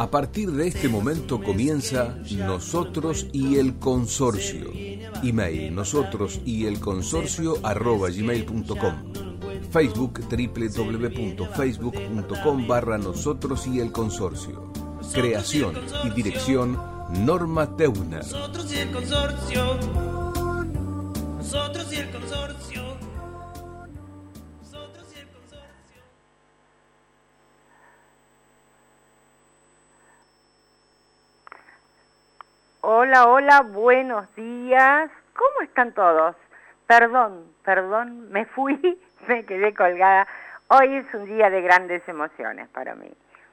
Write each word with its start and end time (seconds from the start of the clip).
A 0.00 0.10
partir 0.10 0.50
de 0.50 0.66
este 0.66 0.88
momento 0.88 1.40
comienza 1.42 2.16
Nosotros 2.30 3.26
y 3.34 3.58
el 3.58 3.78
Consorcio. 3.78 4.72
Email 5.22 5.74
nosotros 5.74 6.40
y 6.46 6.64
el 6.64 6.80
consorcio 6.80 7.58
arroba 7.62 8.08
gmail.com. 8.08 9.12
Facebook 9.70 10.20
www.facebook.com 10.26 12.66
barra 12.66 12.96
nosotros 12.96 13.66
y 13.66 13.80
el 13.80 13.92
consorcio. 13.92 14.72
Creación 15.12 15.74
y 16.04 16.10
dirección 16.12 16.80
Norma 17.10 17.76
Teuner. 17.76 18.20
Nosotros 18.20 18.72
y 18.72 18.78
el 18.78 18.90
consorcio. 18.92 20.09
Hola, 33.22 33.60
buenos 33.60 34.34
días. 34.34 35.10
¿Cómo 35.36 35.60
están 35.62 35.92
todos? 35.92 36.34
Perdón, 36.86 37.52
perdón, 37.62 38.30
me 38.30 38.46
fui, 38.46 38.98
me 39.28 39.44
quedé 39.44 39.74
colgada. 39.74 40.26
Hoy 40.68 40.96
es 40.96 41.14
un 41.14 41.26
día 41.26 41.50
de 41.50 41.60
grandes 41.60 42.02
emociones 42.08 42.68
para 42.68 42.94
mí. 42.94 43.12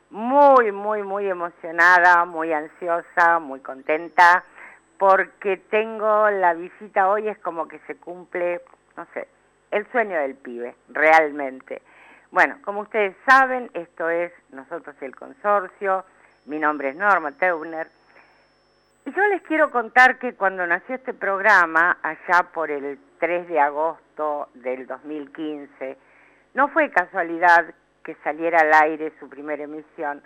Muy, 0.10 0.72
muy, 0.72 1.04
muy 1.04 1.28
emocionada, 1.28 2.24
muy 2.24 2.54
ansiosa, 2.54 3.40
muy 3.40 3.60
contenta, 3.60 4.46
porque 4.98 5.58
tengo 5.58 6.30
la 6.30 6.54
visita 6.54 7.10
hoy, 7.10 7.28
es 7.28 7.38
como 7.40 7.68
que 7.68 7.80
se 7.88 7.98
cumple, 7.98 8.62
no 8.96 9.06
sé, 9.14 9.28
el 9.72 9.86
sueño 9.92 10.18
del 10.18 10.36
pibe, 10.36 10.76
realmente. 10.88 11.82
Bueno, 12.32 12.58
como 12.64 12.82
ustedes 12.82 13.18
saben, 13.28 13.70
esto 13.74 14.10
es 14.10 14.32
Nosotros 14.52 14.96
y 15.02 15.06
el 15.06 15.16
Consorcio. 15.16 16.06
Mi 16.46 16.58
nombre 16.58 16.90
es 16.90 16.96
Norma 16.96 17.34
Teuner 19.08 19.16
yo 19.16 19.28
les 19.28 19.42
quiero 19.44 19.72
contar 19.72 20.20
que 20.20 20.34
cuando 20.34 20.68
nació 20.68 20.96
este 20.96 21.14
programa, 21.14 21.98
allá 22.02 22.44
por 22.54 22.70
el 22.72 23.00
3 23.20 23.48
de 23.48 23.60
agosto 23.60 24.50
del 24.54 24.86
2015, 24.86 25.98
no 26.56 26.68
fue 26.70 26.92
casualidad 26.92 27.74
que 28.04 28.16
saliera 28.24 28.60
al 28.60 28.74
aire 28.74 29.14
su 29.20 29.30
primera 29.30 29.64
emisión, 29.64 30.22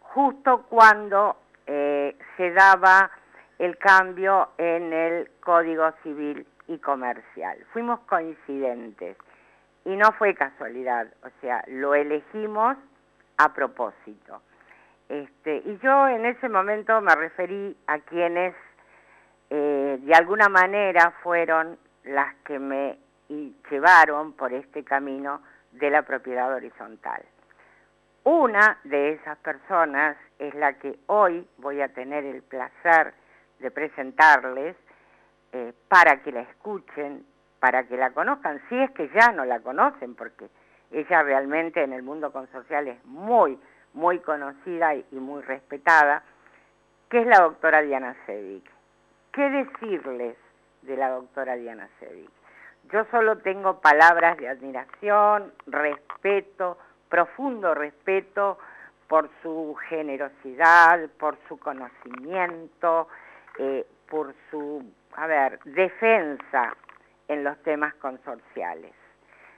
justo 0.00 0.66
cuando 0.68 1.36
eh, 1.66 2.16
se 2.36 2.50
daba 2.52 3.10
el 3.58 3.78
cambio 3.78 4.50
en 4.58 4.92
el 4.92 5.30
Código 5.40 5.90
Civil 6.02 6.46
y 6.68 6.78
Comercial. 6.78 7.64
Fuimos 7.72 8.00
coincidentes 8.00 9.16
y 9.86 9.96
no 9.96 10.12
fue 10.12 10.34
casualidad, 10.34 11.06
o 11.24 11.30
sea, 11.40 11.64
lo 11.66 11.94
elegimos 11.94 12.76
a 13.38 13.54
propósito. 13.54 14.42
Este, 15.12 15.56
y 15.66 15.78
yo 15.82 16.08
en 16.08 16.24
ese 16.24 16.48
momento 16.48 16.98
me 17.02 17.14
referí 17.14 17.76
a 17.86 17.98
quienes 17.98 18.54
eh, 19.50 19.98
de 20.00 20.14
alguna 20.14 20.48
manera 20.48 21.10
fueron 21.22 21.76
las 22.04 22.34
que 22.46 22.58
me 22.58 22.96
llevaron 23.68 24.32
por 24.32 24.54
este 24.54 24.82
camino 24.84 25.42
de 25.72 25.90
la 25.90 26.00
propiedad 26.00 26.50
horizontal. 26.54 27.22
Una 28.24 28.78
de 28.84 29.12
esas 29.12 29.36
personas 29.40 30.16
es 30.38 30.54
la 30.54 30.78
que 30.78 30.98
hoy 31.08 31.46
voy 31.58 31.82
a 31.82 31.92
tener 31.92 32.24
el 32.24 32.40
placer 32.40 33.12
de 33.58 33.70
presentarles 33.70 34.76
eh, 35.52 35.74
para 35.88 36.22
que 36.22 36.32
la 36.32 36.40
escuchen, 36.40 37.26
para 37.60 37.84
que 37.84 37.98
la 37.98 38.12
conozcan, 38.12 38.62
si 38.70 38.78
es 38.78 38.90
que 38.92 39.10
ya 39.10 39.30
no 39.32 39.44
la 39.44 39.60
conocen, 39.60 40.14
porque 40.14 40.48
ella 40.90 41.22
realmente 41.22 41.82
en 41.82 41.92
el 41.92 42.02
mundo 42.02 42.32
consorcial 42.32 42.88
es 42.88 43.04
muy, 43.04 43.58
muy 43.94 44.20
conocida 44.20 44.94
y 44.94 45.06
muy 45.12 45.42
respetada, 45.42 46.22
que 47.10 47.20
es 47.20 47.26
la 47.26 47.40
doctora 47.40 47.82
Diana 47.82 48.16
Sevic. 48.26 48.64
¿Qué 49.32 49.50
decirles 49.50 50.36
de 50.82 50.96
la 50.96 51.10
doctora 51.10 51.56
Diana 51.56 51.88
Sevic? 52.00 52.30
Yo 52.90 53.04
solo 53.10 53.38
tengo 53.38 53.80
palabras 53.80 54.36
de 54.38 54.48
admiración, 54.48 55.52
respeto, 55.66 56.78
profundo 57.08 57.74
respeto 57.74 58.58
por 59.08 59.28
su 59.42 59.76
generosidad, 59.88 61.08
por 61.18 61.36
su 61.48 61.58
conocimiento, 61.58 63.08
eh, 63.58 63.86
por 64.08 64.34
su, 64.50 64.82
a 65.14 65.26
ver, 65.26 65.58
defensa 65.64 66.74
en 67.28 67.44
los 67.44 67.62
temas 67.62 67.94
consorciales. 67.94 68.94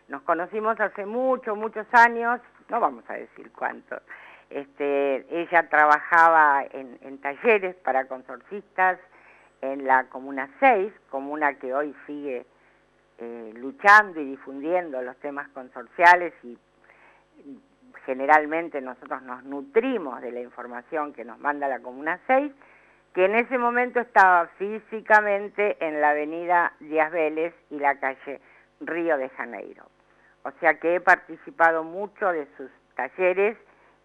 Nos 0.09 0.23
conocimos 0.23 0.79
hace 0.81 1.07
muchos, 1.07 1.57
muchos 1.57 1.87
años, 1.93 2.41
no 2.69 2.81
vamos 2.81 3.05
a 3.09 3.15
decir 3.15 3.51
cuántos, 3.53 4.01
este, 4.51 5.27
ella 5.31 5.69
trabajaba 5.69 6.65
en, 6.71 7.19
talleres 7.19 7.75
para 7.77 8.07
consorcistas 8.07 8.99
en 9.63 9.87
la 9.87 10.05
Comuna 10.05 10.49
6, 10.61 10.93
comuna 11.11 11.55
que 11.55 11.75
hoy 11.75 11.95
sigue 12.07 12.45
eh, 13.19 13.53
luchando 13.57 14.21
y 14.21 14.27
difundiendo 14.27 15.01
los 15.03 15.17
temas 15.17 15.49
consorciales 15.49 16.35
y 16.43 16.59
generalmente 18.05 18.81
nosotros 18.81 19.23
nos 19.23 19.45
nutrimos 19.45 20.21
de 20.21 20.33
la 20.33 20.41
información 20.41 21.13
que 21.13 21.25
nos 21.25 21.39
manda 21.39 21.67
la 21.69 21.81
Comuna 21.81 22.21
6, 22.27 22.53
que 23.15 23.25
en 23.25 23.37
ese 23.37 23.57
momento 23.59 24.01
estaba 24.01 24.49
físicamente 24.59 25.77
en 25.81 26.01
la 26.01 26.11
avenida 26.11 26.75
Díaz 26.81 27.13
Vélez 27.13 27.55
y 27.71 27.79
la 27.79 27.99
calle 27.99 28.41
Río 28.81 29.17
de 29.17 29.29
Janeiro. 29.31 29.94
O 30.45 30.51
sea 30.61 30.79
que 30.79 30.97
he 30.97 31.01
participado 31.01 31.85
mucho 31.85 32.31
de 32.31 32.47
sus 32.57 32.71
talleres 32.95 33.57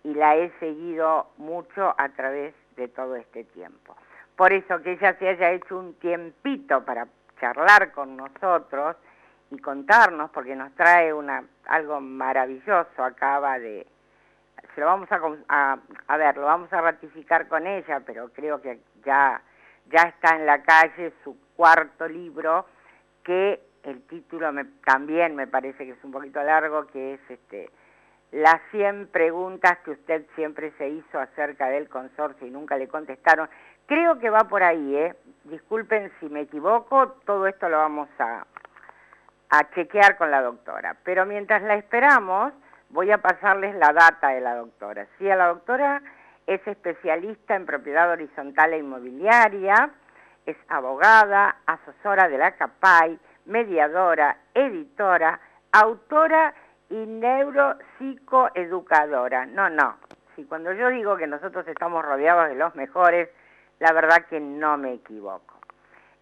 y 0.04 0.14
la 0.14 0.36
he 0.36 0.50
seguido 0.60 1.28
mucho 1.38 1.94
a 1.98 2.10
través 2.10 2.54
de 2.76 2.88
todo 2.88 3.16
este 3.18 3.44
tiempo. 3.44 3.96
Por 4.36 4.54
eso 4.54 4.82
que 4.82 4.94
ella 4.94 5.18
se 5.20 5.28
haya 5.28 5.52
hecho 5.52 5.78
un 5.78 5.96
tiempito 5.96 6.84
para 6.86 7.08
charlar 7.40 7.92
con 7.92 8.16
nosotros 8.16 8.96
y 9.52 9.60
contarnos, 9.60 10.30
porque 10.32 10.56
nos 10.56 10.74
trae 10.76 11.14
una, 11.14 11.44
algo 11.66 12.00
maravilloso, 12.00 13.04
acaba 13.04 13.60
de, 13.60 13.86
se 14.74 14.82
lo 14.82 14.88
vamos 14.88 15.10
a, 15.12 15.78
a, 16.08 16.18
ver, 16.18 16.38
lo 16.38 16.46
vamos 16.46 16.72
a 16.72 16.82
ratificar 16.82 17.48
con 17.48 17.68
ella, 17.68 18.02
pero 18.06 18.30
creo 18.30 18.62
que 18.62 18.80
ya, 19.04 19.42
ya 19.88 20.04
está 20.04 20.36
en 20.36 20.46
la 20.46 20.62
calle 20.62 21.12
su 21.24 21.36
cuarto 21.56 22.08
libro, 22.08 22.66
que 23.24 23.62
el 23.90 24.02
título 24.04 24.52
me, 24.52 24.66
también 24.86 25.36
me 25.36 25.48
parece 25.48 25.86
que 25.86 25.92
es 25.92 26.04
un 26.04 26.12
poquito 26.12 26.42
largo, 26.44 26.88
que 26.88 27.16
es 27.16 27.20
este 27.30 27.70
las 28.32 28.62
100 28.72 29.08
preguntas 29.08 29.80
que 29.80 29.92
usted 29.92 30.26
siempre 30.36 30.72
se 30.78 30.88
hizo 30.88 31.20
acerca 31.20 31.68
del 31.70 31.90
consorcio 31.90 32.46
y 32.46 32.52
nunca 32.52 32.78
le 32.78 32.88
contestaron. 32.88 33.50
Creo 33.88 34.20
que 34.20 34.30
va 34.30 34.44
por 34.44 34.62
ahí, 34.62 34.96
¿eh? 34.96 35.16
Disculpen 35.46 36.12
si 36.20 36.30
me 36.30 36.42
equivoco, 36.42 37.14
todo 37.26 37.48
esto 37.48 37.70
lo 37.70 37.78
vamos 37.78 38.08
a, 38.20 38.46
a 39.50 39.70
chequear 39.72 40.16
con 40.18 40.30
la 40.30 40.44
doctora. 40.44 40.96
Pero 41.04 41.26
mientras 41.26 41.64
la 41.64 41.74
esperamos, 41.76 42.54
voy 42.90 43.10
a 43.12 43.18
pasarles 43.18 43.76
la 43.76 43.94
data 43.94 44.30
de 44.30 44.42
la 44.42 44.56
doctora. 44.56 45.08
Sí, 45.18 45.24
la 45.24 45.48
doctora 45.48 46.04
es 46.46 46.66
especialista 46.68 47.56
en 47.56 47.66
propiedad 47.66 48.12
horizontal 48.12 48.74
e 48.74 48.78
inmobiliaria, 48.78 49.90
es 50.46 50.58
abogada, 50.68 51.58
asesora 51.66 52.28
de 52.28 52.38
la 52.38 52.52
CAPAI, 52.52 53.20
mediadora, 53.50 54.38
editora, 54.54 55.42
autora 55.72 56.54
y 56.90 56.96
neuropsicoeducadora. 56.96 59.46
No, 59.48 59.70
no. 59.70 59.98
Si 60.36 60.44
cuando 60.46 60.72
yo 60.74 60.90
digo 60.90 61.18
que 61.18 61.26
nosotros 61.28 61.68
estamos 61.68 62.06
rodeados 62.06 62.48
de 62.50 62.56
los 62.56 62.76
mejores, 62.76 63.30
la 63.80 63.92
verdad 63.92 64.26
que 64.30 64.40
no 64.40 64.78
me 64.78 64.94
equivoco. 64.94 65.60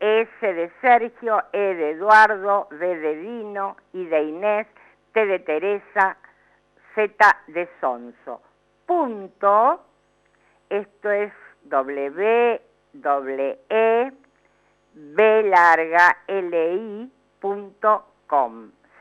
S 0.00 0.30
de 0.40 0.70
Sergio, 0.80 1.42
E 1.52 1.74
de 1.74 1.90
Eduardo, 1.90 2.68
V 2.70 2.96
de 2.96 3.16
Dino, 3.16 3.76
I 3.92 4.06
de 4.06 4.22
Inés, 4.22 4.66
T 5.12 5.26
de 5.26 5.38
Teresa, 5.40 6.16
Z 6.94 7.36
de 7.48 7.68
Sonso. 7.80 8.40
Punto, 8.86 9.84
esto 10.70 11.10
es 11.10 11.32
W, 11.64 12.62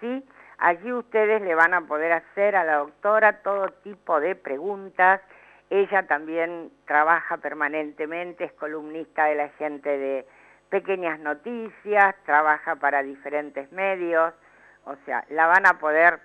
¿sí? 0.02 0.26
Allí 0.58 0.92
ustedes 0.92 1.42
le 1.42 1.56
van 1.56 1.74
a 1.74 1.82
poder 1.82 2.12
hacer 2.12 2.58
a 2.58 2.66
la 2.66 2.78
doctora 2.78 3.42
todo 3.42 3.70
tipo 3.84 4.20
de 4.20 4.36
preguntas. 4.36 5.22
Ella 5.70 6.06
también 6.08 6.72
trabaja 6.86 7.38
permanentemente, 7.38 8.44
es 8.44 8.54
columnista 8.54 9.26
de 9.26 9.36
la 9.36 9.50
gente 9.50 9.98
de 9.98 10.28
pequeñas 10.70 11.20
noticias, 11.20 12.16
trabaja 12.26 12.76
para 12.76 13.04
diferentes 13.04 13.72
medios, 13.72 14.34
o 14.86 14.96
sea, 15.06 15.24
la 15.30 15.48
van 15.48 15.66
a 15.66 15.80
poder 15.80 16.20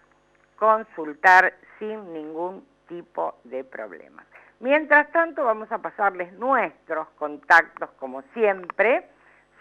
consultar 0.57 1.55
sin 1.79 2.13
ningún 2.13 2.67
tipo 2.89 3.39
de 3.45 3.65
problemas. 3.65 4.27
Mientras 4.61 5.11
tanto, 5.13 5.45
vamos 5.45 5.71
a 5.73 5.79
pasarles 5.79 6.33
nuestros 6.35 7.09
contactos 7.19 7.91
como 7.99 8.23
siempre, 8.33 9.07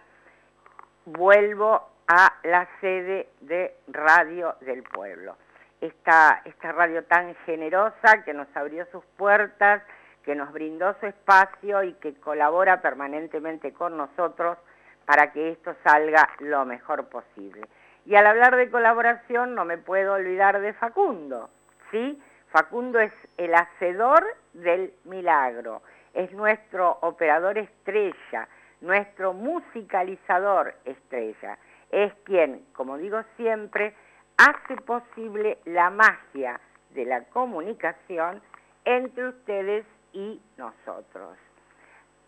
vuelvo 1.05 1.91
a 2.07 2.33
la 2.41 2.67
sede 2.81 3.29
de 3.41 3.75
Radio 3.87 4.55
del 4.61 4.81
Pueblo. 4.81 5.37
Esta, 5.79 6.41
esta 6.45 6.71
radio 6.71 7.03
tan 7.03 7.35
generosa 7.45 8.23
que 8.25 8.33
nos 8.33 8.47
abrió 8.57 8.87
sus 8.87 9.05
puertas 9.15 9.83
que 10.23 10.33
nos 10.33 10.51
brindó 10.51 10.95
su 10.99 11.05
espacio 11.05 11.83
y 11.83 11.93
que 11.93 12.15
colabora 12.15 12.81
permanentemente 12.81 13.73
con 13.73 13.95
nosotros 13.95 14.57
para 15.05 15.31
que 15.31 15.51
esto 15.51 15.75
salga 15.83 16.29
lo 16.39 16.65
mejor 16.65 17.07
posible. 17.09 17.61
Y 18.05 18.15
al 18.15 18.27
hablar 18.27 18.55
de 18.55 18.69
colaboración 18.69 19.55
no 19.55 19.65
me 19.65 19.77
puedo 19.77 20.13
olvidar 20.13 20.59
de 20.61 20.73
Facundo, 20.73 21.49
¿sí? 21.91 22.21
Facundo 22.49 22.99
es 22.99 23.11
el 23.37 23.53
hacedor 23.53 24.23
del 24.53 24.93
milagro, 25.03 25.81
es 26.13 26.31
nuestro 26.31 26.97
operador 27.01 27.57
estrella, 27.57 28.47
nuestro 28.81 29.33
musicalizador 29.33 30.75
estrella, 30.85 31.57
es 31.91 32.13
quien, 32.23 32.65
como 32.73 32.97
digo 32.97 33.21
siempre, 33.35 33.95
hace 34.37 34.75
posible 34.81 35.57
la 35.65 35.89
magia 35.89 36.59
de 36.91 37.05
la 37.05 37.23
comunicación 37.25 38.41
entre 38.85 39.29
ustedes 39.29 39.85
y 40.13 40.41
nosotros. 40.57 41.37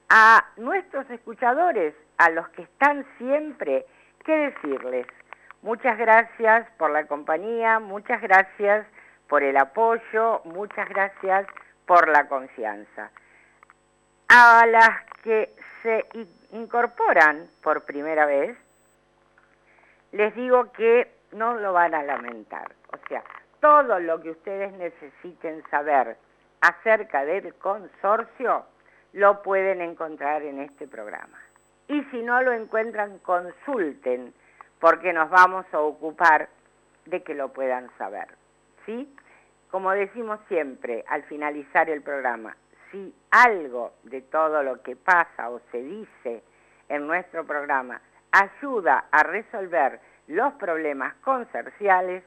A 0.10 0.46
nuestros 0.58 1.10
escuchadores, 1.10 1.94
a 2.18 2.30
los 2.30 2.48
que 2.50 2.64
están 2.64 3.06
siempre, 3.18 3.86
¿qué 4.26 4.36
decirles? 4.52 5.08
Muchas 5.62 5.98
gracias 5.98 6.70
por 6.78 6.92
la 6.92 7.06
compañía, 7.08 7.80
muchas 7.80 8.22
gracias 8.22 8.86
por 9.28 9.44
el 9.44 9.58
apoyo, 9.58 10.42
muchas 10.46 10.88
gracias 10.90 11.48
por 11.86 12.08
la 12.08 12.28
confianza. 12.28 13.12
A 14.30 14.66
las 14.66 15.04
que 15.24 15.54
se 15.82 16.06
incorporan 16.52 17.48
por 17.62 17.84
primera 17.86 18.26
vez, 18.26 18.58
les 20.12 20.34
digo 20.36 20.72
que 20.72 21.12
no 21.32 21.56
lo 21.56 21.74
van 21.74 21.94
a 21.94 22.04
lamentar. 22.04 22.74
O 22.94 23.08
sea, 23.08 23.24
todo 23.60 24.00
lo 24.00 24.22
que 24.22 24.32
ustedes 24.32 24.72
necesiten 24.74 25.64
saber 25.70 26.18
acerca 26.62 27.26
del 27.26 27.54
consorcio 27.56 28.66
lo 29.14 29.42
pueden 29.42 29.82
encontrar 29.82 30.44
en 30.44 30.60
este 30.60 30.88
programa. 30.88 31.40
Y 31.88 32.04
si 32.06 32.22
no 32.22 32.42
lo 32.42 32.52
encuentran, 32.52 33.20
consulten, 33.20 34.34
porque 34.80 35.14
nos 35.14 35.30
vamos 35.30 35.66
a 35.72 35.80
ocupar 35.80 36.50
de 37.06 37.24
que 37.24 37.34
lo 37.34 37.54
puedan 37.54 37.90
saber. 37.98 38.28
¿Sí? 38.86 39.14
Como 39.72 39.92
decimos 39.92 40.40
siempre 40.48 41.04
al 41.08 41.24
finalizar 41.24 41.90
el 41.90 42.02
programa, 42.02 42.56
si 42.92 43.14
algo 43.32 43.94
de 44.04 44.22
todo 44.22 44.64
lo 44.64 44.82
que 44.82 44.96
pasa 44.96 45.50
o 45.50 45.60
se 45.72 45.82
dice 45.82 46.44
en 46.90 47.08
nuestro 47.08 47.46
programa 47.46 48.02
ayuda 48.32 49.06
a 49.12 49.24
resolver 49.24 50.00
los 50.28 50.54
problemas 50.54 51.16
consorciales, 51.16 52.24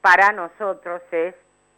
para 0.00 0.32
nosotros 0.32 1.02
es 1.12 1.34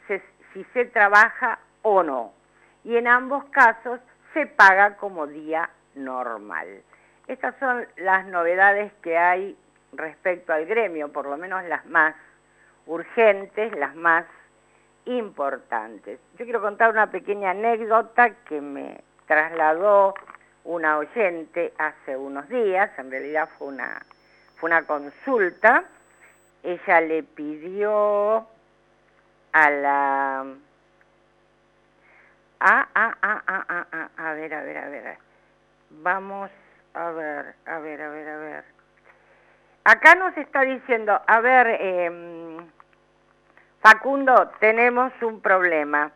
si 0.53 0.63
se 0.73 0.85
trabaja 0.85 1.59
o 1.81 2.03
no. 2.03 2.33
Y 2.83 2.95
en 2.97 3.07
ambos 3.07 3.43
casos 3.45 3.99
se 4.33 4.47
paga 4.47 4.97
como 4.97 5.27
día 5.27 5.69
normal. 5.95 6.81
Estas 7.29 7.53
son 7.59 7.87
las 7.97 8.25
novedades 8.25 8.91
que 9.03 9.15
hay 9.15 9.55
respecto 9.93 10.51
al 10.51 10.65
gremio, 10.65 11.11
por 11.11 11.27
lo 11.27 11.37
menos 11.37 11.63
las 11.65 11.85
más 11.85 12.15
urgentes, 12.87 13.71
las 13.77 13.95
más 13.95 14.25
importantes. 15.05 16.19
Yo 16.39 16.45
quiero 16.45 16.59
contar 16.59 16.89
una 16.89 17.11
pequeña 17.11 17.51
anécdota 17.51 18.31
que 18.45 18.59
me 18.59 19.03
trasladó 19.27 20.15
una 20.63 20.97
oyente 20.97 21.71
hace 21.77 22.17
unos 22.17 22.49
días, 22.49 22.89
en 22.97 23.11
realidad 23.11 23.47
fue 23.59 23.67
una, 23.67 24.03
fue 24.55 24.71
una 24.71 24.87
consulta. 24.87 25.83
Ella 26.63 27.01
le 27.01 27.21
pidió 27.21 28.47
a 29.51 29.69
la... 29.69 30.45
Ah, 32.59 32.87
ah, 32.95 33.15
ah, 33.21 33.43
ah, 33.45 33.65
ah, 33.69 33.85
ah, 33.91 34.09
a 34.17 34.33
ver, 34.33 34.51
a 34.51 34.63
ver, 34.63 34.77
a 34.79 34.89
ver. 34.89 35.17
Vamos 35.91 36.49
a 36.93 37.11
ver, 37.11 37.55
a 37.65 37.79
ver, 37.79 38.01
a 38.01 38.09
ver, 38.09 38.29
a 38.29 38.37
ver. 38.37 38.63
Acá 39.83 40.15
nos 40.15 40.35
está 40.37 40.61
diciendo, 40.61 41.19
a 41.25 41.39
ver, 41.39 41.67
eh, 41.79 42.59
Facundo, 43.81 44.51
tenemos 44.59 45.13
un 45.21 45.41
problema. 45.41 46.11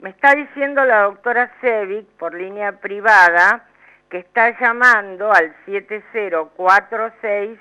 Me 0.00 0.10
está 0.10 0.34
diciendo 0.34 0.84
la 0.84 1.02
doctora 1.02 1.52
Sevic 1.60 2.06
por 2.18 2.32
línea 2.34 2.72
privada 2.72 3.66
que 4.08 4.18
está 4.18 4.58
llamando 4.58 5.30
al 5.30 5.54
7046 5.66 7.58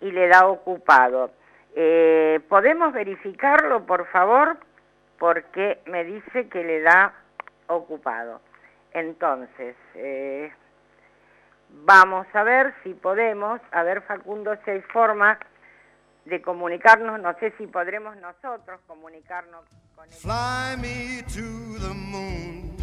y 0.00 0.10
le 0.10 0.26
da 0.28 0.46
ocupado. 0.48 1.30
Eh, 1.76 2.40
¿Podemos 2.48 2.92
verificarlo, 2.92 3.86
por 3.86 4.06
favor? 4.08 4.56
Porque 5.18 5.78
me 5.86 6.02
dice 6.04 6.48
que 6.48 6.64
le 6.64 6.80
da 6.80 7.14
ocupado. 7.68 8.40
Entonces, 8.92 9.76
eh, 9.94 10.52
vamos 11.84 12.26
a 12.32 12.42
ver 12.42 12.74
si 12.82 12.94
podemos, 12.94 13.60
a 13.72 13.82
ver 13.82 14.02
Facundo, 14.02 14.56
si 14.64 14.70
hay 14.70 14.80
forma 14.92 15.38
de 16.24 16.40
comunicarnos, 16.40 17.20
no 17.20 17.34
sé 17.38 17.52
si 17.58 17.66
podremos 17.66 18.16
nosotros 18.16 18.80
comunicarnos 18.86 19.64
con 19.94 20.06
él. 20.06 20.12
Fly 20.12 20.76
me 20.78 21.22
to 21.22 21.78
the 21.80 21.94
moon, 21.94 22.76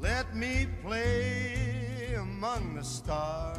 let 0.00 0.26
me 0.34 0.66
play 0.82 2.16
among 2.16 2.74
the 2.74 2.84
stars, 2.84 3.58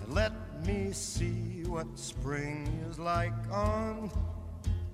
and 0.00 0.14
let 0.14 0.32
me 0.66 0.92
see 0.92 1.62
what 1.66 1.86
spring 1.96 2.66
is 2.90 2.98
like 2.98 3.32
on 3.50 4.10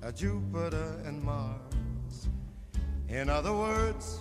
a 0.02 0.12
Jupiter 0.12 1.02
and 1.04 1.22
Mars. 1.22 2.28
In 3.08 3.28
other 3.28 3.52
words, 3.52 4.20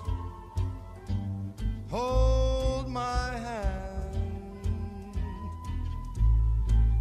hold 1.90 2.90
my 2.90 3.32
hand. 3.38 3.99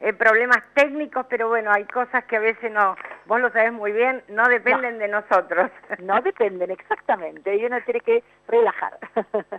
eh, 0.00 0.12
problemas 0.12 0.62
técnicos, 0.74 1.26
pero 1.28 1.48
bueno, 1.48 1.70
hay 1.72 1.84
cosas 1.84 2.24
que 2.24 2.36
a 2.36 2.40
veces 2.40 2.70
no, 2.70 2.96
vos 3.26 3.40
lo 3.40 3.50
sabés 3.50 3.72
muy 3.72 3.92
bien, 3.92 4.22
no 4.28 4.46
dependen 4.48 4.98
de 4.98 5.08
nosotros. 5.08 5.70
No 6.00 6.20
dependen, 6.20 6.70
exactamente, 6.70 7.56
y 7.56 7.64
uno 7.64 7.80
tiene 7.84 8.00
que 8.00 8.22
relajar. 8.48 8.98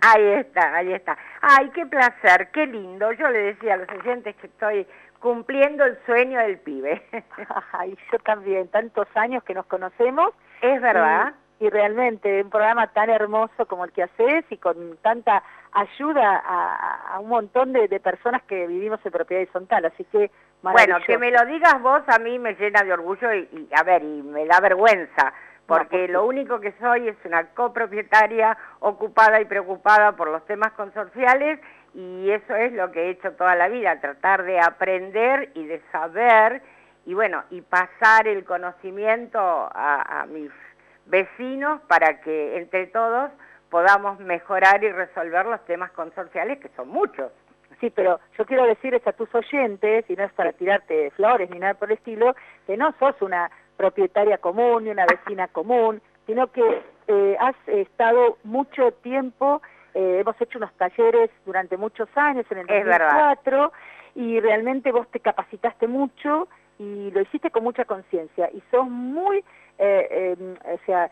Ahí 0.02 0.26
está, 0.34 0.74
ahí 0.74 0.92
está. 0.92 1.18
Ay, 1.40 1.70
qué 1.74 1.86
placer, 1.86 2.50
qué 2.52 2.66
lindo. 2.66 3.12
Yo 3.12 3.28
le 3.30 3.38
decía 3.38 3.74
a 3.74 3.76
los 3.78 3.88
oyentes 3.88 4.36
que 4.36 4.46
estoy 4.46 4.86
cumpliendo 5.20 5.84
el 5.84 5.98
sueño 6.06 6.38
del 6.40 6.58
pibe. 6.58 7.02
Ay, 7.72 7.96
yo 8.12 8.18
también, 8.20 8.68
tantos 8.68 9.08
años 9.14 9.42
que 9.44 9.54
nos 9.54 9.66
conocemos. 9.66 10.32
Es 10.62 10.80
verdad. 10.80 11.34
Y, 11.34 11.47
realmente 11.60 12.42
un 12.42 12.50
programa 12.50 12.86
tan 12.88 13.10
hermoso 13.10 13.66
como 13.66 13.84
el 13.84 13.92
que 13.92 14.04
haces 14.04 14.44
y 14.50 14.56
con 14.58 14.96
tanta 15.02 15.42
ayuda 15.72 16.42
a, 16.44 17.18
un 17.20 17.28
montón 17.28 17.72
de, 17.72 17.88
personas 18.00 18.42
que 18.44 18.66
vivimos 18.66 19.00
en 19.04 19.12
propiedad 19.12 19.42
horizontal, 19.42 19.84
así 19.84 20.04
que 20.04 20.30
Bueno, 20.62 20.98
que 21.06 21.18
me 21.18 21.30
lo 21.30 21.44
digas 21.46 21.80
vos 21.82 22.02
a 22.06 22.18
mí 22.18 22.38
me 22.38 22.54
llena 22.54 22.82
de 22.82 22.92
orgullo 22.92 23.32
y, 23.34 23.68
a 23.74 23.82
ver, 23.82 24.02
y 24.02 24.22
me 24.22 24.46
da 24.46 24.60
vergüenza, 24.60 25.32
porque 25.66 26.08
lo 26.08 26.26
único 26.26 26.60
que 26.60 26.72
soy 26.80 27.08
es 27.08 27.16
una 27.24 27.44
copropietaria 27.48 28.56
ocupada 28.80 29.40
y 29.40 29.44
preocupada 29.44 30.12
por 30.12 30.28
los 30.28 30.44
temas 30.46 30.72
consorciales 30.72 31.60
y 31.94 32.30
eso 32.30 32.54
es 32.54 32.72
lo 32.72 32.92
que 32.92 33.06
he 33.06 33.10
hecho 33.10 33.32
toda 33.32 33.54
la 33.56 33.68
vida, 33.68 34.00
tratar 34.00 34.44
de 34.44 34.60
aprender 34.60 35.50
y 35.54 35.66
de 35.66 35.82
saber 35.90 36.62
y 37.08 37.14
bueno, 37.14 37.42
y 37.50 37.62
pasar 37.62 38.28
el 38.28 38.44
conocimiento 38.44 39.38
a, 39.40 40.26
mis 40.28 40.50
vecinos 41.08 41.80
para 41.88 42.20
que 42.20 42.56
entre 42.56 42.86
todos 42.86 43.30
podamos 43.70 44.18
mejorar 44.20 44.82
y 44.82 44.90
resolver 44.90 45.46
los 45.46 45.64
temas 45.66 45.90
consorciales, 45.92 46.58
que 46.58 46.68
son 46.76 46.88
muchos. 46.88 47.30
Sí, 47.80 47.90
pero 47.90 48.18
yo 48.36 48.44
quiero 48.44 48.64
decirles 48.64 49.06
a 49.06 49.12
tus 49.12 49.32
oyentes, 49.34 50.04
y 50.08 50.16
no 50.16 50.24
es 50.24 50.32
para 50.32 50.52
tirarte 50.52 51.10
flores 51.12 51.48
ni 51.50 51.58
nada 51.58 51.74
por 51.74 51.90
el 51.90 51.98
estilo, 51.98 52.34
que 52.66 52.76
no 52.76 52.92
sos 52.98 53.20
una 53.20 53.50
propietaria 53.76 54.38
común 54.38 54.84
ni 54.84 54.90
una 54.90 55.06
vecina 55.06 55.46
común, 55.48 56.00
sino 56.26 56.48
que 56.48 56.82
eh, 57.06 57.36
has 57.38 57.56
estado 57.66 58.38
mucho 58.42 58.90
tiempo, 59.02 59.62
eh, 59.94 60.18
hemos 60.20 60.40
hecho 60.40 60.58
unos 60.58 60.72
talleres 60.74 61.30
durante 61.46 61.76
muchos 61.76 62.08
años, 62.16 62.46
en 62.50 62.58
el 62.58 62.66
2004, 62.66 63.72
y 64.16 64.40
realmente 64.40 64.90
vos 64.90 65.06
te 65.10 65.20
capacitaste 65.20 65.86
mucho 65.86 66.48
y 66.78 67.10
lo 67.12 67.20
hiciste 67.20 67.50
con 67.50 67.64
mucha 67.64 67.84
conciencia, 67.84 68.50
y 68.52 68.62
sos 68.70 68.88
muy, 68.88 69.44
o 69.78 70.78
sea, 70.86 71.10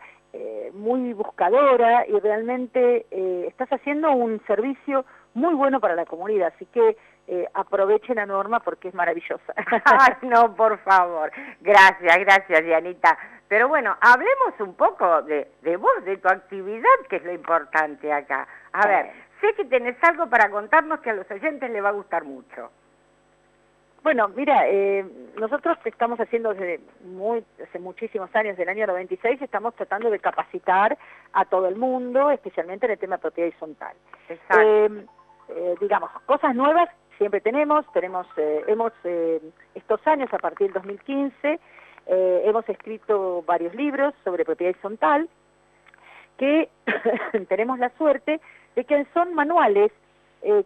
muy 0.73 1.13
buscadora 1.13 2.05
y 2.07 2.19
realmente 2.19 3.05
estás 3.47 3.69
haciendo 3.69 4.11
un 4.11 4.41
servicio 4.45 5.05
muy 5.33 5.53
bueno 5.53 5.79
para 5.79 5.95
la 5.95 6.05
comunidad, 6.05 6.51
así 6.55 6.65
que 6.67 6.97
eh, 7.29 7.45
aprovechen 7.53 8.19
a 8.19 8.25
Norma 8.25 8.61
porque 8.61 8.87
es 8.87 8.93
maravillosa. 8.93 9.53
Ay, 9.85 10.13
no, 10.21 10.55
por 10.55 10.77
favor. 10.79 11.29
Gracias, 11.59 12.17
gracias, 12.19 12.63
Dianita. 12.63 13.17
Pero 13.49 13.67
bueno, 13.67 13.97
hablemos 13.99 14.59
un 14.59 14.73
poco 14.75 15.21
de, 15.23 15.51
de 15.61 15.75
vos, 15.75 16.05
de 16.05 16.17
tu 16.17 16.29
actividad, 16.29 16.97
que 17.09 17.17
es 17.17 17.23
lo 17.25 17.33
importante 17.33 18.11
acá. 18.13 18.47
A 18.71 18.87
ver, 18.87 19.11
sé 19.41 19.53
que 19.55 19.65
tenés 19.65 20.01
algo 20.03 20.29
para 20.29 20.49
contarnos 20.49 21.01
que 21.01 21.09
a 21.09 21.13
los 21.13 21.29
oyentes 21.29 21.69
les 21.69 21.83
va 21.83 21.89
a 21.89 21.93
gustar 21.93 22.23
mucho. 22.23 22.71
Bueno, 24.07 24.29
mira, 24.29 24.69
eh, 24.69 25.05
nosotros 25.37 25.77
estamos 25.83 26.17
haciendo 26.17 26.53
desde 26.53 26.79
muy, 27.03 27.43
hace 27.61 27.77
muchísimos 27.77 28.33
años, 28.37 28.55
del 28.55 28.69
año 28.69 28.87
96, 28.87 29.41
estamos 29.41 29.75
tratando 29.75 30.09
de 30.09 30.17
capacitar 30.19 30.97
a 31.33 31.43
todo 31.43 31.67
el 31.67 31.75
mundo, 31.75 32.31
especialmente 32.31 32.85
en 32.85 32.93
el 32.93 32.99
tema 32.99 33.17
de 33.17 33.21
propiedad 33.23 33.49
horizontal. 33.49 33.97
Exacto. 34.29 34.61
Eh, 34.61 35.05
eh, 35.49 35.75
digamos, 35.81 36.09
cosas 36.25 36.55
nuevas 36.55 36.87
siempre 37.17 37.41
tenemos, 37.41 37.85
tenemos, 37.91 38.25
eh, 38.37 38.63
hemos, 38.67 38.93
estos 39.75 40.07
años, 40.07 40.33
a 40.33 40.37
partir 40.37 40.67
del 40.67 40.75
2015, 40.75 41.59
hemos 42.45 42.69
escrito 42.69 43.43
varios 43.45 43.75
libros 43.75 44.13
sobre 44.23 44.45
propiedad 44.45 44.71
horizontal, 44.73 45.27
que 46.37 46.69
tenemos 47.49 47.77
la 47.77 47.89
suerte 47.97 48.39
de 48.73 48.85
que 48.85 49.05
son 49.13 49.33
manuales 49.33 49.91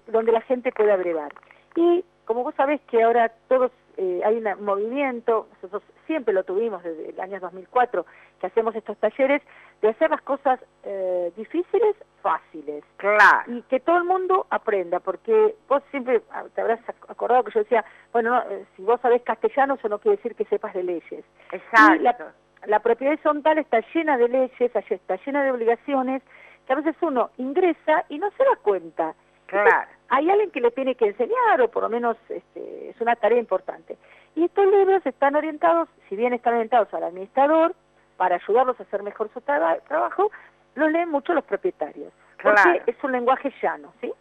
donde 0.06 0.32
la 0.32 0.42
gente 0.42 0.72
puede 0.72 0.92
abrevar. 0.92 1.34
Y 1.76 2.06
como 2.26 2.44
vos 2.44 2.56
sabés 2.56 2.82
que 2.82 3.04
ahora 3.04 3.32
todos 3.48 3.72
hay 3.98 4.38
un 4.38 4.66
movimiento, 4.66 5.48
nosotros 5.54 5.84
siempre 6.08 6.34
lo 6.34 6.44
tuvimos 6.44 6.84
desde 6.84 7.10
el 7.10 7.20
año 7.20 7.40
2004, 7.40 8.06
que 8.40 8.48
hacemos 8.48 8.76
estos 8.76 8.98
talleres, 8.98 9.42
de 9.82 9.90
hacer 9.90 10.10
las 10.10 10.22
cosas 10.22 10.60
eh, 10.84 11.32
difíciles 11.36 11.96
fáciles. 12.22 12.84
Claro. 12.98 13.52
Y 13.52 13.62
que 13.64 13.80
todo 13.80 13.98
el 13.98 14.04
mundo 14.04 14.46
aprenda, 14.50 15.00
porque 15.00 15.56
vos 15.68 15.82
siempre 15.92 16.22
ah, 16.32 16.44
te 16.54 16.62
habrás 16.62 16.80
acordado 17.08 17.44
que 17.44 17.52
yo 17.52 17.60
decía, 17.62 17.86
bueno, 18.12 18.42
eh, 18.50 18.66
si 18.76 18.84
vos 18.84 19.00
sabés 19.02 19.22
castellano, 19.24 19.76
eso 19.76 19.90
no 19.90 20.00
quiere 20.00 20.18
decir 20.18 20.36
que 20.36 20.46
sepas 20.46 20.74
de 20.74 20.84
leyes. 20.84 21.26
Exacto. 21.52 22.26
la, 22.66 22.80
propiedad 22.80 23.14
horizontal 23.14 23.58
está 23.58 23.82
llena 23.94 24.18
de 24.18 24.28
leyes, 24.28 24.76
está 24.76 25.16
llena 25.26 25.44
de 25.44 25.52
obligaciones, 25.52 26.22
que 26.68 26.74
a 26.74 26.78
veces 26.78 26.96
uno 27.02 27.32
ingresa 27.38 28.06
y 28.10 28.20
no 28.20 28.30
se 28.32 28.44
da 28.44 28.56
cuenta. 28.62 29.16
Claro. 29.52 29.90
hay 30.10 30.30
alguien 30.30 30.50
que 30.52 30.62
le 30.62 30.72
tiene 30.72 30.96
que 30.96 31.08
enseñar, 31.08 31.62
o 31.62 31.70
por 31.70 31.84
lo 31.84 31.90
menos 31.90 32.18
este, 32.30 32.90
es 32.90 33.02
una 33.02 33.16
tarea 33.16 33.38
importante. 33.38 33.98
Y 34.36 34.46
estos 34.46 34.66
libros 34.66 35.06
están 35.06 35.36
orientados, 35.36 35.90
si 36.08 36.16
bien 36.16 36.34
están 36.34 36.54
orientados 36.54 36.94
al 36.94 37.04
administrador, 37.04 37.76
para 38.16 38.36
ayudarlos 38.36 38.80
a 38.80 38.84
hacer 38.84 39.04
mejor 39.04 39.30
su 39.34 39.42
trabajo, 39.42 40.32
los 40.76 40.92
leen 40.92 41.10
mucho 41.10 41.34
los 41.34 41.44
propietarios. 41.44 42.14
Porque 42.42 42.82
es 42.88 42.96
un 43.04 43.12
lenguaje 43.12 43.54
llano, 43.62 43.94
¿sí? 44.00 44.12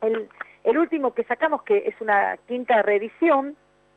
El, 0.00 0.28
el 0.64 0.78
último 0.78 1.14
que 1.14 1.24
sacamos, 1.24 1.62
que 1.62 1.78
es 1.86 2.00
una 2.00 2.36
quinta 2.48 2.82
reedición. 2.82 3.56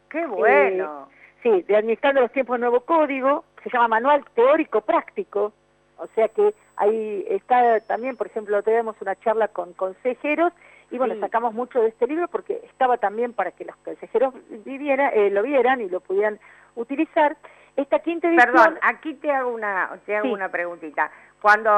¡Qué 0.09 0.25
bueno! 0.25 1.09
Eh, 1.09 1.39
sí, 1.43 1.61
de 1.63 1.75
Administrando 1.75 2.21
los 2.21 2.31
Tiempos 2.31 2.55
de 2.55 2.61
Nuevo 2.61 2.81
Código, 2.81 3.45
se 3.63 3.69
llama 3.69 3.87
Manual 3.87 4.23
Teórico 4.35 4.81
Práctico, 4.81 5.53
o 5.97 6.07
sea 6.15 6.27
que 6.29 6.53
ahí 6.81 7.25
está 7.29 7.79
también, 7.81 8.17
por 8.17 8.27
ejemplo, 8.27 8.63
tenemos 8.63 8.95
una 9.01 9.15
charla 9.17 9.47
con 9.47 9.73
consejeros 9.73 10.51
y 10.89 10.97
bueno, 10.97 11.15
sacamos 11.19 11.53
mucho 11.53 11.79
de 11.79 11.89
este 11.89 12.07
libro 12.07 12.27
porque 12.27 12.59
estaba 12.65 12.97
también 12.97 13.33
para 13.33 13.51
que 13.51 13.65
los 13.65 13.75
consejeros 13.77 14.33
viviera, 14.65 15.09
eh, 15.09 15.29
lo 15.29 15.43
vieran 15.43 15.79
y 15.81 15.89
lo 15.89 15.99
pudieran 15.99 16.39
utilizar. 16.75 17.37
Esta 17.77 17.99
quinta 17.99 18.27
edición... 18.27 18.51
Perdón, 18.51 18.79
aquí 18.81 19.13
te 19.13 19.31
hago 19.31 19.51
una, 19.51 19.91
te 20.05 20.17
hago 20.17 20.33
una 20.33 20.49
preguntita. 20.49 21.11
Cuando, 21.41 21.71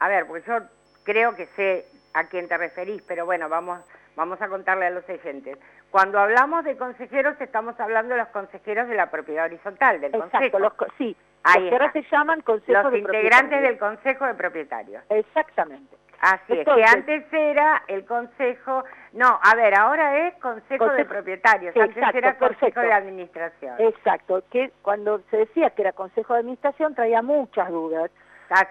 a 0.00 0.08
ver, 0.08 0.26
porque 0.26 0.46
yo 0.46 0.58
creo 1.04 1.34
que 1.36 1.46
sé 1.46 1.86
a 2.12 2.24
quién 2.24 2.48
te 2.48 2.58
referís, 2.58 3.00
pero 3.06 3.24
bueno, 3.24 3.48
vamos, 3.48 3.80
vamos 4.16 4.42
a 4.42 4.48
contarle 4.48 4.86
a 4.86 4.90
los 4.90 5.08
oyentes. 5.08 5.56
Cuando 5.90 6.18
hablamos 6.18 6.64
de 6.64 6.76
consejeros, 6.76 7.40
estamos 7.40 7.78
hablando 7.80 8.14
de 8.14 8.20
los 8.20 8.28
consejeros 8.28 8.88
de 8.88 8.96
la 8.96 9.08
propiedad 9.10 9.46
horizontal, 9.46 10.00
del 10.00 10.14
Exacto, 10.14 10.58
Los, 10.58 10.72
sí, 10.98 11.16
Ahí 11.44 11.70
los 11.70 11.92
que 11.92 12.02
se 12.02 12.10
llaman 12.10 12.42
los 12.46 12.94
integrantes 12.94 13.62
del 13.62 13.78
consejo 13.78 14.26
de 14.26 14.34
propietarios. 14.34 15.02
Exactamente. 15.08 15.96
Así 16.20 16.52
es, 16.52 16.64
que 16.64 16.84
antes 16.84 17.32
era 17.32 17.82
el 17.86 18.04
consejo, 18.04 18.82
no, 19.12 19.38
a 19.40 19.54
ver, 19.54 19.74
ahora 19.76 20.26
es 20.26 20.34
consejo, 20.40 20.90
de 20.90 21.04
propietarios, 21.04 21.76
antes 21.76 22.14
era 22.14 22.36
consejo 22.36 22.80
de 22.80 22.92
administración. 22.92 23.76
Exacto, 23.78 24.42
que 24.50 24.72
cuando 24.82 25.20
se 25.30 25.36
decía 25.36 25.70
que 25.70 25.82
era 25.82 25.92
consejo 25.92 26.34
de 26.34 26.40
administración 26.40 26.96
traía 26.96 27.22
muchas 27.22 27.68
dudas, 27.70 28.10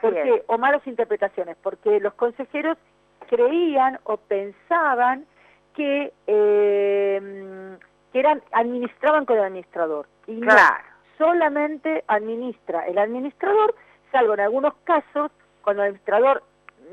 porque, 0.01 0.43
o 0.47 0.57
malas 0.57 0.85
interpretaciones, 0.87 1.55
porque 1.63 2.01
los 2.01 2.13
consejeros 2.15 2.77
creían 3.29 3.97
o 4.03 4.17
pensaban 4.17 5.25
que, 5.73 6.11
eh, 6.25 7.77
que 8.11 8.19
eran, 8.19 8.41
administraban 8.51 9.25
con 9.25 9.37
el 9.37 9.43
administrador. 9.43 10.07
Y 10.25 10.41
claro. 10.41 10.83
Solamente 11.17 12.03
administra 12.07 12.87
el 12.87 12.97
administrador, 12.97 13.75
salvo 14.11 14.33
en 14.33 14.41
algunos 14.41 14.73
casos, 14.83 15.31
cuando 15.61 15.83
el 15.83 15.89
administrador 15.89 16.43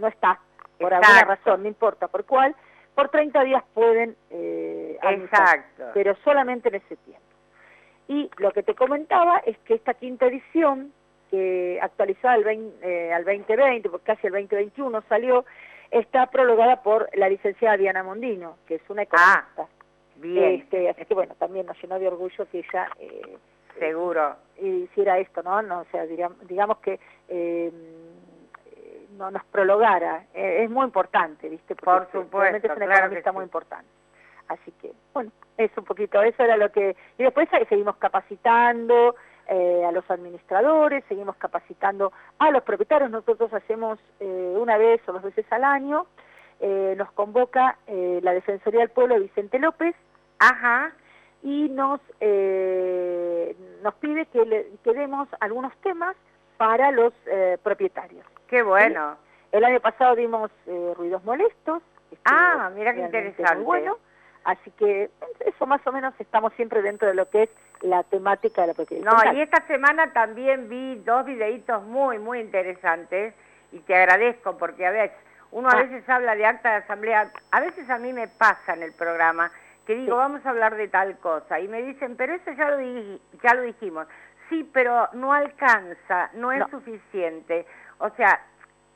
no 0.01 0.09
está, 0.09 0.41
por 0.79 0.93
alguna 0.93 1.23
razón, 1.23 1.63
no 1.63 1.69
importa 1.69 2.09
por 2.09 2.25
cuál, 2.25 2.55
por 2.95 3.09
30 3.09 3.45
días 3.45 3.63
pueden 3.75 4.17
eh, 4.31 4.99
Exacto. 5.03 5.85
pero 5.95 6.17
solamente 6.25 6.69
en 6.69 6.77
ese 6.77 6.97
tiempo. 6.97 7.23
Y 8.09 8.31
lo 8.39 8.53
que 8.53 8.63
te 8.63 8.75
comentaba 8.75 9.39
es 9.39 9.57
que 9.59 9.75
esta 9.75 9.95
quinta 9.95 10.27
edición, 10.27 10.93
que 11.31 11.79
actualizada 11.81 12.35
al, 12.35 12.45
20, 12.45 12.89
eh, 12.89 13.13
al 13.13 13.25
2020, 13.25 13.89
porque 13.89 14.05
casi 14.05 14.27
el 14.27 14.35
2021 14.35 15.03
salió, 15.09 15.45
está 15.91 16.27
prologada 16.27 16.83
por 16.83 17.09
la 17.15 17.29
licenciada 17.29 17.77
Diana 17.77 18.03
Mondino, 18.03 18.57
que 18.67 18.77
es 18.77 18.83
una 18.89 19.03
economista. 19.03 19.53
Ah, 19.57 19.67
bien. 20.17 20.61
Este, 20.61 20.91
así 20.91 21.05
que 21.05 21.15
bueno, 21.15 21.35
también 21.39 21.67
nos 21.67 21.81
llenó 21.81 21.99
de 21.99 22.09
orgullo 22.09 22.47
que 22.51 22.59
ella... 22.59 22.89
Eh, 22.99 23.37
Seguro. 23.79 24.37
hiciera 24.61 25.19
esto, 25.19 25.43
¿no? 25.43 25.63
no 25.63 25.81
o 25.81 25.85
sea, 25.91 26.05
digamos, 26.07 26.79
que... 26.79 26.99
Eh, 27.29 27.73
no 29.17 29.31
nos 29.31 29.45
prologara. 29.45 30.25
Eh, 30.35 30.65
es 30.65 30.71
muy 30.71 30.85
importante, 30.85 31.49
¿viste? 31.49 31.75
Por 31.75 32.07
supuesto, 32.11 32.39
realmente 32.39 32.69
es 32.69 32.77
una 32.77 32.97
economista 32.97 33.33
muy 33.33 33.45
importante. 33.45 33.89
Así 34.49 34.73
que, 34.83 34.93
bueno, 35.13 35.31
es 35.57 35.71
un 35.77 35.85
poquito, 35.85 36.23
eso 36.23 36.43
era 36.43 36.57
lo 36.57 36.71
que... 36.71 36.97
Y 37.19 37.23
después 37.23 37.49
seguimos 37.69 37.97
capacitando 37.97 39.17
eh, 39.49 39.85
a 39.87 39.93
los 39.93 40.09
administradores, 40.11 41.05
seguimos 41.09 41.37
capacitando 41.37 42.13
a 42.39 42.51
los 42.51 42.63
propietarios. 42.63 43.11
Nosotros 43.11 43.53
hacemos 43.55 43.99
eh, 44.21 44.55
una 44.59 44.77
vez 44.77 45.01
o 45.09 45.13
dos 45.13 45.23
veces 45.23 45.47
al 45.51 45.65
año, 45.65 46.07
nos 46.97 47.13
convoca 47.13 47.77
la 47.87 48.33
Defensoría 48.33 48.81
del 48.81 48.89
Pueblo 48.89 49.21
Vicente 49.21 49.59
López. 49.59 49.95
Ajá. 50.39 50.93
Y 51.45 51.69
nos, 51.69 52.01
nos 53.83 53.95
pide 54.01 54.27
que, 54.27 54.45
le, 54.45 54.67
que 54.83 54.93
demos 54.93 55.29
algunos 55.39 55.73
temas 55.83 56.17
para 56.57 56.91
los 56.91 57.13
propietarios. 57.63 58.25
Qué 58.49 58.63
bueno. 58.63 59.17
El 59.55 59.65
año 59.65 59.79
pasado 59.79 60.17
dimos 60.17 60.51
eh, 60.67 60.95
ruidos 60.97 61.23
molestos. 61.23 61.81
Ah, 62.25 62.73
mira 62.75 62.93
qué 62.93 63.03
interesante. 63.03 63.63
bueno, 63.63 63.99
así 64.43 64.69
que 64.73 65.11
eso 65.47 65.67
más 65.67 65.81
o 65.87 65.93
menos 65.93 66.13
estamos 66.19 66.53
siempre 66.55 66.83
dentro 66.83 67.07
de 67.07 67.15
lo 67.15 67.31
que 67.31 67.45
es 67.45 67.51
la 67.81 68.03
temática 68.03 68.63
de 68.63 68.67
la 68.69 68.75
propiedad. 68.75 69.05
No, 69.05 69.33
y 69.33 69.41
esta 69.41 69.65
semana 69.69 70.13
también 70.13 70.69
vi 70.69 70.97
dos 71.05 71.25
videitos 71.25 71.85
muy, 71.85 72.19
muy 72.19 72.41
interesantes 72.41 73.33
y 73.71 73.79
te 73.79 73.95
agradezco 73.95 74.59
porque 74.59 74.87
a 74.87 74.91
veces, 74.91 75.17
uno 75.53 75.69
a 75.69 75.73
ah. 75.73 75.83
veces 75.83 76.09
habla 76.09 76.35
de 76.35 76.47
acta 76.47 76.71
de 76.71 76.77
asamblea, 76.79 77.31
a 77.53 77.61
veces 77.61 77.89
a 77.89 77.99
mí 77.99 78.13
me 78.13 78.27
pasa 78.27 78.75
en 78.75 78.83
el 78.83 78.93
programa 78.93 79.53
que 79.87 79.95
digo, 79.95 80.17
vamos 80.17 80.45
a 80.47 80.51
hablar 80.51 80.77
de 80.77 80.89
tal 80.89 81.19
cosa, 81.19 81.61
y 81.61 81.69
me 81.69 81.83
dicen, 81.83 82.17
pero 82.17 82.35
eso 82.35 82.51
ya 82.53 82.71
lo, 82.71 82.81
ya 83.43 83.55
lo 83.55 83.63
dijimos. 83.63 84.07
Sí, 84.49 84.69
pero 84.73 85.09
no 85.15 85.33
alcanza, 85.33 86.31
no 86.35 86.53
es 86.53 86.63
suficiente. 86.71 87.67
O 87.99 88.11
sea, 88.11 88.41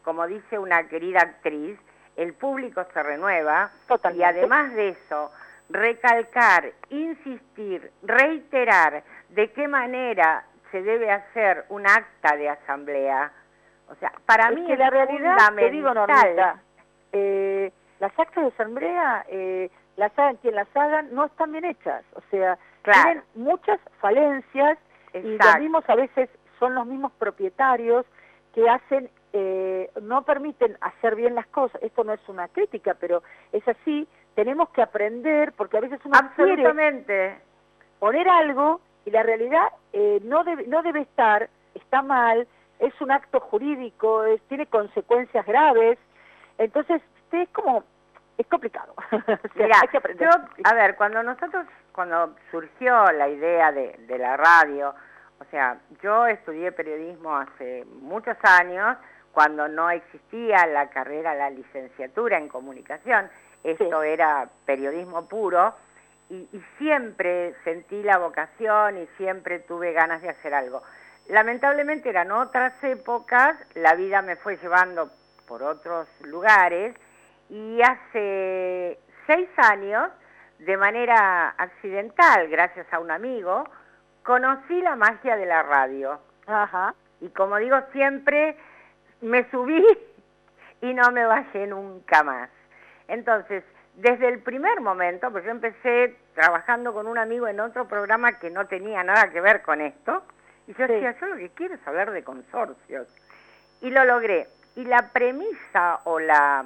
como 0.03 0.27
dice 0.27 0.59
una 0.59 0.89
querida 0.89 1.21
actriz, 1.21 1.79
el 2.17 2.35
público 2.35 2.85
se 2.93 3.03
renueva 3.03 3.71
y 4.15 4.23
además 4.23 4.73
de 4.75 4.91
eso, 4.91 5.31
recalcar, 5.71 6.73
insistir, 6.91 7.91
reiterar 8.03 9.03
de 9.31 9.53
qué 9.53 9.69
manera 9.69 10.45
se 10.71 10.83
debe 10.83 11.11
hacer 11.11 11.65
un 11.69 11.87
acta 11.87 12.37
de 12.37 12.49
asamblea, 12.49 13.33
O 13.91 13.95
sea, 13.95 14.13
para 14.27 14.51
mí 14.51 14.67
que 14.67 14.75
es 14.75 14.79
la 14.79 14.91
realidad, 14.91 15.37
te 15.57 15.71
digo, 15.71 15.89
fundamental. 15.89 16.61
eh, 17.13 17.73
las 18.01 18.19
actas 18.19 18.45
de 18.45 18.49
asamblea, 18.51 19.25
eh, 19.29 19.71
las 19.99 20.17
hagan 20.19 20.37
quien 20.37 20.55
las 20.55 20.69
hagan, 20.75 21.13
no 21.15 21.25
están 21.27 21.53
bien 21.53 21.65
hechas. 21.67 22.03
O 22.15 22.21
sea, 22.31 22.57
Claro. 22.83 23.03
tienen 23.03 23.25
muchas 23.35 23.79
falencias 24.01 24.79
y 25.13 25.37
los 25.37 25.59
mismos 25.59 25.85
a 25.91 25.95
veces 25.97 26.31
son 26.59 26.75
los 26.75 26.87
mismos 26.87 27.13
propietarios 27.19 28.07
que 28.55 28.69
hacen, 28.69 29.11
eh, 29.33 29.91
no 30.01 30.23
permiten 30.23 30.77
hacer 30.81 31.17
bien 31.17 31.35
las 31.35 31.47
cosas. 31.49 31.83
Esto 31.83 32.05
no 32.05 32.13
es 32.15 32.29
una 32.29 32.49
crítica, 32.49 32.95
pero 32.99 33.23
es 33.53 33.67
así. 33.69 34.09
Tenemos 34.35 34.69
que 34.71 34.83
aprender, 34.83 35.53
porque 35.53 35.77
a 35.77 35.81
veces 35.81 36.01
uno 36.05 36.17
quiere 36.37 36.53
Absolutamente. 36.53 37.39
poner 37.99 38.29
algo 38.29 38.81
y 39.05 39.11
la 39.11 39.23
realidad 39.25 39.69
eh, 39.93 40.21
no, 40.23 40.45
debe, 40.45 40.67
no 40.69 40.83
debe 40.83 41.01
estar, 41.01 41.49
está 41.75 42.03
mal, 42.03 42.47
es 42.79 42.99
un 43.01 43.11
acto 43.11 43.41
jurídico, 43.41 44.23
es- 44.25 44.41
tiene 44.43 44.67
consecuencias 44.67 45.45
graves. 45.45 45.99
Entonces, 46.59 47.03
es 47.33 47.49
como, 47.51 47.83
es 48.39 48.47
complicado. 48.47 48.95
Mira, 49.57 49.77
hay 49.83 49.89
que 49.89 49.99
aprender. 49.99 50.31
yo, 50.31 50.63
a 50.65 50.75
ver, 50.75 50.95
cuando 50.95 51.23
nosotros, 51.23 51.67
cuando 51.93 52.37
surgió 52.51 53.11
la 53.13 53.29
idea 53.29 53.73
de, 53.73 53.97
de 54.07 54.19
la 54.19 54.37
radio, 54.37 54.95
o 55.41 55.45
sea, 55.51 55.79
yo 56.03 56.27
estudié 56.27 56.73
periodismo 56.73 57.37
hace 57.37 57.85
muchos 58.01 58.37
años, 58.43 58.97
cuando 59.33 59.69
no 59.69 59.91
existía 59.91 60.67
la 60.67 60.89
carrera, 60.89 61.35
la 61.35 61.51
licenciatura 61.51 62.39
en 62.39 62.49
comunicación, 62.49 63.29
esto 63.65 64.03
era 64.03 64.49
periodismo 64.65 65.29
puro, 65.29 65.75
y, 66.31 66.49
y 66.53 66.65
siempre 66.79 67.55
sentí 67.65 68.03
la 68.03 68.19
vocación 68.19 68.99
y 68.99 69.07
siempre 69.17 69.61
tuve 69.61 69.93
ganas 69.93 70.23
de 70.23 70.29
hacer 70.29 70.55
algo. 70.55 70.83
Lamentablemente 71.29 72.09
eran 72.09 72.31
otras 72.31 72.73
épocas, 72.85 73.57
la 73.75 73.95
vida 73.95 74.23
me 74.23 74.37
fue 74.37 74.57
llevando 74.59 75.11
por 75.47 75.63
otros 75.63 76.09
lugares 76.23 76.95
y 77.49 77.81
hace 77.83 78.99
seis 79.27 79.49
años, 79.59 80.11
de 80.59 80.77
manera 80.77 81.51
accidental, 81.57 82.49
gracias 82.49 82.87
a 82.93 82.99
un 82.99 83.11
amigo, 83.11 83.65
conocí 84.23 84.81
la 84.83 84.97
magia 84.97 85.37
de 85.37 85.47
la 85.47 85.63
radio. 85.63 86.21
Ajá. 86.47 86.95
Y 87.21 87.29
como 87.31 87.57
digo 87.57 87.77
siempre, 87.93 88.57
me 89.21 89.49
subí 89.51 89.85
y 90.83 90.95
no 90.95 91.11
me 91.13 91.25
bajé 91.25 91.67
nunca 91.67 92.23
más. 92.23 92.51
Entonces, 93.09 93.65
desde 93.95 94.29
el 94.29 94.41
primer 94.41 94.81
momento, 94.81 95.31
pues 95.31 95.45
yo 95.45 95.51
empecé 95.51 96.17
trabajando 96.35 96.93
con 96.93 97.07
un 97.07 97.19
amigo 97.19 97.49
en 97.49 97.59
otro 97.61 97.89
programa 97.89 98.39
que 98.39 98.51
no 98.51 98.67
tenía 98.67 99.03
nada 99.03 99.31
que 99.31 99.41
ver 99.41 99.63
con 99.63 99.81
esto, 99.81 100.23
y 100.67 100.75
yo 100.75 100.87
Sí. 100.87 100.93
decía, 100.93 101.17
yo 101.19 101.27
lo 101.27 101.37
que 101.37 101.49
quiero 101.51 101.75
es 101.75 101.87
hablar 101.89 102.11
de 102.11 102.23
consorcios. 102.23 103.09
Y 103.81 103.91
lo 103.91 104.05
logré. 104.05 104.47
Y 104.77 104.85
la 104.85 105.09
premisa 105.13 106.01
o 106.05 106.21
la, 106.21 106.65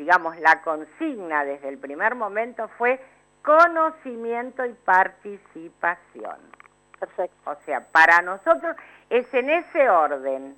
digamos, 0.00 0.40
la 0.40 0.62
consigna 0.62 1.44
desde 1.44 1.68
el 1.68 1.76
primer 1.76 2.14
momento 2.14 2.68
fue 2.78 2.98
conocimiento 3.42 4.64
y 4.64 4.72
participación. 4.72 6.38
Perfecto. 6.98 7.50
O 7.50 7.54
sea, 7.66 7.80
para 7.92 8.22
nosotros 8.22 8.74
es 9.10 9.32
en 9.34 9.50
ese 9.50 9.90
orden, 9.90 10.56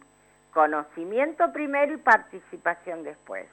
conocimiento 0.52 1.52
primero 1.52 1.92
y 1.92 1.96
participación 1.96 3.02
después. 3.02 3.48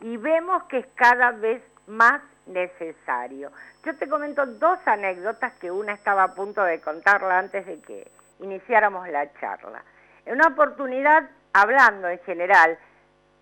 Y 0.00 0.18
vemos 0.18 0.64
que 0.64 0.80
es 0.80 0.86
cada 0.94 1.30
vez 1.30 1.62
más 1.86 2.20
necesario. 2.44 3.50
Yo 3.86 3.96
te 3.96 4.10
comento 4.10 4.44
dos 4.44 4.78
anécdotas 4.84 5.54
que 5.54 5.70
una 5.70 5.94
estaba 5.94 6.24
a 6.24 6.34
punto 6.34 6.62
de 6.62 6.82
contarla 6.82 7.38
antes 7.38 7.64
de 7.64 7.80
que 7.80 8.10
iniciáramos 8.40 9.08
la 9.08 9.32
charla. 9.40 9.82
En 10.26 10.34
una 10.34 10.48
oportunidad, 10.48 11.30
hablando 11.54 12.08
en 12.08 12.18
general, 12.20 12.78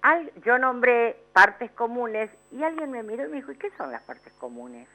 al- 0.02 0.30
yo 0.44 0.58
nombré 0.58 1.16
partes 1.32 1.70
comunes 1.72 2.30
y 2.52 2.62
alguien 2.62 2.90
me 2.90 3.02
miró 3.02 3.24
y 3.26 3.28
me 3.28 3.36
dijo, 3.36 3.52
¿y 3.52 3.56
qué 3.56 3.70
son 3.76 3.90
las 3.92 4.02
partes 4.02 4.32
comunes? 4.34 4.88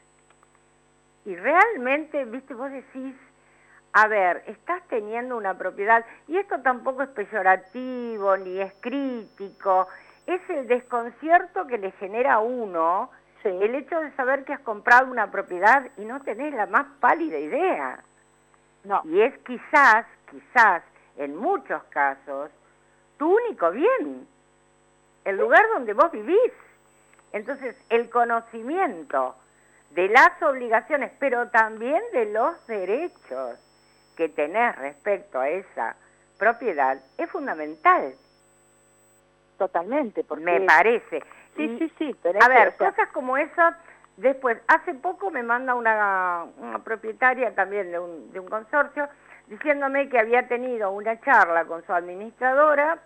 Y 1.25 1.35
realmente, 1.35 2.25
viste, 2.25 2.53
vos 2.53 2.71
decís, 2.71 3.15
a 3.93 4.07
ver, 4.07 4.43
estás 4.47 4.81
teniendo 4.87 5.37
una 5.37 5.57
propiedad, 5.57 6.03
y 6.27 6.37
esto 6.37 6.59
tampoco 6.61 7.03
es 7.03 7.09
peyorativo 7.09 8.35
ni 8.37 8.59
es 8.59 8.73
crítico, 8.81 9.87
es 10.25 10.41
el 10.49 10.67
desconcierto 10.67 11.67
que 11.67 11.77
le 11.77 11.91
genera 11.93 12.35
a 12.35 12.39
uno 12.39 13.09
Sí. 13.43 13.49
el 13.49 13.75
hecho 13.75 13.99
de 13.99 14.09
saber 14.13 14.45
que 14.45 14.53
has 14.53 14.61
comprado 14.61 15.11
una 15.11 15.29
propiedad 15.29 15.85
y 15.97 16.05
no 16.05 16.21
tenés 16.21 16.53
la 16.53 16.65
más 16.65 16.85
pálida 17.01 17.37
idea. 17.37 17.99
No. 18.85 19.01
Y 19.03 19.19
es 19.19 19.37
quizás, 19.39 20.05
quizás, 20.31 20.81
en 21.17 21.35
muchos 21.35 21.83
casos, 21.89 22.49
tu 23.17 23.35
único 23.35 23.69
bien, 23.71 24.25
el 25.25 25.37
lugar 25.37 25.65
donde 25.73 25.93
vos 25.93 26.11
vivís. 26.11 26.51
Entonces, 27.31 27.75
el 27.89 28.09
conocimiento 28.09 29.35
de 29.91 30.07
las 30.09 30.41
obligaciones, 30.41 31.11
pero 31.19 31.49
también 31.49 32.01
de 32.13 32.25
los 32.25 32.65
derechos 32.67 33.57
que 34.15 34.29
tenés 34.29 34.75
respecto 34.75 35.39
a 35.39 35.49
esa 35.49 35.95
propiedad, 36.37 36.99
es 37.17 37.29
fundamental, 37.29 38.13
Totalmente. 39.57 40.23
Porque... 40.23 40.43
me 40.43 40.61
parece. 40.61 41.23
Sí, 41.55 41.63
Y- 41.63 41.77
sí, 41.79 41.93
sí. 41.97 42.13
tenés 42.21 42.43
a 42.43 42.49
ver, 42.49 42.75
cosas 42.75 43.07
como 43.13 43.37
esa, 43.37 43.77
después, 44.17 44.57
hace 44.67 44.93
poco 44.95 45.29
me 45.29 45.43
manda 45.43 45.75
una, 45.75 46.45
una 46.57 46.79
propietaria 46.79 47.53
también 47.53 47.91
de 47.91 47.99
un, 47.99 48.31
de 48.33 48.39
un 48.39 48.47
consorcio 48.47 49.07
diciéndome 49.47 50.09
que 50.09 50.19
había 50.19 50.47
tenido 50.47 50.91
una 50.91 51.19
charla 51.21 51.65
con 51.65 51.85
su 51.85 51.93
administradora 51.93 52.97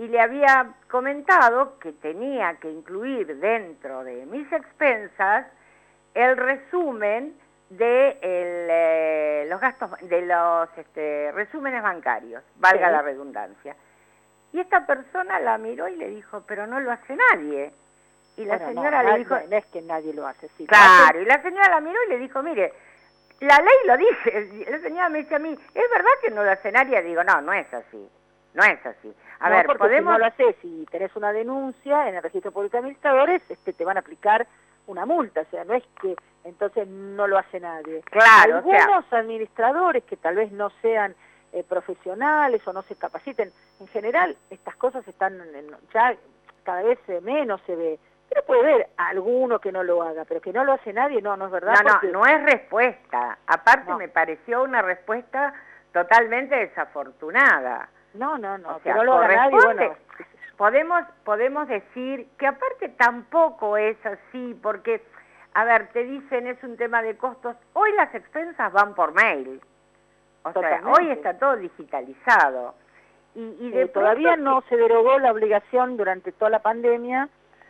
y 0.00 0.08
le 0.08 0.18
había 0.18 0.72
comentado 0.90 1.78
que 1.78 1.92
tenía 1.92 2.54
que 2.54 2.70
incluir 2.70 3.36
dentro 3.36 4.02
de 4.02 4.24
mis 4.24 4.50
expensas 4.50 5.46
el 6.14 6.38
resumen 6.38 7.34
de 7.68 8.08
el, 8.22 8.68
eh, 8.70 9.46
los 9.50 9.60
gastos, 9.60 9.90
de 10.00 10.22
los 10.22 10.70
este, 10.78 11.30
resúmenes 11.32 11.82
bancarios, 11.82 12.42
valga 12.56 12.86
Sí. 12.86 12.92
la 12.92 13.02
redundancia. 13.02 13.76
Y 14.54 14.60
esta 14.60 14.86
persona 14.86 15.38
la 15.38 15.58
miró 15.58 15.86
y 15.86 15.96
le 15.96 16.08
dijo, 16.08 16.44
pero 16.48 16.66
no 16.66 16.80
lo 16.80 16.92
hace 16.92 17.14
nadie. 17.14 17.70
Y 18.38 18.46
la 18.46 18.56
bueno, 18.56 18.72
no, 18.72 18.80
señora 18.80 19.02
le 19.02 19.18
dijo, 19.18 19.36
no 19.50 19.56
es 19.56 19.66
que 19.66 19.82
nadie 19.82 20.14
lo 20.14 20.26
hace. 20.26 20.48
Sí, 20.56 20.66
claro, 20.66 21.20
y 21.20 21.26
la 21.26 21.42
señora 21.42 21.68
la 21.68 21.80
miró 21.80 21.98
y 22.06 22.08
le 22.08 22.18
dijo, 22.20 22.42
mire, 22.42 22.72
la 23.40 23.58
ley 23.58 23.76
lo 23.84 23.96
dice. 23.98 24.64
La 24.70 24.78
señora 24.80 25.08
me 25.10 25.18
dice 25.18 25.34
a 25.34 25.38
mí, 25.38 25.52
¿es 25.52 25.90
verdad 25.90 26.10
que 26.22 26.30
no 26.30 26.42
lo 26.42 26.50
hace 26.50 26.72
nadie? 26.72 27.02
Digo, 27.02 27.22
no, 27.22 27.42
no 27.42 27.52
es 27.52 27.72
así, 27.74 28.08
no 28.54 28.62
es 28.64 28.84
así. 28.84 29.14
A 29.40 29.48
no, 29.48 29.56
ver, 29.56 29.66
porque 29.66 29.78
podemos... 29.78 30.12
si 30.12 30.12
no 30.12 30.18
lo 30.18 30.26
haces 30.26 30.56
y 30.62 30.84
tenés 30.86 31.14
una 31.16 31.32
denuncia 31.32 32.08
en 32.08 32.16
el 32.16 32.22
registro 32.22 32.52
público 32.52 32.72
de 32.72 32.78
administradores, 32.78 33.42
este, 33.48 33.72
te 33.72 33.84
van 33.84 33.96
a 33.96 34.00
aplicar 34.00 34.46
una 34.86 35.06
multa, 35.06 35.42
o 35.42 35.44
sea, 35.50 35.64
no 35.64 35.74
es 35.74 35.84
que 36.00 36.16
entonces 36.44 36.88
no 36.88 37.26
lo 37.26 37.38
hace 37.38 37.60
nadie. 37.60 38.02
Claro, 38.10 38.58
o 38.58 38.62
sea- 38.62 38.82
Algunos 38.84 39.12
administradores 39.12 40.04
que 40.04 40.16
tal 40.16 40.36
vez 40.36 40.50
no 40.52 40.70
sean 40.82 41.14
eh, 41.52 41.64
profesionales 41.64 42.66
o 42.66 42.72
no 42.72 42.82
se 42.82 42.94
capaciten, 42.96 43.52
en 43.80 43.88
general 43.88 44.36
estas 44.50 44.76
cosas 44.76 45.06
están 45.08 45.34
en- 45.54 45.76
ya 45.92 46.14
cada 46.64 46.82
vez 46.82 46.98
menos 47.22 47.60
se 47.66 47.74
ve. 47.76 47.98
Pero 48.28 48.44
puede 48.44 48.60
haber 48.60 48.88
alguno 48.96 49.58
que 49.58 49.72
no 49.72 49.82
lo 49.82 50.02
haga, 50.02 50.24
pero 50.24 50.40
que 50.40 50.52
no 50.52 50.62
lo 50.64 50.72
hace 50.74 50.92
nadie, 50.92 51.20
no, 51.20 51.36
no 51.36 51.46
es 51.46 51.50
verdad. 51.52 51.74
No, 51.84 52.00
no, 52.02 52.20
no 52.20 52.26
es 52.26 52.42
respuesta. 52.44 53.38
Aparte 53.48 53.90
No. 53.90 53.98
me 53.98 54.06
pareció 54.08 54.62
una 54.62 54.80
respuesta 54.82 55.52
totalmente 55.92 56.54
desafortunada. 56.54 57.88
No, 58.14 58.38
no, 58.38 58.58
no, 58.58 58.76
O 58.76 58.80
sea, 58.80 58.94
no 58.94 59.04
lo 59.04 59.14
haga 59.14 59.28
nadie, 59.36 59.50
corresponde. 59.52 59.86
bueno, 59.88 60.00
Podemos, 60.56 61.02
podemos 61.24 61.68
decir 61.68 62.26
que 62.38 62.46
aparte 62.46 62.90
tampoco 62.90 63.78
es 63.78 63.96
así, 64.04 64.58
porque, 64.62 65.02
a 65.54 65.64
ver, 65.64 65.88
te 65.88 66.04
dicen 66.04 66.46
es 66.46 66.62
un 66.62 66.76
tema 66.76 67.00
de 67.02 67.16
costos. 67.16 67.56
Hoy 67.72 67.92
las 67.92 68.14
expensas 68.14 68.70
van 68.72 68.94
por 68.94 69.14
mail. 69.14 69.60
O 70.42 70.52
sea, 70.52 70.82
hoy 70.86 71.10
está 71.10 71.38
todo 71.38 71.56
digitalizado. 71.56 72.74
Y, 73.34 73.56
y 73.60 73.70
de 73.70 73.82
Eh, 73.82 73.88
todavía 73.88 74.32
pronto 74.34 74.50
no 74.50 74.60
se 74.68 74.76
derogó 74.76 75.18
la 75.18 75.32
obligación 75.32 75.96
durante 75.96 76.30
toda 76.32 76.50
la 76.50 76.58
pandemia 76.58 77.28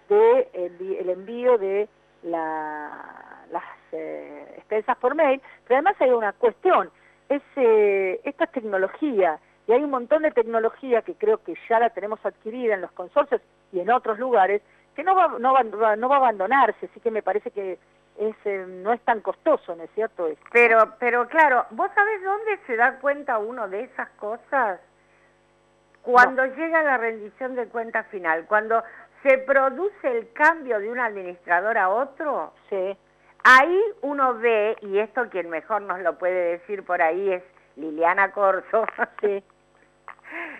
de 0.08 0.48
el, 0.52 0.96
el 0.98 1.10
envío 1.10 1.58
de 1.58 1.88
la- 2.22 3.44
las 3.52 3.64
eh, 3.92 4.54
expensas 4.56 4.96
por 4.98 5.14
mail, 5.14 5.40
pero 5.64 5.76
además 5.76 5.96
hay 6.00 6.10
una 6.10 6.32
cuestión, 6.32 6.90
es, 7.28 7.42
eh, 7.56 8.20
esto 8.24 8.44
es 8.44 8.50
tecnología, 8.52 9.38
y 9.66 9.72
hay 9.72 9.82
un 9.82 9.90
montón 9.90 10.22
de 10.22 10.30
tecnología 10.30 11.02
que 11.02 11.14
creo 11.14 11.38
que 11.42 11.54
ya 11.68 11.78
la 11.78 11.90
tenemos 11.90 12.24
adquirida 12.24 12.74
en 12.74 12.80
los 12.80 12.92
consorcios 12.92 13.40
y 13.72 13.80
en 13.80 13.90
otros 13.90 14.18
lugares, 14.18 14.62
que 14.94 15.04
no 15.04 15.14
va, 15.14 15.28
no 15.38 15.52
va, 15.52 15.96
no 15.96 16.08
va 16.08 16.16
a 16.16 16.18
abandonarse, 16.18 16.86
así 16.86 17.00
que 17.00 17.10
me 17.10 17.22
parece 17.22 17.50
que 17.50 17.78
es, 18.18 18.36
eh, 18.44 18.66
no 18.68 18.92
es 18.92 19.00
tan 19.02 19.20
costoso, 19.20 19.74
¿no 19.74 19.84
es 19.84 19.90
cierto? 19.94 20.26
esto? 20.26 20.44
Pero, 20.52 20.94
pero 20.98 21.26
claro, 21.28 21.66
¿vos 21.70 21.90
sabés 21.94 22.22
dónde 22.22 22.58
se 22.66 22.76
da 22.76 22.98
cuenta 22.98 23.38
uno 23.38 23.68
de 23.68 23.82
esas 23.84 24.10
cosas? 24.10 24.80
Cuando 26.02 26.44
llega 26.44 26.82
la 26.82 26.98
rendición 26.98 27.54
de 27.54 27.66
cuenta 27.68 28.04
final, 28.04 28.46
cuando 28.46 28.82
se 29.22 29.38
produce 29.38 30.18
el 30.18 30.32
cambio 30.32 30.78
de 30.80 30.90
un 30.90 30.98
administrador 30.98 31.76
a 31.78 31.90
otro, 31.90 32.52
Sí, 32.68 32.96
ahí 33.44 33.80
uno 34.02 34.34
ve, 34.34 34.76
y 34.80 34.98
esto 34.98 35.28
quien 35.30 35.50
mejor 35.50 35.82
nos 35.82 36.00
lo 36.00 36.18
puede 36.18 36.58
decir 36.58 36.84
por 36.84 37.02
ahí 37.02 37.32
es 37.32 37.42
Liliana 37.76 38.32
Corso, 38.32 38.84
sí, 39.20 39.42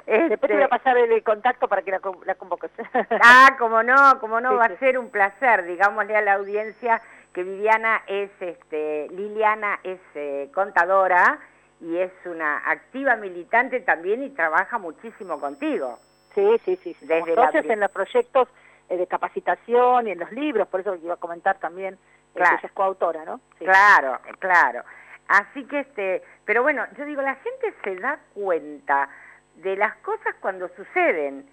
Después 0.07 0.49
te 0.49 0.55
voy 0.55 0.63
a 0.63 0.65
este 0.65 0.79
pasar 0.79 0.99
el 0.99 1.23
contacto 1.23 1.69
para 1.69 1.83
que 1.83 1.91
la, 1.91 2.01
la 2.25 2.35
convoques. 2.35 2.71
ah, 3.23 3.57
como 3.59 3.83
no, 3.83 4.19
como 4.21 4.41
no, 4.41 4.57
va 4.57 4.65
a 4.65 4.79
ser 4.79 4.99
un 4.99 5.11
placer, 5.11 5.65
digámosle 5.65 6.17
a 6.17 6.23
la 6.23 6.35
audiencia 6.35 7.01
que 7.33 7.45
Viviana 7.45 8.03
es, 8.07 8.31
este, 8.41 9.09
Liliana 9.11 9.79
es 9.85 10.01
eh, 10.15 10.51
contadora 10.53 11.39
y 11.81 11.97
es 11.97 12.13
una 12.25 12.59
activa 12.69 13.17
militante 13.17 13.81
también 13.81 14.23
y 14.23 14.31
trabaja 14.31 14.79
muchísimo 14.79 15.41
contigo. 15.41 15.99
Sí, 16.35 16.61
sí, 16.65 16.77
sí. 16.77 16.97
Desde 17.01 17.31
Entonces 17.31 17.65
en 17.69 17.81
los 17.81 17.91
proyectos 17.91 18.49
eh, 18.89 18.97
de 18.97 19.07
capacitación 19.07 20.09
y 20.09 20.11
en 20.13 20.19
los 20.19 20.31
libros, 20.33 20.69
por 20.69 20.81
eso 20.81 20.95
iba 20.97 21.15
a 21.15 21.19
comentar 21.19 21.59
también, 21.59 21.95
eh, 21.95 21.99
claro. 22.35 22.57
ella 22.57 22.67
es 22.67 22.73
coautora, 22.73 23.25
¿no? 23.25 23.41
Claro, 23.59 24.19
claro. 24.39 24.83
Así 25.29 25.65
que, 25.65 25.81
este, 25.81 26.23
pero 26.45 26.63
bueno, 26.63 26.85
yo 26.99 27.05
digo, 27.05 27.23
la 27.23 27.37
gente 27.37 27.73
se 27.85 27.95
da 27.97 28.19
cuenta 28.35 29.09
de 29.63 29.77
las 29.77 29.97
cosas 29.99 30.35
cuando 30.41 30.69
suceden. 30.69 31.47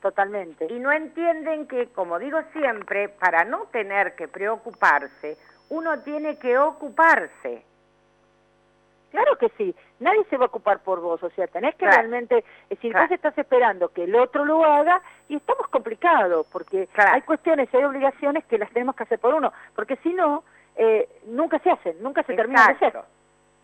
Totalmente. 0.00 0.66
Y 0.70 0.78
no 0.78 0.92
entienden 0.92 1.66
que, 1.66 1.88
como 1.88 2.18
digo 2.18 2.38
siempre, 2.52 3.08
para 3.08 3.44
no 3.44 3.64
tener 3.72 4.14
que 4.14 4.28
preocuparse, 4.28 5.36
uno 5.68 6.00
tiene 6.00 6.38
que 6.38 6.58
ocuparse. 6.58 7.64
Claro 9.10 9.38
que 9.38 9.48
sí, 9.56 9.74
nadie 10.00 10.24
se 10.28 10.36
va 10.36 10.44
a 10.44 10.48
ocupar 10.48 10.80
por 10.80 11.00
vos, 11.00 11.22
o 11.22 11.30
sea, 11.30 11.46
tenés 11.46 11.74
que 11.76 11.86
realmente, 11.86 12.38
es 12.38 12.68
decir, 12.68 12.92
vos 12.92 13.10
estás 13.10 13.36
esperando 13.38 13.88
que 13.88 14.04
el 14.04 14.14
otro 14.14 14.44
lo 14.44 14.64
haga 14.64 15.00
y 15.28 15.36
estamos 15.36 15.68
complicados, 15.68 16.46
porque 16.52 16.88
hay 16.94 17.22
cuestiones, 17.22 17.72
hay 17.72 17.84
obligaciones 17.84 18.44
que 18.44 18.58
las 18.58 18.70
tenemos 18.70 18.94
que 18.94 19.04
hacer 19.04 19.18
por 19.18 19.32
uno, 19.32 19.52
porque 19.74 19.96
si 20.02 20.12
no, 20.12 20.44
eh, 20.76 21.08
nunca 21.26 21.58
se 21.60 21.70
hacen, 21.70 21.96
nunca 22.02 22.22
se 22.24 22.34
terminan 22.34 22.66
de 22.66 22.72
hacer. 22.74 23.00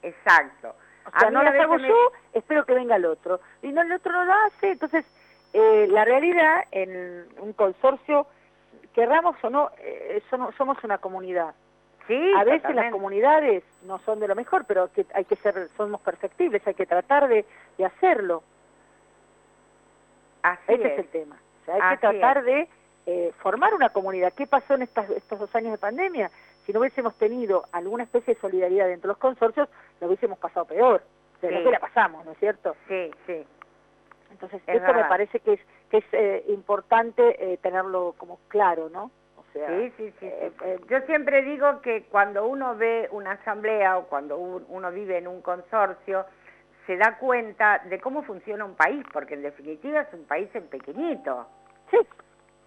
Exacto. 0.03 0.75
O 1.07 1.19
sea, 1.19 1.31
no 1.31 1.43
las 1.43 1.55
hago 1.59 1.77
yo, 1.79 2.13
espero 2.33 2.65
que 2.65 2.75
venga 2.75 2.97
el 2.97 3.05
otro. 3.05 3.41
Y 3.63 3.73
no 3.73 3.83
el 3.83 3.93
otro 3.93 4.13
no 4.13 4.25
lo 4.25 4.33
hace, 4.47 4.73
entonces 4.73 5.05
eh, 5.53 5.87
la 5.91 6.05
realidad 6.05 6.65
en 6.71 7.27
un 7.39 7.53
consorcio, 7.53 8.27
querramos 8.95 9.37
o 9.43 9.51
no, 9.51 9.71
eh, 9.79 10.23
somos, 10.31 10.83
una 10.83 10.99
comunidad. 10.99 11.55
Sí, 12.07 12.33
a 12.37 12.45
veces 12.45 12.75
las 12.75 12.91
comunidades 12.91 13.63
no 13.85 13.99
son 14.01 14.19
de 14.19 14.29
lo 14.29 14.35
mejor, 14.35 14.65
pero 14.65 14.93
que 14.93 15.07
hay 15.15 15.25
que 15.25 15.37
ser, 15.37 15.69
somos 15.77 16.01
perfectibles, 16.01 16.67
hay 16.67 16.75
que 16.75 16.87
tratar 16.87 17.29
de, 17.29 17.45
hacerlo. 17.85 18.43
Así 20.43 20.73
Ese 20.73 20.95
es. 20.95 20.99
el 21.01 21.09
tema. 21.09 21.37
O 21.63 21.65
sea, 21.65 21.75
hay 21.75 21.97
que 21.97 22.01
tratar 22.01 22.43
de 22.43 22.69
eh, 23.07 23.33
formar 23.39 23.75
una 23.75 23.91
comunidad. 23.91 24.33
¿Qué 24.33 24.47
pasó 24.47 24.75
en 24.75 24.83
estas, 24.83 25.09
estos 25.11 25.39
dos 25.39 25.55
años 25.55 25.73
de 25.73 25.79
pandemia? 25.79 26.31
Si 26.67 26.73
no 26.73 26.81
hubiésemos 26.81 27.15
tenido 27.17 27.65
alguna 27.73 28.05
especie 28.05 28.35
de 28.35 28.41
solidaridad 28.41 28.87
dentro 28.87 29.09
de 29.09 29.13
los 29.13 29.19
consorcios, 29.19 29.69
lo 30.01 30.07
hubiésemos 30.07 30.39
pasado 30.39 30.67
peor. 30.67 31.03
De 31.41 31.51
lo 31.51 31.65
que 31.65 31.71
la 31.71 31.81
pasamos, 31.81 32.25
¿no 32.25 32.33
es 32.33 32.39
cierto? 32.39 32.77
Sí, 32.87 33.11
sí. 33.27 33.45
Entonces, 34.31 34.63
esto 34.67 34.95
me 34.95 35.05
parece 35.05 35.41
que 35.41 35.55
es, 35.55 35.61
que 35.91 35.99
es 35.99 36.05
eh, 36.13 36.45
importante 36.49 37.53
eh, 37.53 37.59
tenerlo 37.59 38.15
como 38.17 38.39
claro, 38.49 38.89
¿no? 38.89 39.11
O 39.37 39.45
sea, 39.53 39.69
sí, 39.69 39.93
sí, 39.97 40.15
sí, 40.21 40.27
eh, 40.27 40.81
Yo 40.89 41.01
siempre 41.03 41.43
digo 41.43 41.83
que 41.83 42.05
cuando 42.05 42.47
uno 42.47 42.77
ve 42.77 43.09
una 43.11 43.33
asamblea 43.33 43.99
o 43.99 44.05
cuando 44.05 44.39
uno 44.39 44.91
vive 44.93 45.19
en 45.19 45.27
un 45.27 45.43
consorcio, 45.43 46.25
se 46.87 46.97
da 46.97 47.19
cuenta 47.19 47.81
de 47.85 48.01
cómo 48.01 48.23
funciona 48.23 48.65
un 48.65 48.75
país, 48.75 49.05
porque 49.13 49.35
en 49.35 49.43
definitiva 49.43 50.01
es 50.01 50.13
un 50.15 50.25
país 50.25 50.49
en 50.55 50.69
pequeñito. 50.69 51.47
Sí, 51.91 51.99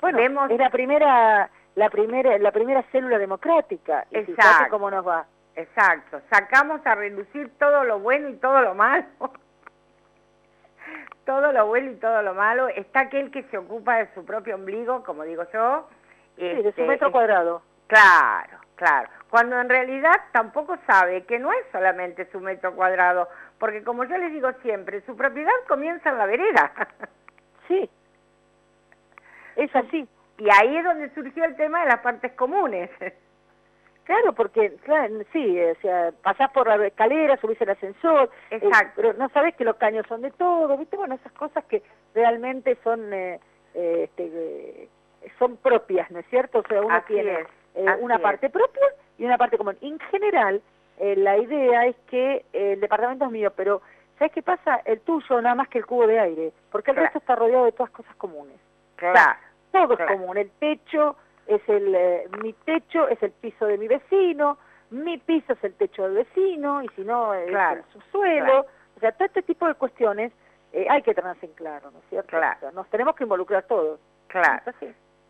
bueno, 0.02 0.46
es 0.48 0.60
la 0.60 0.70
primera, 0.70 1.50
la 1.76 1.90
primera, 1.90 2.38
la 2.38 2.52
primera 2.52 2.84
célula 2.92 3.18
democrática. 3.18 4.06
Y 4.12 4.18
Exacto. 4.18 4.70
cómo 4.70 4.90
nos 4.90 5.06
va. 5.06 5.26
Exacto. 5.56 6.22
Sacamos 6.30 6.86
a 6.86 6.96
relucir 6.96 7.52
todo 7.58 7.84
lo 7.84 8.00
bueno 8.00 8.30
y 8.30 8.36
todo 8.36 8.62
lo 8.62 8.76
malo. 8.76 9.06
todo 11.26 11.52
lo 11.52 11.66
bueno 11.68 11.92
y 11.92 11.96
todo 11.96 12.22
lo 12.22 12.34
malo. 12.34 12.68
Está 12.70 13.02
aquel 13.02 13.32
que 13.32 13.44
se 13.44 13.58
ocupa 13.58 13.98
de 13.98 14.14
su 14.14 14.26
propio 14.26 14.56
ombligo, 14.56 15.04
como 15.04 15.24
digo 15.24 15.44
yo. 15.54 15.88
Sí, 16.36 16.44
de 16.44 16.62
su 16.62 16.70
este, 16.70 16.86
metro 16.86 17.12
cuadrado. 17.12 17.62
Claro, 17.88 18.58
claro. 18.76 19.10
Cuando 19.30 19.60
en 19.60 19.70
realidad 19.70 20.16
tampoco 20.32 20.78
sabe 20.88 21.26
que 21.26 21.40
no 21.40 21.52
es 21.52 21.66
solamente 21.72 22.30
su 22.32 22.40
metro 22.40 22.76
cuadrado, 22.76 23.28
porque 23.60 23.84
como 23.84 24.04
yo 24.06 24.18
les 24.18 24.32
digo 24.32 24.52
siempre, 24.62 25.02
su 25.02 25.16
propiedad 25.16 25.52
comienza 25.68 26.10
en 26.10 26.18
la 26.18 26.26
vereda. 26.26 26.72
sí, 27.68 27.90
es 29.56 29.76
así. 29.76 30.08
Y 30.38 30.50
ahí 30.50 30.78
es 30.78 30.84
donde 30.84 31.14
surgió 31.14 31.46
el 31.46 31.56
tema 31.56 31.82
de 31.82 31.88
las 31.88 32.00
partes 32.00 32.32
comunes. 32.34 32.90
Claro, 34.06 34.34
porque 34.34 34.76
claro, 34.84 35.16
sí, 35.34 35.60
o 35.60 35.76
sea, 35.82 36.14
pasás 36.22 36.52
por 36.52 36.68
la 36.68 36.86
escalera, 36.86 37.38
subís 37.38 37.60
el 37.60 37.72
ascensor, 37.72 38.30
eh, 38.52 38.60
Exacto. 38.62 38.94
pero 38.98 39.14
no 39.14 39.30
sabés 39.30 39.56
que 39.56 39.64
los 39.64 39.78
caños 39.78 40.06
son 40.08 40.22
de 40.22 40.30
todo, 40.30 40.78
¿viste? 40.78 40.96
Bueno, 40.96 41.16
esas 41.16 41.32
cosas 41.32 41.66
que 41.66 41.82
realmente 42.14 42.78
son 42.84 43.12
eh, 43.12 43.40
eh, 43.74 44.04
este, 44.04 44.90
son 45.40 45.58
propias, 45.58 46.12
¿no 46.12 46.20
es 46.20 46.26
cierto? 46.28 46.60
O 46.60 46.64
sea, 46.68 46.84
uno 46.84 47.02
tiene 47.08 47.48
una 48.00 48.20
parte 48.20 48.48
propia 48.52 48.86
y 49.18 49.26
una 49.26 49.40
parte 49.40 49.58
común. 49.58 49.76
En 49.82 49.98
general, 50.12 50.62
la 51.00 51.38
idea 51.40 51.88
es 51.88 51.96
que 52.08 52.46
el 52.54 52.80
departamento 52.80 53.26
es 53.26 53.32
mío, 53.32 53.52
pero 53.56 53.82
¿sabes 54.20 54.34
qué 54.34 54.44
pasa? 54.44 54.82
El 54.86 55.00
tuyo 55.00 55.42
nada 55.42 55.56
más 55.56 55.68
que 55.68 55.80
el 55.80 55.88
cubo 55.88 56.06
de 56.06 56.20
aire, 56.20 56.54
porque 56.72 56.92
el 56.92 56.98
resto 56.98 57.18
está 57.18 57.36
rodeado 57.36 57.66
de 57.66 57.72
todas 57.72 57.92
cosas 57.92 58.16
comunes. 58.18 58.56
Claro. 58.98 59.40
Todo 59.76 59.94
es 59.98 60.08
común, 60.08 60.38
el 60.38 60.50
techo 60.52 61.16
es 61.48 61.62
el, 61.68 61.94
eh, 61.94 62.30
mi 62.42 62.54
techo 62.54 63.08
es 63.08 63.22
el 63.22 63.32
piso 63.32 63.66
de 63.66 63.78
mi 63.78 63.88
vecino, 63.88 64.58
mi 64.90 65.18
piso 65.18 65.54
es 65.54 65.64
el 65.64 65.74
techo 65.76 66.04
del 66.04 66.14
vecino, 66.14 66.82
y 66.82 66.88
si 66.96 67.04
no, 67.04 67.34
es 67.34 67.50
el 67.50 67.84
subsuelo. 67.92 68.66
O 68.96 69.00
sea, 69.00 69.12
todo 69.12 69.26
este 69.26 69.42
tipo 69.42 69.68
de 69.68 69.76
cuestiones 69.76 70.32
eh, 70.72 70.88
hay 70.90 71.02
que 71.02 71.14
tenerse 71.14 71.46
en 71.46 71.54
claro, 71.54 71.92
¿no 71.92 72.00
es 72.00 72.06
cierto? 72.10 72.30
Claro. 72.30 72.72
nos 72.72 72.90
tenemos 72.90 73.16
que 73.16 73.24
involucrar 73.24 73.64
todos. 73.64 74.00
Claro. 74.28 74.62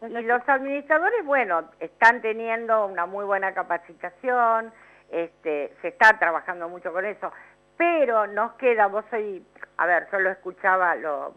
Y 0.02 0.22
los 0.22 0.48
administradores, 0.48 1.26
bueno, 1.26 1.70
están 1.80 2.22
teniendo 2.22 2.86
una 2.86 3.06
muy 3.06 3.26
buena 3.26 3.54
capacitación, 3.54 4.72
este, 5.12 5.74
se 5.82 5.88
está 5.90 6.18
trabajando 6.20 6.70
mucho 6.70 6.92
con 6.92 7.06
eso, 7.06 7.32
pero 7.78 8.28
nos 8.28 8.54
queda, 8.54 8.88
vos 8.88 9.06
soy, 9.10 9.44
a 9.78 9.86
ver, 9.86 10.08
yo 10.12 10.20
lo 10.20 10.30
escuchaba, 10.30 10.96
lo, 10.96 11.34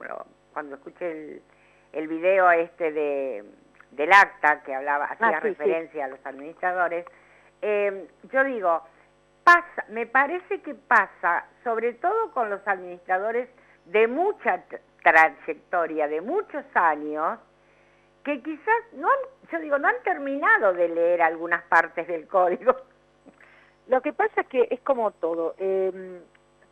cuando 0.53 0.77
escuché 0.77 1.11
el, 1.11 1.43
el 1.93 2.09
video 2.09 2.51
este 2.51 2.93
de 2.93 3.45
del 3.99 4.13
acta 4.13 4.63
que 4.63 4.75
hablaba, 4.75 5.07
hacía 5.07 5.29
ah, 5.29 5.41
referencia 5.41 6.05
a 6.05 6.09
los 6.09 6.25
administradores, 6.25 7.05
eh, 7.63 8.07
yo 8.31 8.45
digo, 8.45 8.83
pasa, 9.45 9.85
me 9.89 10.07
parece 10.07 10.61
que 10.61 10.75
pasa, 10.75 11.47
sobre 11.65 11.95
todo 11.95 12.31
con 12.33 12.51
los 12.51 12.61
administradores 12.67 13.49
de 13.87 14.07
mucha 14.07 14.63
trayectoria, 15.03 16.07
de 16.07 16.21
muchos 16.21 16.65
años, 16.75 17.39
que 18.25 18.43
quizás 18.43 18.93
no 18.93 19.09
han, 19.09 19.19
yo 19.51 19.59
digo, 19.59 19.79
no 19.79 19.89
han 19.89 20.03
terminado 20.05 20.73
de 20.75 20.89
leer 20.89 21.23
algunas 21.23 21.63
partes 21.65 22.07
del 22.07 22.29
código. 22.29 22.77
Lo 23.89 24.03
que 24.03 24.13
pasa 24.13 24.43
es 24.43 24.47
que 24.49 24.69
es 24.71 24.81
como 24.81 25.11
todo, 25.13 25.55
eh, 25.59 26.21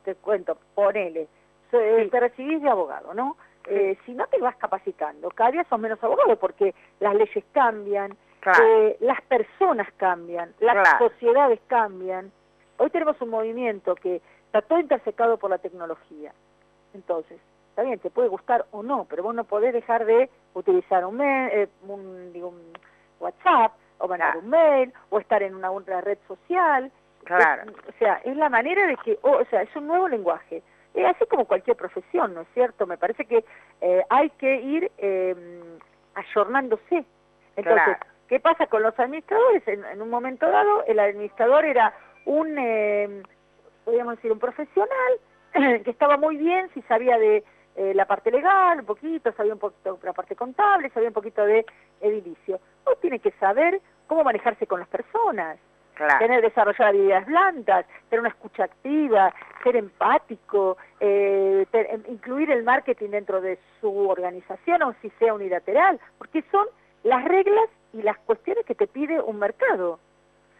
te 0.05 0.14
cuento, 0.16 0.59
ponele, 0.74 1.29
te 1.70 2.20
recibís 2.20 2.62
de 2.62 2.68
abogado, 2.68 3.14
¿no? 3.14 3.37
Eh, 3.68 3.98
si 4.07 4.12
no 4.14 4.26
te 4.29 4.38
vas 4.38 4.55
capacitando, 4.57 5.29
cada 5.31 5.50
día 5.50 5.64
son 5.68 5.81
menos 5.81 6.02
abogados 6.02 6.38
porque 6.38 6.74
las 7.00 7.14
leyes 7.14 7.44
cambian, 7.52 8.16
eh, 8.62 8.96
las 9.00 9.20
personas 9.22 9.88
cambian, 9.96 10.55
las 10.61 10.98
sociedades 10.98 11.59
cambian. 11.66 12.31
Hoy 12.76 12.90
tenemos 12.90 13.20
un 13.20 13.31
movimiento 13.31 13.96
que 13.96 14.20
está 14.46 14.62
todo 14.62 14.79
intersecado 14.79 15.37
por 15.37 15.50
la 15.50 15.59
tecnología. 15.59 16.33
Entonces, 16.94 17.40
está 17.70 17.83
bien, 17.83 17.98
te 17.98 18.09
puede 18.09 18.29
gustar 18.29 18.66
o 18.70 18.85
no, 18.85 19.05
pero 19.11 19.24
vos 19.24 19.35
no 19.35 19.42
podés 19.42 19.72
dejar 19.72 20.05
de 20.05 20.31
utilizar 20.55 21.05
un, 21.05 21.20
eh, 21.20 21.68
un, 21.88 22.72
WhatsApp 23.18 23.72
o 23.98 24.07
mandar 24.07 24.37
un 24.37 24.48
mail 24.48 24.92
o 25.11 25.18
estar 25.18 25.42
en 25.42 25.57
una, 25.57 25.72
otra 25.72 26.00
red 26.02 26.18
social. 26.29 26.92
Claro. 27.24 27.72
o 27.88 27.92
sea, 27.98 28.20
es 28.24 28.37
la 28.37 28.48
manera 28.48 28.87
de 28.87 28.96
que, 28.98 29.18
o 29.22 29.44
sea, 29.46 29.62
es 29.62 29.74
un 29.74 29.88
nuevo 29.88 30.07
lenguaje 30.07 30.62
así 31.04 31.26
como 31.26 31.44
cualquier 31.44 31.76
profesión, 31.76 32.35
¿no 32.35 32.42
es 32.42 32.48
cierto? 32.54 32.87
Me 32.87 32.98
parece 32.98 33.24
que 33.24 33.44
eh, 33.80 34.04
hay 34.09 34.30
que 34.30 34.61
ir 34.61 34.90
eh, 34.98 35.35
ayornándose. 36.14 37.04
Entonces, 37.56 37.96
¿qué 38.28 38.40
pasa 38.40 38.66
con 38.66 38.82
los 38.82 38.98
administradores? 38.98 39.66
En, 39.66 40.00
un 40.00 40.11
momento 40.11 40.50
dado, 40.50 40.85
el 40.87 40.98
administrador 40.98 41.64
era 41.64 41.94
un, 42.24 42.56
eh, 42.59 43.22
podríamos 43.85 44.16
decir, 44.16 44.32
un 44.32 44.38
profesional 44.38 45.20
que 45.85 45.90
estaba 45.90 46.16
muy 46.16 46.37
bien, 46.37 46.68
si 46.74 46.82
sabía 46.82 47.18
de 47.18 47.44
eh, 47.76 47.92
la 47.94 48.06
parte 48.06 48.30
legal, 48.30 48.80
un 48.80 48.87
poquito, 48.87 49.32
sabía 49.32 49.52
un 49.52 49.59
poquito 49.59 49.96
de 49.96 50.06
la 50.06 50.12
parte 50.12 50.35
contable, 50.35 50.90
sabía 50.90 51.09
un 51.09 51.14
poquito 51.14 51.44
de 51.44 51.64
edilicio. 52.00 52.59
Uno 52.87 52.96
tiene 52.96 53.18
que 53.18 53.32
saber 53.32 53.80
cómo 54.06 54.24
manejarse 54.24 54.66
con 54.66 54.80
las 54.80 54.88
personas 54.88 55.59
tener 56.18 56.42
desarrollar 56.42 56.88
habilidades 56.88 57.26
blandas, 57.26 57.87
tener 58.09 58.20
una 58.20 58.28
escucha 58.28 58.64
activa, 58.64 59.32
ser 59.66 59.76
empático, 59.76 60.76
eh, 61.00 61.66
em, 61.72 62.02
incluir 62.09 62.52
el 62.52 62.62
marketing 62.62 63.11
dentro 63.11 63.40
de 63.40 63.59
su 63.81 64.09
organización, 64.09 64.83
o 64.85 64.94
si 65.02 65.11
sea 65.18 65.35
unilateral, 65.35 65.98
porque 66.18 66.44
son 66.52 66.66
las 67.02 67.24
reglas 67.24 67.68
y 67.92 68.02
las 68.02 68.16
cuestiones 68.18 68.64
que 68.64 68.76
te 68.76 68.87
pide 68.87 69.20
un 69.20 69.40
mercado. 69.40 69.98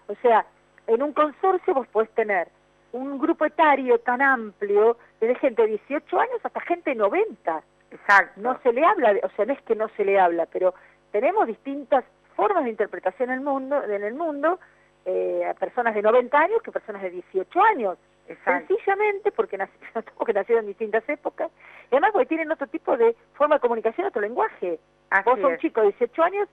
O 0.09 0.14
sea, 0.23 0.45
en 0.88 1.03
un 1.05 1.12
consorcio 1.12 1.73
vos 1.73 1.87
podés 1.88 2.11
tener 2.11 2.49
un 2.90 3.19
grupo 3.19 3.45
etario 3.45 3.99
tan 4.01 4.21
amplio, 4.23 4.97
desde 5.21 5.37
gente 5.37 5.62
de 5.62 5.69
18 5.69 6.19
años 6.19 6.40
hasta 6.42 6.61
gente 6.62 6.90
de 6.90 6.97
90. 6.97 7.62
Exacto. 7.92 8.40
No 8.40 8.59
se 8.62 8.73
le 8.73 8.85
habla, 8.85 9.14
o 9.23 9.29
sea, 9.37 9.45
no 9.45 9.53
es 9.53 9.62
que 9.62 9.77
no 9.77 9.88
se 9.97 10.05
le 10.05 10.19
habla, 10.19 10.47
pero 10.47 10.75
tenemos 11.12 11.47
distintas 11.47 12.05
formas 12.35 12.64
de 12.64 12.71
interpretación 12.71 13.31
en 13.31 13.37
el 13.37 13.40
mundo, 13.45 13.83
en 13.85 14.03
el 14.03 14.14
mundo 14.14 14.59
eh, 15.05 15.45
a 15.49 15.55
personas 15.55 15.95
de 15.95 16.03
90 16.03 16.37
años 16.37 16.62
que 16.62 16.73
personas 16.73 17.03
de 17.03 17.11
18 17.11 17.62
años. 17.62 17.99
Sencillamente 18.45 19.31
porque, 19.33 19.57
nac 19.57 19.71
porque 20.19 20.33
nacieron 20.33 20.65
en 20.65 20.69
distintas 20.69 21.09
épocas, 21.09 21.51
y 21.91 21.95
además 21.95 22.11
porque 22.12 22.27
tienen 22.27 22.51
otro 22.51 22.67
tipo 22.67 22.97
de 22.97 23.15
forma 23.35 23.57
de 23.57 23.61
comunicación, 23.61 24.07
otro 24.07 24.21
lenguaje. 24.21 24.79
Vos 25.25 25.41
sos 25.41 25.53
un 25.53 25.59
chico 25.59 25.81
de 25.81 25.89
18 25.89 26.23
años, 26.23 26.49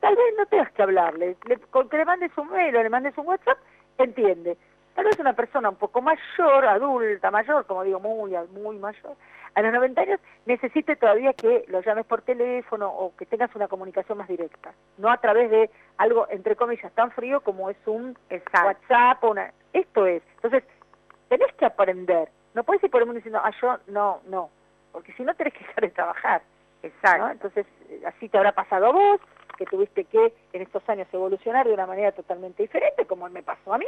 tal 0.00 0.16
vez 0.16 0.34
no 0.36 0.46
tengas 0.46 0.72
que 0.72 0.82
hablarle, 0.82 1.36
le, 1.46 1.56
con 1.58 1.88
que 1.88 1.98
le 1.98 2.04
mandes 2.04 2.36
un 2.36 2.50
mail 2.50 2.74
o 2.76 2.82
le 2.82 2.90
mandes 2.90 3.16
un 3.16 3.26
WhatsApp, 3.26 3.58
entiende. 3.98 4.56
Tal 4.94 5.06
vez 5.06 5.18
una 5.18 5.32
persona 5.32 5.70
un 5.70 5.76
poco 5.76 6.02
mayor, 6.02 6.66
adulta, 6.66 7.30
mayor, 7.30 7.64
como 7.66 7.84
digo, 7.84 8.00
muy, 8.00 8.36
muy 8.52 8.76
mayor, 8.76 9.16
a 9.54 9.62
los 9.62 9.72
90 9.72 10.00
años 10.00 10.20
necesite 10.46 10.96
todavía 10.96 11.32
que 11.34 11.64
lo 11.68 11.82
llames 11.82 12.06
por 12.06 12.22
teléfono 12.22 12.88
o 12.88 13.14
que 13.16 13.26
tengas 13.26 13.54
una 13.54 13.68
comunicación 13.68 14.18
más 14.18 14.28
directa, 14.28 14.72
no 14.98 15.10
a 15.10 15.18
través 15.18 15.50
de 15.50 15.70
algo, 15.98 16.26
entre 16.30 16.56
comillas, 16.56 16.92
tan 16.92 17.10
frío 17.10 17.40
como 17.40 17.68
es 17.70 17.76
un 17.86 18.16
WhatsApp 18.30 19.22
o 19.22 19.30
una... 19.30 19.52
Esto 19.72 20.06
es. 20.06 20.22
Entonces, 20.36 20.64
tenés 21.32 21.52
que 21.54 21.64
aprender. 21.64 22.28
No 22.52 22.62
puedes 22.62 22.84
ir 22.84 22.90
por 22.90 23.00
el 23.00 23.06
mundo 23.06 23.16
diciendo, 23.16 23.40
ah, 23.42 23.50
yo 23.62 23.78
no, 23.86 24.20
no, 24.26 24.50
porque 24.92 25.14
si 25.14 25.22
no 25.22 25.34
tenés 25.34 25.54
que 25.54 25.60
dejar 25.60 25.84
de 25.84 25.90
trabajar. 25.90 26.42
Exacto. 26.82 27.30
Entonces, 27.30 27.66
eh, 27.88 28.02
así 28.06 28.28
te 28.28 28.36
habrá 28.36 28.52
pasado 28.52 28.86
a 28.86 28.92
vos, 28.92 29.20
que 29.56 29.64
tuviste 29.64 30.04
que 30.04 30.34
en 30.52 30.62
estos 30.62 30.86
años 30.90 31.08
evolucionar 31.10 31.66
de 31.66 31.72
una 31.72 31.86
manera 31.86 32.12
totalmente 32.12 32.62
diferente, 32.62 33.06
como 33.06 33.26
me 33.30 33.42
pasó 33.42 33.72
a 33.72 33.78
mí. 33.78 33.86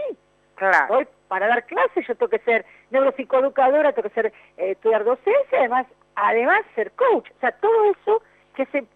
Claro. 0.55 0.95
Hoy, 0.95 1.09
para 1.29 1.49
dar 1.49 1.67
clases, 1.67 2.07
yo 2.07 2.15
tengo 2.15 2.31
que 2.31 2.39
ser 2.39 2.65
neuropsicoeducadora, 2.91 3.93
tengo 3.93 4.09
que 4.09 4.15
ser 4.15 4.27
eh, 4.57 4.71
estudiar 4.71 5.05
docencia, 5.05 5.59
además, 5.59 5.87
además 6.15 6.63
ser 6.75 6.93
coach. 6.93 7.31
O 7.31 7.41
sea, 7.41 7.53
todo 7.53 7.91
eso 7.91 8.23
que 8.55 8.65
se, 8.67 8.87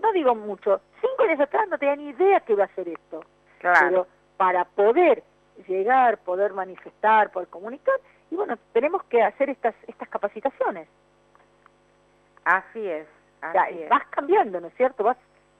no 0.00 0.12
digo 0.12 0.36
mucho, 0.36 0.80
cinco 1.00 1.24
años 1.24 1.40
atrás 1.40 1.66
no 1.68 1.78
tenía 1.78 1.96
ni 1.96 2.10
idea 2.10 2.38
que 2.40 2.52
iba 2.52 2.62
a 2.62 2.66
hacer 2.66 2.86
esto. 2.86 3.24
Claro. 3.58 3.80
Pero 3.88 4.06
para 4.36 4.64
poder 4.64 5.24
llegar, 5.66 6.18
poder 6.18 6.52
manifestar, 6.52 7.30
poder 7.30 7.48
comunicar, 7.48 7.94
y 8.30 8.36
bueno, 8.36 8.56
tenemos 8.72 9.02
que 9.04 9.22
hacer 9.22 9.50
estas, 9.50 9.74
estas 9.86 10.08
capacitaciones. 10.08 10.88
Así 12.44 12.86
es. 12.86 13.06
Así 13.40 13.84
Vas 13.88 14.06
cambiando, 14.10 14.60
¿no 14.60 14.68
es 14.68 14.74
cierto? 14.74 15.04
Vas 15.04 15.16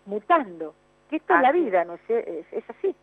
mutando. 0.07 0.75
Que 1.09 1.17
esto 1.17 1.35
es 1.35 1.41
la 1.41 1.53
vida, 1.53 1.85
¿no 1.85 1.95
es, 1.95 2.01
es 2.09 2.71
así. 2.71 2.95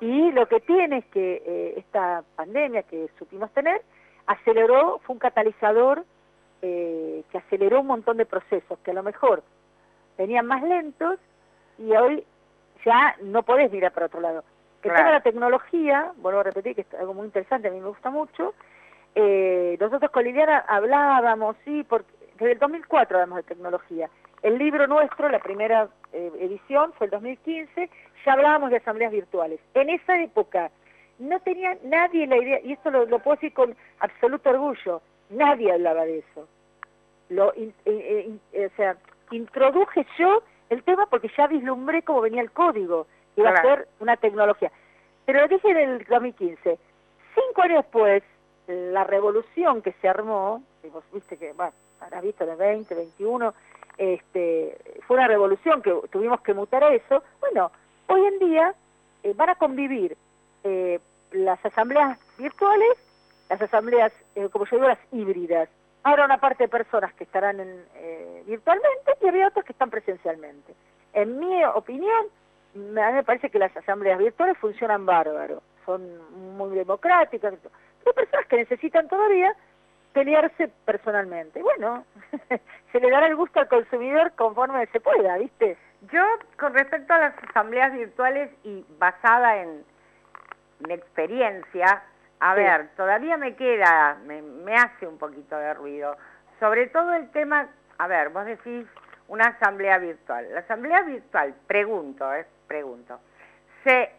Y 0.00 0.30
lo 0.32 0.46
que 0.46 0.60
tiene 0.60 0.98
es 0.98 1.06
que 1.06 1.42
eh, 1.44 1.74
esta 1.78 2.22
pandemia 2.36 2.82
que 2.82 3.08
supimos 3.18 3.50
tener 3.52 3.82
aceleró, 4.26 5.00
fue 5.04 5.14
un 5.14 5.18
catalizador 5.18 6.04
eh, 6.62 7.24
que 7.30 7.38
aceleró 7.38 7.80
un 7.80 7.86
montón 7.86 8.16
de 8.16 8.26
procesos 8.26 8.78
que 8.80 8.90
a 8.90 8.94
lo 8.94 9.02
mejor 9.02 9.42
venían 10.18 10.46
más 10.46 10.62
lentos 10.62 11.18
y 11.78 11.92
hoy 11.92 12.24
ya 12.84 13.16
no 13.22 13.42
podés 13.42 13.70
mirar 13.70 13.92
para 13.92 14.06
otro 14.06 14.20
lado. 14.20 14.44
Que 14.88 15.02
toda 15.02 15.12
la 15.12 15.20
tecnología, 15.20 16.12
vuelvo 16.16 16.40
a 16.40 16.44
repetir 16.44 16.74
que 16.74 16.82
es 16.82 16.94
algo 16.94 17.14
muy 17.14 17.26
interesante, 17.26 17.68
a 17.68 17.70
mí 17.70 17.80
me 17.80 17.88
gusta 17.88 18.10
mucho, 18.10 18.54
eh, 19.14 19.76
nosotros 19.80 20.10
con 20.10 20.24
Liliana 20.24 20.64
hablábamos, 20.68 21.56
sí, 21.64 21.84
porque 21.88 22.10
desde 22.38 22.52
el 22.52 22.58
2004 22.58 23.16
hablamos 23.18 23.36
de 23.36 23.42
tecnología. 23.42 24.10
El 24.42 24.58
libro 24.58 24.86
nuestro, 24.86 25.28
la 25.28 25.38
primera 25.38 25.88
edición, 26.12 26.92
fue 26.94 27.06
el 27.06 27.10
2015, 27.10 27.90
ya 28.24 28.32
hablábamos 28.32 28.70
de 28.70 28.76
asambleas 28.76 29.12
virtuales. 29.12 29.60
En 29.74 29.88
esa 29.90 30.20
época 30.20 30.70
no 31.18 31.40
tenía 31.40 31.76
nadie 31.84 32.26
la 32.26 32.36
idea, 32.36 32.60
y 32.62 32.72
esto 32.72 32.90
lo, 32.90 33.06
puedo 33.20 33.36
decir 33.36 33.52
con 33.52 33.74
absoluto 34.00 34.50
orgullo, 34.50 35.00
nadie 35.30 35.72
hablaba 35.72 36.04
de 36.04 36.18
eso. 36.18 36.48
Lo, 37.28 37.52
eh, 37.54 37.72
eh, 37.84 38.38
eh, 38.52 38.66
o 38.66 38.76
sea, 38.76 38.96
introduje 39.30 40.06
yo 40.18 40.42
el 40.68 40.82
tema 40.82 41.06
porque 41.06 41.30
ya 41.36 41.46
vislumbré 41.46 42.02
cómo 42.02 42.20
venía 42.20 42.42
el 42.42 42.50
código, 42.50 43.06
iba 43.36 43.50
a 43.50 43.62
ser 43.62 43.88
una 44.00 44.16
tecnología. 44.16 44.70
Pero 45.24 45.40
lo 45.40 45.48
dije 45.48 45.70
en 45.70 45.76
el 45.76 46.04
2015. 46.04 46.78
Cinco 47.34 47.62
años 47.62 47.84
después, 47.84 48.22
la 48.66 49.04
revolución 49.04 49.82
que 49.82 49.92
se 50.00 50.08
armó, 50.08 50.62
vos 50.92 51.04
viste 51.12 51.36
que, 51.36 51.52
bueno, 51.52 51.72
habrás 52.00 52.22
visto 52.22 52.46
de 52.46 52.54
20, 52.54 52.94
21, 52.94 53.54
este, 53.98 54.78
fue 55.06 55.16
una 55.16 55.28
revolución 55.28 55.82
que 55.82 55.92
tuvimos 56.10 56.40
que 56.40 56.54
mutar 56.54 56.84
a 56.84 56.94
eso, 56.94 57.22
bueno, 57.40 57.70
Hoy 58.08 58.24
en 58.24 58.38
día 58.38 58.74
eh, 59.22 59.34
van 59.34 59.50
a 59.50 59.54
convivir 59.56 60.16
eh, 60.62 61.00
las 61.32 61.64
asambleas 61.64 62.18
virtuales, 62.38 62.96
las 63.48 63.60
asambleas, 63.60 64.12
eh, 64.34 64.48
como 64.50 64.64
yo 64.66 64.76
digo, 64.76 64.88
las 64.88 64.98
híbridas. 65.12 65.68
Habrá 66.04 66.24
una 66.24 66.38
parte 66.38 66.64
de 66.64 66.68
personas 66.68 67.12
que 67.14 67.24
estarán 67.24 67.56
virtualmente 68.46 69.12
y 69.20 69.26
había 69.26 69.48
otras 69.48 69.64
que 69.64 69.72
están 69.72 69.90
presencialmente. 69.90 70.72
En 71.12 71.40
mi 71.40 71.64
opinión, 71.64 72.26
a 72.76 73.08
mí 73.08 73.14
me 73.14 73.24
parece 73.24 73.50
que 73.50 73.58
las 73.58 73.76
asambleas 73.76 74.18
virtuales 74.18 74.58
funcionan 74.58 75.06
bárbaro, 75.06 75.62
son 75.84 76.02
muy 76.56 76.76
democráticas. 76.76 77.54
Hay 77.54 78.12
personas 78.12 78.46
que 78.46 78.56
necesitan 78.56 79.08
todavía 79.08 79.54
pelearse 80.12 80.68
personalmente. 80.84 81.62
Bueno, 81.62 82.04
se 82.92 83.00
le 83.00 83.10
dará 83.10 83.26
el 83.26 83.36
gusto 83.36 83.60
al 83.60 83.68
consumidor 83.68 84.32
conforme 84.32 84.86
se 84.86 85.00
pueda, 85.00 85.36
¿viste? 85.38 85.76
Yo, 86.12 86.22
con 86.58 86.74
respecto 86.74 87.12
a 87.12 87.18
las 87.18 87.34
asambleas 87.50 87.92
virtuales 87.92 88.50
y 88.64 88.84
basada 88.98 89.62
en 89.62 89.84
mi 90.86 90.94
experiencia, 90.94 92.02
a 92.40 92.54
ver, 92.54 92.88
todavía 92.96 93.36
me 93.36 93.56
queda, 93.56 94.16
me, 94.26 94.74
hace 94.74 95.06
un 95.06 95.18
poquito 95.18 95.56
de 95.56 95.74
ruido. 95.74 96.16
Sobre 96.60 96.86
todo 96.88 97.12
el 97.14 97.30
tema, 97.30 97.68
a 97.98 98.06
ver, 98.06 98.28
vos 98.30 98.44
decís 98.44 98.86
una 99.28 99.48
asamblea 99.48 99.98
virtual. 99.98 100.46
La 100.52 100.60
asamblea 100.60 101.02
virtual, 101.02 101.54
pregunto, 101.66 102.32
eh, 102.34 102.46
pregunto, 102.66 103.20
¿se 103.84 104.10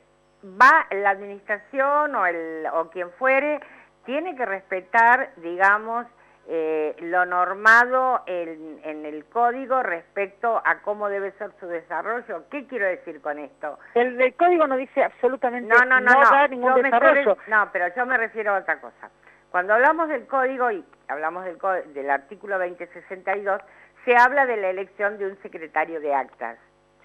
va 0.43 0.87
la 0.91 1.09
administración 1.09 2.15
o, 2.15 2.25
el, 2.25 2.65
o 2.73 2.89
quien 2.89 3.11
fuere, 3.11 3.59
tiene 4.05 4.35
que 4.35 4.45
respetar, 4.45 5.31
digamos, 5.37 6.05
eh, 6.49 6.95
lo 7.01 7.25
normado 7.25 8.23
en, 8.25 9.05
el 9.05 9.25
código 9.25 9.83
respecto 9.83 10.61
a 10.63 10.79
cómo 10.79 11.09
debe 11.09 11.31
ser 11.33 11.51
su 11.59 11.67
desarrollo. 11.67 12.45
¿Qué 12.49 12.65
quiero 12.67 12.85
decir 12.85 13.19
con 13.19 13.37
esto? 13.37 13.77
El, 13.95 14.33
código 14.35 14.65
no 14.65 14.77
dice 14.77 15.03
absolutamente 15.03 15.67
no, 15.67 15.83
no, 15.83 15.99
no, 15.99 16.13
no, 16.13 16.47
ningún 16.47 16.81
desarrollo. 16.81 17.37
no, 17.47 17.69
pero 17.73 17.93
yo 17.93 18.05
me 18.05 18.17
refiero 18.17 18.55
a 18.55 18.59
otra 18.59 18.79
cosa. 18.79 19.09
Cuando 19.51 19.73
hablamos 19.73 20.07
del 20.07 20.25
código 20.27 20.71
y 20.71 20.85
hablamos 21.09 21.43
del, 21.43 21.57
del 21.93 22.09
artículo 22.09 22.57
2062, 22.59 23.61
se 24.05 24.15
habla 24.15 24.45
de 24.45 24.55
la 24.55 24.69
elección 24.69 25.17
de 25.17 25.25
un 25.25 25.37
secretario 25.41 25.99
de 25.99 26.13
actas. 26.13 26.57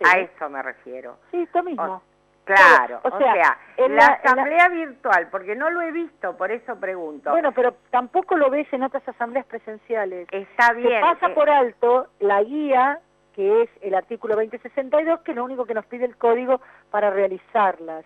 A 0.04 0.18
eso 0.18 0.48
me 0.48 0.62
refiero. 0.62 1.16
Sí, 1.30 1.42
esto 1.42 1.62
mismo. 1.62 2.02
Claro, 2.44 3.00
o 3.04 3.18
sea, 3.18 3.56
en 3.76 3.94
la, 3.94 4.06
asamblea 4.06 4.68
virtual, 4.68 5.28
porque 5.30 5.54
no 5.54 5.70
lo 5.70 5.80
he 5.80 5.92
visto, 5.92 6.36
por 6.36 6.50
eso 6.50 6.74
pregunto. 6.76 7.30
Bueno, 7.30 7.52
pero 7.52 7.76
tampoco 7.90 8.36
lo 8.36 8.50
ves 8.50 8.66
en 8.72 8.82
otras 8.82 9.06
asambleas 9.08 9.46
presenciales. 9.46 10.26
Está 10.32 10.72
bien. 10.72 10.88
Se 10.88 11.00
pasa 11.00 11.26
eh. 11.28 11.34
por 11.34 11.48
alto 11.48 12.08
la 12.18 12.42
guía, 12.42 12.98
que 13.36 13.62
es 13.62 13.70
el 13.80 13.94
artículo 13.94 14.34
2062, 14.34 15.20
que 15.20 15.30
es 15.30 15.36
lo 15.36 15.44
único 15.44 15.66
que 15.66 15.74
nos 15.74 15.86
pide 15.86 16.04
el 16.04 16.16
código 16.16 16.60
para 16.90 17.10
realizarlas. 17.10 18.04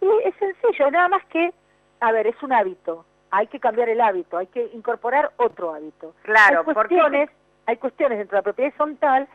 Y 0.00 0.08
es 0.24 0.34
sencillo, 0.36 0.90
nada 0.92 1.08
más 1.08 1.24
que, 1.26 1.52
a 2.00 2.12
ver, 2.12 2.28
es 2.28 2.40
un 2.42 2.52
hábito. 2.52 3.04
Hay 3.32 3.48
que 3.48 3.58
cambiar 3.58 3.88
el 3.88 4.00
hábito, 4.00 4.38
hay 4.38 4.46
que 4.46 4.64
incorporar 4.74 5.32
otro 5.38 5.74
hábito. 5.74 6.14
Claro, 6.22 6.60
hay 6.60 6.74
cuestiones, 6.74 7.30
hay 7.66 7.76
cuestiones 7.78 8.18
dentro 8.18 8.36
de 8.36 8.38
la 8.38 8.42
propiedad 8.42 8.68
horizontal 8.70 9.26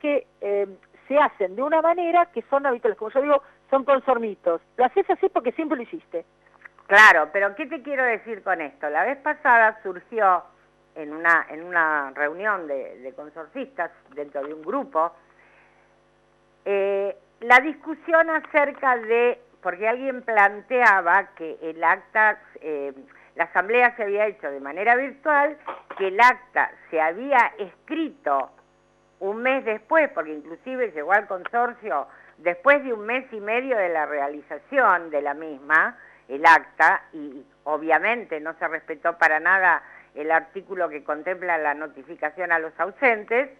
que 0.00 0.26
eh, 0.42 0.66
se 1.08 1.18
hacen 1.18 1.56
de 1.56 1.62
una 1.62 1.82
manera 1.82 2.26
que 2.26 2.42
son 2.50 2.66
habituales. 2.66 2.98
Como 2.98 3.10
yo 3.10 3.22
digo, 3.22 3.42
son 3.70 3.84
consormitos. 3.84 4.60
Lo 4.76 4.84
haces 4.84 5.08
así 5.10 5.28
porque 5.28 5.52
siempre 5.52 5.76
lo 5.76 5.82
hiciste. 5.82 6.24
Claro, 6.86 7.30
pero 7.32 7.54
¿qué 7.54 7.66
te 7.66 7.82
quiero 7.82 8.04
decir 8.04 8.42
con 8.42 8.60
esto? 8.60 8.90
La 8.90 9.04
vez 9.04 9.18
pasada 9.18 9.78
surgió 9.82 10.44
en 10.94 11.12
una, 11.12 11.46
en 11.48 11.64
una 11.64 12.12
reunión 12.14 12.66
de, 12.66 13.12
consorcistas 13.16 13.90
dentro 14.14 14.42
de 14.42 14.54
un 14.54 14.62
grupo 14.62 15.12
eh, 16.64 17.16
la 17.40 17.60
discusión 17.60 18.30
acerca 18.30 18.96
de, 18.96 19.38
porque 19.62 19.88
alguien 19.88 20.22
planteaba 20.22 21.34
que 21.34 21.58
el 21.60 21.82
acta, 21.82 22.40
eh, 22.60 22.92
la 23.34 23.44
asamblea 23.44 23.94
se 23.96 24.04
había 24.04 24.26
hecho 24.26 24.50
de 24.50 24.60
manera 24.60 24.96
virtual, 24.96 25.58
que 25.98 26.08
el 26.08 26.20
acta 26.20 26.70
se 26.90 27.00
había 27.00 27.52
escrito 27.58 28.50
un 29.20 29.42
mes 29.42 29.64
después, 29.64 30.10
porque 30.10 30.32
inclusive 30.32 30.92
llegó 30.92 31.12
al 31.12 31.26
consorcio 31.26 32.06
Después 32.38 32.82
de 32.82 32.92
un 32.92 33.06
mes 33.06 33.24
y 33.32 33.40
medio 33.40 33.76
de 33.76 33.88
la 33.88 34.06
realización 34.06 35.10
de 35.10 35.22
la 35.22 35.34
misma, 35.34 35.96
el 36.28 36.44
acta, 36.44 37.02
y 37.12 37.44
obviamente 37.64 38.40
no 38.40 38.54
se 38.54 38.66
respetó 38.66 39.16
para 39.18 39.40
nada 39.40 39.82
el 40.14 40.30
artículo 40.30 40.88
que 40.88 41.04
contempla 41.04 41.58
la 41.58 41.74
notificación 41.74 42.52
a 42.52 42.58
los 42.58 42.78
ausentes, 42.78 43.50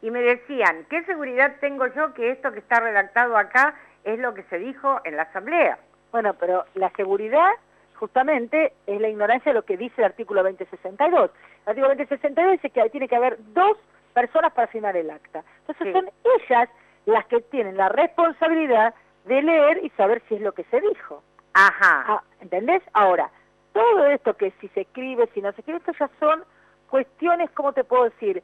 y 0.00 0.10
me 0.10 0.20
decían, 0.20 0.84
¿qué 0.90 1.04
seguridad 1.04 1.56
tengo 1.60 1.86
yo 1.86 2.12
que 2.14 2.32
esto 2.32 2.50
que 2.50 2.58
está 2.58 2.80
redactado 2.80 3.36
acá 3.36 3.74
es 4.02 4.18
lo 4.18 4.34
que 4.34 4.42
se 4.44 4.58
dijo 4.58 5.00
en 5.04 5.16
la 5.16 5.22
asamblea? 5.22 5.78
Bueno, 6.10 6.34
pero 6.34 6.64
la 6.74 6.90
seguridad 6.90 7.50
justamente 7.94 8.72
es 8.88 9.00
la 9.00 9.08
ignorancia 9.08 9.52
de 9.52 9.54
lo 9.54 9.64
que 9.64 9.76
dice 9.76 9.94
el 9.98 10.06
artículo 10.06 10.42
2062. 10.42 11.30
El 11.30 11.68
artículo 11.68 11.88
2062 11.90 12.52
dice 12.52 12.70
que 12.70 12.90
tiene 12.90 13.06
que 13.06 13.14
haber 13.14 13.36
dos 13.54 13.78
personas 14.12 14.52
para 14.52 14.68
firmar 14.68 14.96
el 14.96 15.10
acta. 15.10 15.42
Entonces 15.60 15.92
son 15.92 16.10
ellas 16.38 16.68
las 17.06 17.26
que 17.26 17.40
tienen 17.40 17.76
la 17.76 17.88
responsabilidad 17.88 18.94
de 19.24 19.42
leer 19.42 19.84
y 19.84 19.90
saber 19.90 20.22
si 20.28 20.36
es 20.36 20.40
lo 20.40 20.52
que 20.52 20.64
se 20.64 20.80
dijo. 20.80 21.22
Ajá. 21.54 22.04
Ah, 22.08 22.22
¿Entendés? 22.40 22.82
Ahora, 22.92 23.30
todo 23.72 24.06
esto 24.06 24.36
que 24.36 24.52
si 24.60 24.68
se 24.68 24.82
escribe, 24.82 25.28
si 25.34 25.40
no 25.40 25.52
se 25.52 25.60
escribe, 25.60 25.78
esto 25.78 25.92
ya 25.98 26.10
son 26.18 26.44
cuestiones, 26.88 27.50
¿cómo 27.50 27.72
te 27.72 27.84
puedo 27.84 28.04
decir? 28.04 28.42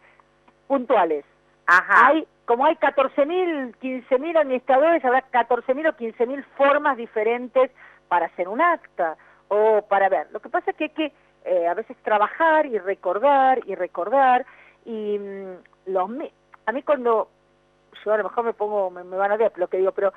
Puntuales. 0.66 1.24
Ajá. 1.66 2.08
Hay, 2.08 2.26
como 2.46 2.64
hay 2.64 2.76
14.000, 2.76 3.76
15.000 3.78 4.38
administradores, 4.38 5.04
habrá 5.04 5.22
14.000 5.30 5.88
o 5.88 5.96
15.000 5.96 6.44
formas 6.56 6.96
diferentes 6.96 7.70
para 8.08 8.26
hacer 8.26 8.48
un 8.48 8.60
acta 8.60 9.16
o 9.48 9.82
para 9.82 10.08
ver. 10.08 10.28
Lo 10.32 10.40
que 10.40 10.48
pasa 10.48 10.70
es 10.70 10.76
que 10.76 10.84
hay 10.84 10.90
que 10.90 11.12
eh, 11.44 11.66
a 11.66 11.74
veces 11.74 11.96
trabajar 12.02 12.66
y 12.66 12.78
recordar 12.78 13.60
y 13.66 13.74
recordar 13.74 14.44
y 14.88 15.18
mm, 15.18 15.92
los 15.92 16.10
a 16.66 16.72
mí 16.72 16.82
cuando 16.82 17.28
yo 18.04 18.12
a 18.12 18.16
lo 18.16 18.24
mejor 18.24 18.44
me 18.44 18.54
pongo 18.54 18.90
me, 18.90 19.02
van 19.02 19.32
a 19.32 19.36
ver 19.36 19.52
lo 19.56 19.68
que 19.68 19.76
digo 19.76 19.92
pero 19.92 20.12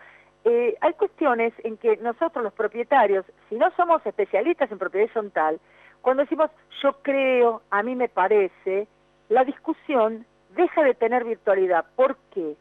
eh, 0.45 0.75
hay 0.79 0.93
cuestiones 0.93 1.53
en 1.63 1.77
que 1.77 1.97
nosotros 1.97 2.43
los 2.43 2.53
propietarios 2.53 3.25
si 3.49 3.55
no 3.55 3.69
somos 3.75 4.03
especialistas 4.05 4.71
en 4.71 4.79
propiedad 4.79 5.05
horizontal 5.05 5.59
cuando 6.01 6.23
decimos 6.23 6.49
yo 6.81 6.93
creo 7.01 7.61
a 7.69 7.83
mí 7.83 7.95
me 7.95 8.07
parece 8.07 8.87
la 9.27 9.43
discusión 9.43 10.25
deja 10.55 10.83
de 10.83 10.93
tener 10.93 11.25
virtualidad 11.25 11.85
¿por 11.97 12.15
qué? 12.33 12.55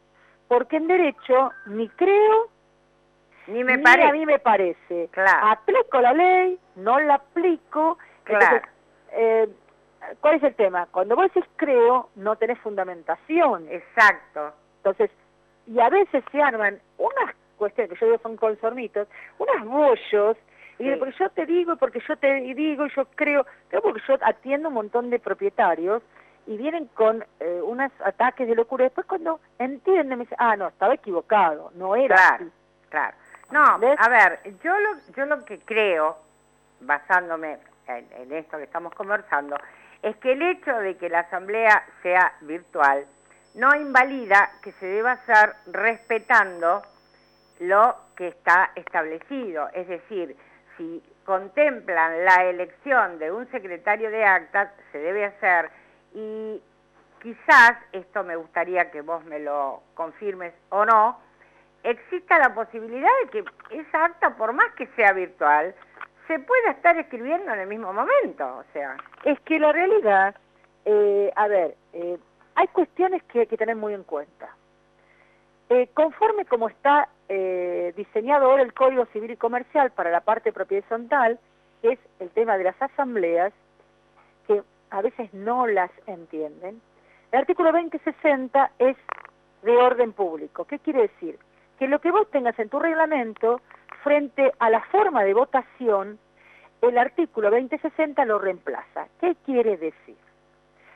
porque 0.49 0.77
en 0.77 0.87
derecho 0.87 1.51
ni 1.67 1.87
creo 1.87 2.49
ni 3.47 3.63
me 3.63 3.79
parece. 3.79 4.07
a 4.07 4.11
mí 4.11 4.25
me 4.25 4.37
parece. 4.37 5.09
Claro. 5.11 5.47
Aplico 5.47 5.99
la 5.99 6.13
ley, 6.13 6.59
no 6.75 6.99
la 6.99 7.15
aplico. 7.15 7.97
Claro. 8.23 8.61
eh, 9.13 9.49
¿Cuál 10.19 10.35
es 10.35 10.43
el 10.43 10.55
tema? 10.55 10.87
Cuando 10.91 11.15
vos 11.15 11.31
decís 11.33 11.49
creo, 11.55 12.09
no 12.15 12.35
tenés 12.35 12.59
fundamentación. 12.59 13.67
Exacto. 13.69 14.53
Entonces, 14.77 15.11
y 15.67 15.79
a 15.79 15.89
veces 15.89 16.23
se 16.31 16.41
arman 16.41 16.79
unas 16.97 17.35
cuestiones, 17.57 17.93
que 17.93 17.99
yo 17.99 18.05
digo 18.07 18.19
son 18.23 18.37
consormitos, 18.37 19.07
unos 19.37 19.65
bollos, 19.65 20.37
y 20.79 20.95
porque 20.95 21.15
yo 21.19 21.29
te 21.29 21.45
digo, 21.45 21.75
porque 21.75 21.99
yo 22.07 22.15
te 22.17 22.33
digo, 22.33 22.87
y 22.87 22.89
yo 22.95 23.05
creo, 23.15 23.45
creo 23.67 23.81
porque 23.83 24.01
yo 24.07 24.17
atiendo 24.21 24.69
un 24.69 24.73
montón 24.73 25.11
de 25.11 25.19
propietarios, 25.19 26.01
y 26.47 26.57
vienen 26.57 26.87
con 26.87 27.23
eh, 27.39 27.61
unos 27.63 27.91
ataques 28.03 28.47
de 28.47 28.55
locura. 28.55 28.85
Después 28.85 29.05
cuando 29.05 29.39
entienden, 29.59 30.17
me 30.17 30.23
dicen, 30.25 30.37
ah, 30.39 30.55
no, 30.55 30.67
estaba 30.67 30.93
equivocado, 30.93 31.71
no 31.75 31.95
era 31.95 32.15
claro, 32.15 32.45
Claro. 32.89 33.17
No, 33.51 33.63
a 33.63 34.09
ver, 34.09 34.39
yo 34.63 34.71
lo, 34.77 34.89
yo 35.15 35.25
lo 35.25 35.43
que 35.45 35.59
creo, 35.59 36.17
basándome 36.79 37.57
en, 37.87 38.31
esto 38.31 38.57
que 38.57 38.63
estamos 38.63 38.93
conversando, 38.93 39.57
es 40.03 40.15
que 40.17 40.33
el 40.33 40.41
hecho 40.41 40.75
de 40.77 40.97
que 40.97 41.09
la 41.09 41.19
asamblea 41.19 41.85
sea 42.01 42.33
virtual 42.41 43.05
no 43.53 43.75
invalida 43.75 44.51
que 44.61 44.71
se 44.73 44.85
deba 44.85 45.11
hacer 45.11 45.55
respetando 45.67 46.81
lo 47.59 47.95
que 48.15 48.29
está 48.29 48.71
establecido. 48.75 49.69
Es 49.73 49.87
decir, 49.87 50.35
si 50.77 51.03
contemplan 51.25 52.25
la 52.25 52.45
elección 52.45 53.19
de 53.19 53.31
un 53.31 53.49
secretario 53.51 54.09
de 54.09 54.25
actas, 54.25 54.71
se 54.91 54.97
debe 54.97 55.25
hacer 55.25 55.69
y 56.13 56.61
quizás, 57.21 57.73
esto 57.91 58.23
me 58.23 58.35
gustaría 58.35 58.89
que 58.89 59.01
vos 59.01 59.23
me 59.25 59.39
lo 59.39 59.83
confirmes 59.93 60.53
o 60.69 60.85
no, 60.85 61.19
exista 61.83 62.39
la 62.39 62.53
posibilidad 62.53 63.09
de 63.23 63.29
que 63.29 63.45
esa 63.77 64.05
acta, 64.05 64.35
por 64.35 64.53
más 64.53 64.73
que 64.75 64.87
sea 64.95 65.13
virtual, 65.13 65.75
se 66.31 66.39
pueda 66.39 66.71
estar 66.71 66.97
escribiendo 66.97 67.51
en 67.51 67.59
el 67.59 67.67
mismo 67.67 67.91
momento, 67.91 68.45
o 68.45 68.63
sea. 68.71 68.95
Es 69.25 69.37
que 69.41 69.59
la 69.59 69.73
realidad, 69.73 70.33
eh, 70.85 71.29
a 71.35 71.47
ver, 71.49 71.75
eh, 71.91 72.17
hay 72.55 72.67
cuestiones 72.67 73.21
que 73.23 73.41
hay 73.41 73.47
que 73.47 73.57
tener 73.57 73.75
muy 73.75 73.93
en 73.93 74.03
cuenta. 74.03 74.55
Eh, 75.69 75.89
conforme 75.93 76.45
como 76.45 76.69
está 76.69 77.09
diseñado 77.95 78.51
ahora 78.51 78.61
el 78.61 78.73
Código 78.73 79.05
Civil 79.13 79.31
y 79.31 79.37
Comercial 79.37 79.91
para 79.91 80.11
la 80.11 80.19
parte 80.19 80.51
propiedad 80.51 80.83
horizontal, 80.83 81.39
que 81.81 81.93
es 81.93 81.99
el 82.19 82.29
tema 82.31 82.57
de 82.57 82.65
las 82.65 82.81
asambleas, 82.81 83.53
que 84.47 84.61
a 84.89 85.01
veces 85.01 85.33
no 85.33 85.65
las 85.65 85.91
entienden, 86.07 86.81
el 87.31 87.39
artículo 87.39 87.71
2060 87.71 88.71
es 88.79 88.97
de 89.61 89.77
orden 89.77 90.11
público. 90.11 90.65
¿Qué 90.65 90.79
quiere 90.79 91.03
decir? 91.03 91.39
que 91.81 91.87
lo 91.87 91.99
que 91.99 92.11
vos 92.11 92.29
tengas 92.29 92.59
en 92.59 92.69
tu 92.69 92.77
reglamento, 92.77 93.59
frente 94.03 94.51
a 94.59 94.69
la 94.69 94.81
forma 94.81 95.23
de 95.23 95.33
votación, 95.33 96.19
el 96.81 96.97
artículo 96.97 97.49
2060 97.51 98.25
lo 98.25 98.39
reemplaza. 98.39 99.07
¿Qué 99.19 99.35
quiere 99.45 99.77
decir? 99.77 100.17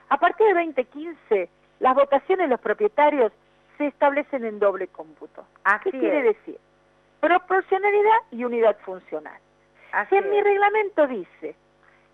A 0.10 0.18
partir 0.18 0.47
de 0.47 0.53
2015, 0.53 1.49
las 1.80 1.95
votaciones 1.95 2.45
de 2.45 2.51
los 2.51 2.60
propietarios 2.60 3.32
se 3.78 3.88
establecen 3.88 4.45
en 4.45 4.60
doble 4.60 4.88
cómputo. 4.88 5.45
¿Qué 5.84 5.91
quiere 5.91 6.22
decir? 6.24 6.58
Proporcionalidad 7.20 8.18
y 8.32 8.43
unidad 8.43 8.78
funcional. 8.80 9.39
si 10.10 10.16
en 10.16 10.30
mi 10.30 10.41
reglamento 10.41 11.08
dice 11.08 11.56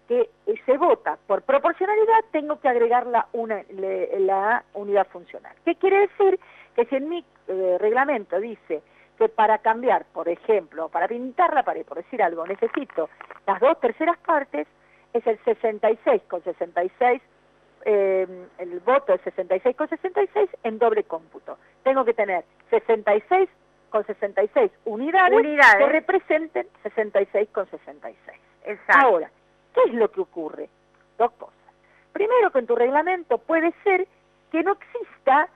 que 0.08 0.30
se 0.66 0.78
vota 0.78 1.18
por 1.28 1.44
proporcionalidad, 1.44 2.26
tengo 2.32 2.60
que 2.60 2.68
agregar 2.68 3.08
la, 3.08 3.28
una, 3.32 3.64
la 3.70 4.64
unidad 4.74 5.08
funcional. 5.08 5.56
¿Qué 5.64 5.76
quiere 5.76 6.08
decir? 6.08 6.40
Que 6.76 6.86
si 6.86 6.96
en 6.96 7.08
mi 7.08 7.24
eh, 7.48 7.78
reglamento 7.80 8.40
dice 8.40 8.82
que 9.22 9.30
para 9.30 9.60
cambiar, 9.60 10.06
por 10.06 10.28
ejemplo, 10.28 10.90
para 10.90 11.08
pintar 11.08 11.54
la 11.54 11.62
pared, 11.62 11.86
por 11.86 11.98
decir 11.98 12.24
algo, 12.24 12.44
necesito 12.48 13.08
las 13.46 13.60
dos 13.60 13.80
terceras 13.80 14.18
partes, 14.18 14.68
es 15.14 15.28
el 15.28 15.38
66 15.44 16.24
con 16.28 16.44
66, 16.44 17.22
eh, 17.86 18.48
el 18.58 18.80
voto 18.80 19.14
es 19.14 19.22
66 19.22 19.76
con 19.76 19.88
66 19.90 20.50
en 20.64 20.80
doble 20.80 21.04
cómputo. 21.04 21.60
Tengo 21.84 22.04
que 22.04 22.16
tener 22.16 22.44
66 22.72 23.48
con 23.92 24.04
66 24.08 24.72
unidades, 24.86 25.38
unidades. 25.38 25.78
que 25.78 25.86
representen 25.92 26.68
66 26.82 27.50
con 27.50 27.70
66. 27.70 28.40
Exacto. 28.66 29.06
Ahora, 29.06 29.30
¿qué 29.76 29.82
es 29.86 29.94
lo 29.94 30.10
que 30.10 30.22
ocurre? 30.22 30.68
Dos 31.20 31.32
cosas. 31.34 31.54
Primero, 32.12 32.50
que 32.50 32.58
en 32.58 32.66
tu 32.66 32.76
reglamento 32.76 33.38
puede 33.38 33.72
ser 33.84 34.08
que 34.52 34.64
no 34.64 34.72
exista 34.72 35.48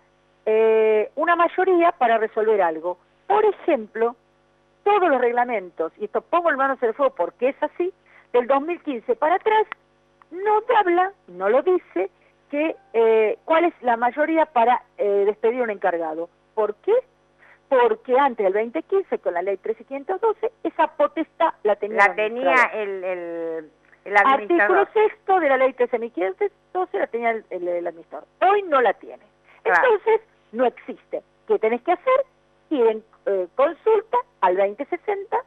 eh, 0.45 1.09
una 1.15 1.35
mayoría 1.35 1.93
para 1.93 2.19
resolver 2.19 2.61
algo. 2.61 2.99
Por 3.27 3.45
ejemplo, 3.45 4.15
todos 4.83 5.09
los 5.09 5.19
reglamentos, 5.19 5.91
y 5.97 6.05
esto 6.05 6.21
pongo 6.21 6.49
el 6.49 6.57
manos 6.57 6.81
en 6.81 6.89
el 6.89 6.95
fuego 6.95 7.13
porque 7.15 7.49
es 7.49 7.63
así, 7.63 7.91
del 8.33 8.47
2015 8.47 9.15
para 9.15 9.35
atrás, 9.35 9.65
no 10.31 10.61
te 10.61 10.75
habla, 10.75 11.11
no 11.27 11.49
lo 11.49 11.61
dice, 11.61 12.09
que 12.49 12.75
eh, 12.93 13.37
cuál 13.45 13.65
es 13.65 13.73
la 13.81 13.97
mayoría 13.97 14.45
para 14.45 14.83
eh, 14.97 15.23
despedir 15.25 15.61
a 15.61 15.63
un 15.63 15.71
encargado. 15.71 16.29
¿Por 16.53 16.75
qué? 16.75 16.93
Porque 17.69 18.17
antes 18.17 18.43
del 18.43 18.53
2015, 18.53 19.17
con 19.19 19.33
la 19.33 19.41
ley 19.41 19.57
13512, 19.57 20.51
esa 20.63 20.87
potestad 20.87 21.53
la 21.63 21.75
tenía, 21.75 22.07
la 22.07 22.15
tenía 22.15 22.55
el, 22.73 23.03
el, 23.03 23.71
el 24.05 24.17
administrador. 24.17 24.77
Artículo 24.77 25.07
sexto 25.07 25.39
de 25.39 25.49
la 25.49 25.57
ley 25.57 25.73
13512 25.73 26.99
la 26.99 27.07
tenía 27.07 27.31
el, 27.31 27.45
el, 27.49 27.87
administrador. 27.87 28.27
Hoy 28.41 28.61
no 28.63 28.81
la 28.81 28.93
tiene. 28.93 29.23
Entonces, 29.63 30.21
no 30.51 30.65
existe. 30.65 31.23
¿Qué 31.47 31.57
tenés 31.57 31.81
que 31.81 31.93
hacer? 31.93 32.25
Ir 32.69 32.85
en 32.87 33.03
eh, 33.25 33.47
consulta 33.55 34.17
al 34.41 34.57
2060 34.57 35.37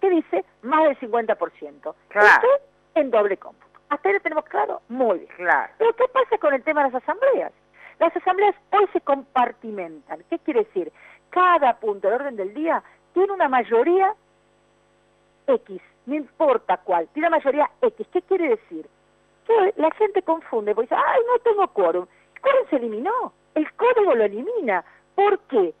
que 0.00 0.10
dice 0.10 0.44
más 0.62 0.84
del 0.84 0.98
50%. 0.98 1.94
Claro. 2.08 2.48
en 2.94 3.10
doble 3.10 3.36
cómputo. 3.36 3.66
¿Hasta 3.88 4.08
ahí 4.08 4.14
lo 4.14 4.20
tenemos 4.20 4.44
claro? 4.44 4.80
Muy 4.88 5.18
bien. 5.18 5.30
Claro. 5.36 5.72
Pero 5.78 5.92
¿qué 5.96 6.04
pasa 6.12 6.38
con 6.38 6.54
el 6.54 6.62
tema 6.62 6.84
de 6.84 6.90
las 6.90 7.02
asambleas? 7.02 7.52
Las 7.98 8.16
asambleas 8.16 8.54
hoy 8.72 8.86
se 8.92 9.00
compartimentan. 9.00 10.22
¿Qué 10.30 10.38
quiere 10.40 10.64
decir? 10.64 10.92
Cada 11.30 11.74
punto 11.78 12.08
del 12.08 12.20
orden 12.20 12.36
del 12.36 12.54
día 12.54 12.82
tiene 13.14 13.32
una 13.32 13.48
mayoría 13.48 14.14
X, 15.46 15.80
no 16.06 16.14
importa 16.14 16.76
cuál, 16.78 17.08
tiene 17.08 17.28
una 17.28 17.38
mayoría 17.38 17.70
X. 17.80 18.06
¿Qué 18.12 18.22
quiere 18.22 18.50
decir? 18.50 18.86
Que 19.46 19.74
la 19.76 19.90
gente 19.92 20.22
confunde, 20.22 20.74
porque 20.74 20.94
dice, 20.94 21.02
ay, 21.04 21.20
no 21.26 21.38
tengo 21.40 21.66
quórum. 21.68 22.06
El 22.34 22.40
quórum 22.40 22.68
se 22.68 22.76
eliminó 22.76 23.32
el 23.58 23.72
código 23.74 24.14
lo 24.14 24.24
elimina. 24.24 24.84
¿Por 25.14 25.38
qué? 25.40 25.74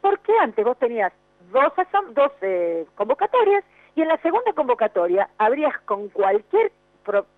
Porque 0.00 0.32
antes 0.40 0.64
vos 0.64 0.78
tenías 0.78 1.12
dos, 1.52 1.72
dos 2.14 2.32
eh, 2.42 2.86
convocatorias 2.94 3.64
y 3.94 4.02
en 4.02 4.08
la 4.08 4.16
segunda 4.18 4.52
convocatoria 4.52 5.28
habrías 5.38 5.78
con 5.80 6.08
cualquier 6.08 6.72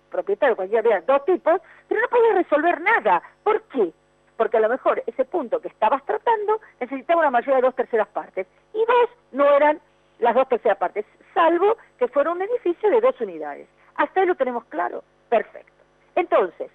propietario, 0.09 0.55
cualquiera 0.55 0.81
había 0.81 1.01
dos 1.01 1.25
tipos, 1.25 1.61
pero 1.87 2.01
no 2.01 2.07
podías 2.07 2.35
resolver 2.35 2.81
nada. 2.81 3.21
¿Por 3.43 3.61
qué? 3.63 3.91
Porque 4.37 4.57
a 4.57 4.61
lo 4.61 4.69
mejor 4.69 5.01
ese 5.07 5.25
punto 5.25 5.59
que 5.59 5.67
estabas 5.67 6.03
tratando 6.05 6.59
necesitaba 6.79 7.21
una 7.21 7.31
mayoría 7.31 7.55
de 7.55 7.61
dos 7.63 7.75
terceras 7.75 8.07
partes 8.09 8.47
y 8.73 8.79
dos 8.79 9.09
no 9.31 9.49
eran 9.55 9.79
las 10.19 10.35
dos 10.35 10.47
terceras 10.47 10.77
partes, 10.77 11.05
salvo 11.33 11.77
que 11.97 12.07
fuera 12.07 12.31
un 12.31 12.41
edificio 12.41 12.89
de 12.89 13.01
dos 13.01 13.19
unidades. 13.19 13.67
Hasta 13.95 14.21
ahí 14.21 14.25
lo 14.27 14.35
tenemos 14.35 14.63
claro. 14.65 15.03
Perfecto. 15.29 15.71
Entonces, 16.15 16.69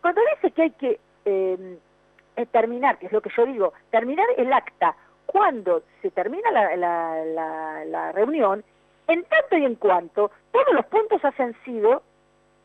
cuando 0.00 0.20
dice 0.34 0.52
que 0.52 0.62
hay 0.62 0.70
que 0.70 1.00
eh, 1.24 1.78
terminar, 2.50 2.98
que 2.98 3.06
es 3.06 3.12
lo 3.12 3.20
que 3.20 3.30
yo 3.36 3.46
digo, 3.46 3.72
terminar 3.90 4.26
el 4.36 4.52
acta 4.52 4.94
cuando 5.26 5.82
se 6.00 6.10
termina 6.10 6.50
la, 6.50 6.76
la, 6.76 7.84
la, 7.84 8.12
reunión 8.12 8.62
en 9.08 9.24
tanto 9.24 9.56
y 9.56 9.64
en 9.64 9.76
cuanto 9.76 10.30
todos 10.50 10.72
los 10.72 10.84
puntos 10.86 11.24
hacen 11.24 11.56
sido 11.64 12.02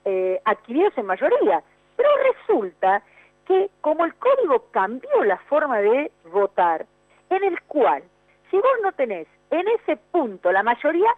eh, 0.06 0.40
adquiridos 0.46 0.98
en 0.98 1.06
mayoría. 1.06 1.64
Pero 1.96 2.10
resulta 2.34 3.02
que 3.46 3.70
como 3.82 4.06
el 4.06 4.14
código 4.16 4.66
cambió 4.72 5.24
la 5.24 5.38
forma 5.38 5.80
de 5.80 6.12
votar, 6.32 6.86
en 7.30 7.44
el 7.44 7.62
cual, 7.64 8.04
si 8.52 8.58
vos 8.58 8.78
no 8.84 8.92
tenés 8.92 9.28
en 9.50 9.68
ese 9.68 9.98
punto 10.12 10.52
la 10.52 10.64
mayoría 10.64 11.14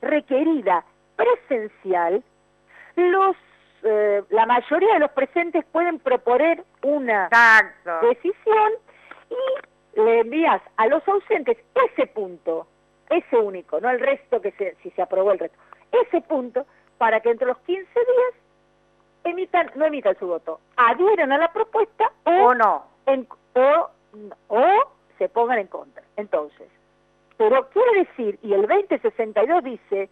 requerida 0.00 0.84
presencial, 1.16 2.22
los 2.96 3.36
eh, 3.84 4.22
la 4.30 4.46
mayoría 4.46 4.94
de 4.94 5.00
los 5.00 5.10
presentes 5.10 5.64
pueden 5.72 5.98
proponer 5.98 6.64
una 6.82 7.28
decisión 8.02 8.72
y 9.30 10.00
le 10.00 10.20
envías 10.20 10.62
a 10.76 10.86
los 10.86 11.06
ausentes 11.08 11.58
ese 11.90 12.06
punto, 12.06 12.66
ese 13.10 13.36
único, 13.36 13.80
no 13.80 13.90
el 13.90 14.00
resto 14.00 14.40
que 14.40 14.52
se, 14.52 14.76
si 14.82 14.90
se 14.90 15.02
aprobó 15.02 15.32
el 15.32 15.38
resto, 15.38 15.58
ese 15.90 16.20
punto 16.22 16.66
para 16.98 17.20
que 17.20 17.30
entre 17.30 17.46
los 17.48 17.58
15 17.58 17.82
días 17.82 18.34
emitan, 19.24 19.70
no 19.74 19.86
emitan 19.86 20.16
su 20.18 20.26
voto, 20.26 20.60
adhieran 20.76 21.32
a 21.32 21.38
la 21.38 21.52
propuesta 21.52 22.12
o, 22.24 22.54
no, 22.54 22.86
o, 23.54 23.90
o 24.48 24.64
se 25.18 25.28
pongan 25.28 25.58
en 25.58 25.66
contra. 25.66 26.02
Entonces, 26.16 26.68
pero 27.36 27.68
quiere 27.70 28.04
decir, 28.04 28.38
y 28.42 28.52
el 28.52 28.62
2062 28.62 29.64
dice, 29.64 30.08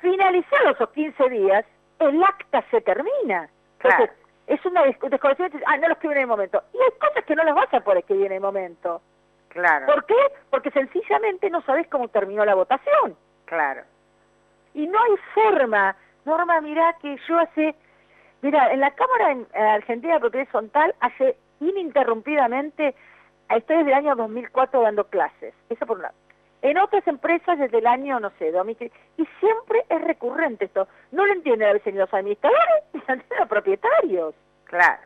finalizados 0.00 0.76
esos 0.76 0.90
15 0.90 1.28
días, 1.28 1.64
el 1.98 2.22
acta 2.22 2.64
se 2.70 2.80
termina. 2.80 3.48
Entonces, 3.80 4.10
es 4.46 4.64
una 4.64 4.82
desconocimiento, 4.82 5.58
ah, 5.66 5.76
no 5.76 5.88
lo 5.88 5.94
escriben 5.94 6.18
en 6.18 6.22
el 6.22 6.28
momento. 6.28 6.62
Y 6.72 6.78
hay 6.78 6.98
cosas 6.98 7.24
que 7.24 7.36
no 7.36 7.44
las 7.44 7.54
vas 7.54 7.72
a 7.72 7.80
poder 7.80 7.98
escribir 7.98 8.26
en 8.26 8.32
el 8.32 8.40
momento. 8.40 9.02
Claro. 9.48 9.86
¿Por 9.86 10.04
qué? 10.06 10.16
Porque 10.50 10.70
sencillamente 10.70 11.50
no 11.50 11.62
sabes 11.62 11.86
cómo 11.88 12.08
terminó 12.08 12.44
la 12.44 12.54
votación. 12.54 13.16
Claro. 13.44 13.82
Y 14.74 14.86
no 14.86 14.98
hay 14.98 15.16
forma. 15.34 15.96
Norma, 16.24 16.60
mira 16.60 16.94
que 17.00 17.16
yo 17.28 17.38
hace... 17.38 17.74
Mira, 18.40 18.72
en 18.72 18.80
la 18.80 18.90
Cámara 18.92 19.32
en, 19.32 19.46
Argentina 19.54 20.14
de 20.14 20.20
Propiedad 20.20 20.46
Horizontal 20.46 20.94
hace 21.00 21.36
ininterrumpidamente, 21.60 22.94
estoy 23.50 23.78
desde 23.78 23.90
el 23.90 23.96
año 23.96 24.14
2004 24.14 24.80
dando 24.80 25.04
clases. 25.04 25.54
Eso 25.68 25.86
por 25.86 25.96
un 25.96 26.02
lado 26.04 26.14
en 26.62 26.78
otras 26.78 27.06
empresas 27.06 27.58
desde 27.58 27.78
el 27.78 27.86
año, 27.86 28.18
no 28.20 28.30
sé, 28.38 28.50
2000, 28.50 28.90
y 29.16 29.28
siempre 29.40 29.84
es 29.88 30.00
recurrente 30.02 30.64
esto. 30.64 30.88
No 31.12 31.24
lo 31.26 31.32
entienden 31.32 31.68
a 31.68 31.72
veces 31.72 31.92
ni 31.92 31.98
los 31.98 32.12
administradores 32.12 32.84
ni 32.92 33.36
los 33.38 33.48
propietarios. 33.48 34.34
Claro. 34.64 34.98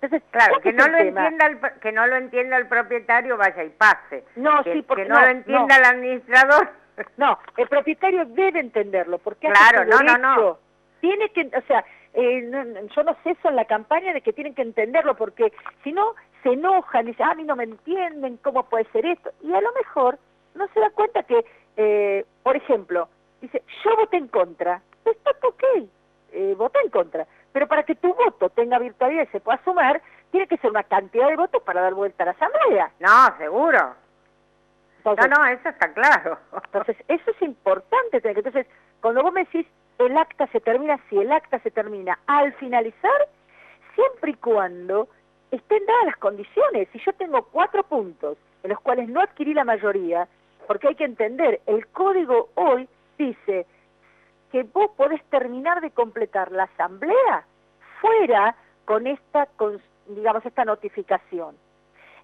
Entonces, 0.00 0.28
claro, 0.30 0.60
que 0.60 0.72
no, 0.72 0.86
lo 0.86 0.98
entienda 0.98 1.46
el, 1.46 1.58
que 1.80 1.90
no 1.90 2.06
lo 2.06 2.16
entienda 2.16 2.56
el 2.56 2.68
propietario, 2.68 3.36
vaya 3.36 3.64
y 3.64 3.70
pase. 3.70 4.24
No, 4.36 4.62
sí, 4.62 4.82
porque 4.82 5.02
que 5.02 5.08
no, 5.08 5.20
lo 5.20 5.26
entienda 5.26 5.76
el 5.76 5.84
administrador. 5.84 6.70
No, 7.16 7.38
el 7.56 7.68
propietario 7.68 8.24
debe 8.24 8.58
entenderlo, 8.58 9.18
porque 9.18 9.46
claro, 9.46 9.84
no, 9.84 10.00
no, 10.00 10.18
no. 10.18 10.58
Tiene 11.00 11.28
que, 11.28 11.48
o 11.56 11.62
sea, 11.68 11.84
eh, 12.12 12.50
yo 12.96 13.02
no 13.04 13.16
sé 13.22 13.30
eso 13.30 13.48
en 13.50 13.54
la 13.54 13.66
campaña 13.66 14.12
de 14.12 14.20
que 14.20 14.32
tienen 14.32 14.52
que 14.52 14.62
entenderlo, 14.62 15.14
porque 15.14 15.52
si 15.84 15.92
no, 15.92 16.16
se 16.42 16.50
enojan, 16.50 17.06
dicen, 17.06 17.26
ah, 17.26 17.32
a 17.32 17.34
mí 17.34 17.44
no 17.44 17.56
me 17.56 17.64
entienden, 17.64 18.38
¿cómo 18.38 18.64
puede 18.64 18.84
ser 18.92 19.06
esto? 19.06 19.30
Y 19.42 19.52
a 19.52 19.60
lo 19.60 19.72
mejor 19.72 20.18
no 20.54 20.66
se 20.68 20.80
da 20.80 20.90
cuenta 20.90 21.22
que, 21.22 21.44
eh, 21.76 22.24
por 22.42 22.56
ejemplo, 22.56 23.08
dice, 23.40 23.62
yo 23.84 23.96
voté 23.96 24.16
en 24.16 24.28
contra, 24.28 24.82
está 25.04 25.30
ok, 25.42 25.64
eh, 26.32 26.54
voté 26.56 26.78
en 26.84 26.90
contra, 26.90 27.26
pero 27.52 27.66
para 27.66 27.82
que 27.82 27.94
tu 27.94 28.12
voto 28.14 28.50
tenga 28.50 28.78
virtualidad 28.78 29.24
y 29.24 29.32
se 29.32 29.40
pueda 29.40 29.60
sumar, 29.64 30.02
tiene 30.30 30.46
que 30.46 30.58
ser 30.58 30.70
una 30.70 30.82
cantidad 30.82 31.28
de 31.28 31.36
votos 31.36 31.62
para 31.62 31.80
dar 31.80 31.94
vuelta 31.94 32.22
a 32.22 32.26
la 32.26 32.32
asamblea. 32.32 32.92
No, 33.00 33.36
seguro. 33.38 33.94
no, 35.04 35.14
no, 35.14 35.46
eso 35.46 35.68
está 35.68 35.92
claro. 35.92 36.38
entonces, 36.64 36.96
eso 37.08 37.30
es 37.30 37.42
importante. 37.42 38.20
Entonces, 38.22 38.66
cuando 39.00 39.22
vos 39.22 39.32
me 39.32 39.44
decís, 39.44 39.66
el 39.98 40.16
acta 40.16 40.46
se 40.48 40.60
termina, 40.60 40.98
si 41.08 41.18
el 41.18 41.32
acta 41.32 41.58
se 41.60 41.70
termina 41.70 42.18
al 42.26 42.52
finalizar, 42.54 43.28
siempre 43.94 44.32
y 44.32 44.34
cuando 44.34 45.08
estén 45.50 45.86
dadas 45.86 46.06
las 46.06 46.16
condiciones. 46.16 46.88
Si 46.92 46.98
yo 47.00 47.12
tengo 47.14 47.42
cuatro 47.44 47.82
puntos 47.84 48.36
en 48.62 48.70
los 48.70 48.80
cuales 48.80 49.08
no 49.08 49.20
adquirí 49.20 49.54
la 49.54 49.64
mayoría, 49.64 50.28
porque 50.66 50.88
hay 50.88 50.94
que 50.94 51.04
entender, 51.04 51.60
el 51.66 51.86
código 51.88 52.50
hoy 52.54 52.88
dice 53.16 53.66
que 54.52 54.62
vos 54.64 54.90
podés 54.96 55.22
terminar 55.24 55.80
de 55.80 55.90
completar 55.90 56.52
la 56.52 56.64
asamblea 56.64 57.44
fuera 58.00 58.54
con 58.84 59.06
esta, 59.06 59.46
con, 59.56 59.80
digamos, 60.08 60.44
esta 60.44 60.64
notificación. 60.64 61.56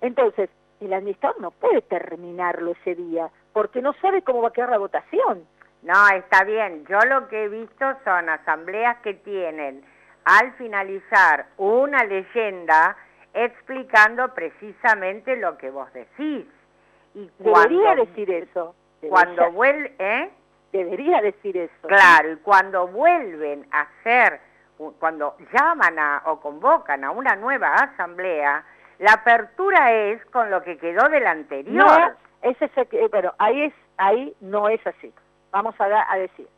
Entonces, 0.00 0.50
el 0.80 0.92
administrador 0.92 1.40
no 1.40 1.50
puede 1.50 1.82
terminarlo 1.82 2.72
ese 2.72 2.94
día, 2.94 3.30
porque 3.52 3.80
no 3.80 3.92
sabe 3.94 4.22
cómo 4.22 4.42
va 4.42 4.48
a 4.48 4.52
quedar 4.52 4.70
la 4.70 4.78
votación. 4.78 5.46
No, 5.82 6.08
está 6.08 6.44
bien. 6.44 6.86
Yo 6.86 6.98
lo 7.00 7.28
que 7.28 7.44
he 7.44 7.48
visto 7.48 7.84
son 8.04 8.28
asambleas 8.28 8.98
que 8.98 9.14
tienen 9.14 9.84
al 10.24 10.52
finalizar 10.54 11.46
una 11.58 12.04
leyenda 12.04 12.96
explicando 13.34 14.32
precisamente 14.34 15.36
lo 15.36 15.58
que 15.58 15.70
vos 15.70 15.92
decís. 15.92 16.46
Y 17.14 17.30
Debería 17.38 17.94
decir 17.94 18.30
eso. 18.30 18.74
cuando 19.08 19.50
vuelve, 19.52 19.94
¿eh? 19.98 20.30
Debería 20.72 21.20
decir 21.20 21.56
eso. 21.56 21.86
Claro, 21.86 22.32
y 22.32 22.36
cuando 22.38 22.88
vuelven 22.88 23.66
a 23.70 23.82
hacer, 23.82 24.40
cuando 24.98 25.36
llaman 25.52 25.98
a, 25.98 26.22
o 26.26 26.40
convocan 26.40 27.04
a 27.04 27.10
una 27.12 27.36
nueva 27.36 27.74
asamblea, 27.74 28.64
la 28.98 29.12
apertura 29.12 29.92
es 29.92 30.24
con 30.26 30.50
lo 30.50 30.62
que 30.62 30.78
quedó 30.78 31.08
del 31.08 31.26
anterior. 31.26 31.74
No, 31.74 32.12
es 32.42 32.60
ese, 32.60 32.84
pero 33.10 33.34
ahí, 33.38 33.64
es, 33.64 33.74
ahí 33.98 34.34
no 34.40 34.68
es 34.68 34.84
así. 34.86 35.12
Vamos 35.52 35.74
a, 35.80 36.12
a 36.12 36.18
decir. 36.18 36.48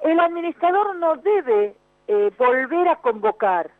El 0.00 0.20
administrador 0.20 0.96
no 0.96 1.16
debe 1.16 1.74
eh, 2.08 2.30
volver 2.38 2.88
a 2.88 2.96
convocar 2.96 3.70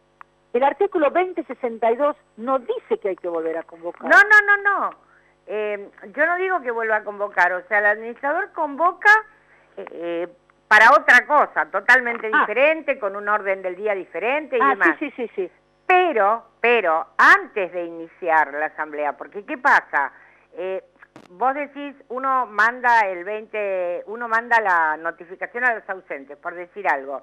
el 0.54 0.62
artículo 0.62 1.10
2062 1.10 2.16
no 2.36 2.60
dice 2.60 2.98
que 3.02 3.08
hay 3.08 3.16
que 3.16 3.28
volver 3.28 3.58
a 3.58 3.64
convocar. 3.64 4.08
No, 4.08 4.16
no, 4.16 4.56
no, 4.56 4.62
no. 4.62 4.90
Eh, 5.46 5.90
yo 6.14 6.26
no 6.26 6.36
digo 6.36 6.60
que 6.62 6.70
vuelva 6.70 6.96
a 6.96 7.04
convocar. 7.04 7.52
O 7.52 7.66
sea, 7.66 7.80
el 7.80 7.86
administrador 7.86 8.52
convoca 8.52 9.10
eh, 9.76 9.84
eh, 9.90 10.28
para 10.68 10.92
otra 10.92 11.26
cosa, 11.26 11.66
totalmente 11.66 12.30
ah. 12.32 12.40
diferente, 12.40 13.00
con 13.00 13.16
un 13.16 13.28
orden 13.28 13.62
del 13.62 13.74
día 13.74 13.94
diferente 13.96 14.56
y 14.56 14.60
ah, 14.62 14.68
demás. 14.70 14.96
Sí, 15.00 15.10
sí, 15.16 15.26
sí, 15.26 15.30
sí. 15.34 15.50
Pero, 15.86 16.46
pero, 16.60 17.04
antes 17.18 17.72
de 17.72 17.84
iniciar 17.84 18.54
la 18.54 18.66
asamblea, 18.66 19.16
porque 19.16 19.44
¿qué 19.44 19.58
pasa? 19.58 20.12
vos 21.30 21.52
decís, 21.52 21.96
uno 22.10 22.46
manda 22.46 23.00
el 23.08 23.24
20, 23.24 24.04
uno 24.06 24.28
manda 24.28 24.60
la 24.60 24.96
notificación 24.96 25.64
a 25.64 25.74
los 25.74 25.88
ausentes, 25.90 26.38
por 26.38 26.54
decir 26.54 26.86
algo 26.86 27.22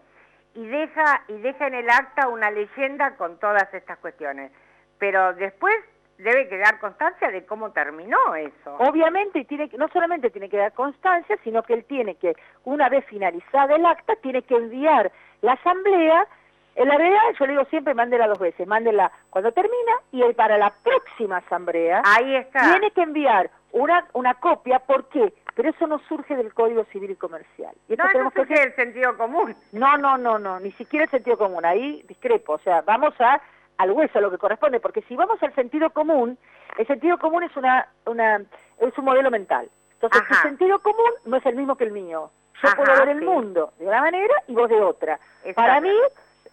y 0.53 0.65
deja, 0.67 1.23
y 1.27 1.37
deja 1.39 1.67
en 1.67 1.75
el 1.75 1.89
acta 1.89 2.27
una 2.27 2.51
leyenda 2.51 3.15
con 3.15 3.39
todas 3.39 3.73
estas 3.73 3.97
cuestiones. 3.99 4.51
Pero 4.99 5.33
después 5.33 5.73
debe 6.17 6.47
quedar 6.47 6.79
constancia 6.79 7.29
de 7.31 7.45
cómo 7.45 7.71
terminó 7.71 8.35
eso. 8.35 8.75
Obviamente, 8.77 9.43
tiene 9.45 9.69
no 9.77 9.87
solamente 9.89 10.29
tiene 10.29 10.49
que 10.49 10.57
dar 10.57 10.73
constancia, 10.73 11.37
sino 11.43 11.63
que 11.63 11.73
él 11.73 11.85
tiene 11.85 12.15
que, 12.15 12.35
una 12.63 12.89
vez 12.89 13.05
finalizada 13.05 13.75
el 13.75 13.85
acta, 13.85 14.15
tiene 14.17 14.43
que 14.43 14.55
enviar 14.55 15.11
la 15.41 15.53
asamblea. 15.53 16.27
En 16.75 16.87
la 16.87 16.97
realidad, 16.97 17.21
yo 17.39 17.45
le 17.45 17.53
digo 17.53 17.65
siempre, 17.65 17.93
mándela 17.93 18.27
dos 18.27 18.39
veces, 18.39 18.65
mándela 18.67 19.11
cuando 19.29 19.51
termina 19.51 19.93
y 20.11 20.21
para 20.33 20.57
la 20.57 20.71
próxima 20.83 21.37
asamblea. 21.37 22.01
Ahí 22.05 22.35
está. 22.35 22.71
Tiene 22.71 22.91
que 22.91 23.01
enviar 23.01 23.49
una, 23.71 24.05
una 24.13 24.35
copia, 24.35 24.79
¿por 24.79 25.09
qué? 25.09 25.33
Pero 25.61 25.75
eso 25.75 25.85
no 25.85 25.99
surge 26.09 26.35
del 26.35 26.55
Código 26.55 26.85
Civil 26.85 27.11
y 27.11 27.15
Comercial. 27.15 27.75
Y 27.87 27.95
no, 27.95 28.03
no 28.13 28.31
surge 28.31 28.59
del 28.59 28.75
sentido 28.75 29.15
común. 29.15 29.55
No, 29.71 29.95
no, 29.95 30.17
no, 30.17 30.39
no, 30.39 30.59
ni 30.59 30.71
siquiera 30.71 31.05
el 31.05 31.11
sentido 31.11 31.37
común. 31.37 31.63
Ahí 31.63 32.03
discrepo. 32.07 32.53
O 32.53 32.57
sea, 32.57 32.81
vamos 32.81 33.13
a 33.19 33.39
al 33.77 33.91
hueso, 33.91 34.17
a 34.17 34.21
lo 34.21 34.31
que 34.31 34.39
corresponde, 34.39 34.79
porque 34.79 35.03
si 35.03 35.15
vamos 35.15 35.37
al 35.43 35.53
sentido 35.53 35.91
común, 35.91 36.35
el 36.79 36.87
sentido 36.87 37.19
común 37.19 37.43
es 37.43 37.55
una, 37.55 37.87
una 38.07 38.37
es 38.79 38.97
un 38.97 39.05
modelo 39.05 39.29
mental. 39.29 39.69
Entonces, 39.93 40.23
el 40.31 40.37
sentido 40.37 40.79
común 40.79 41.11
no 41.25 41.37
es 41.37 41.45
el 41.45 41.55
mismo 41.55 41.75
que 41.75 41.83
el 41.83 41.91
mío. 41.91 42.31
Yo 42.63 42.69
puedo 42.75 42.97
ver 42.97 43.09
el 43.09 43.21
mundo 43.21 43.71
de 43.77 43.85
una 43.85 44.01
manera 44.01 44.33
y 44.47 44.55
vos 44.55 44.67
de 44.67 44.81
otra. 44.81 45.19
Para 45.53 45.79
mí, 45.79 45.95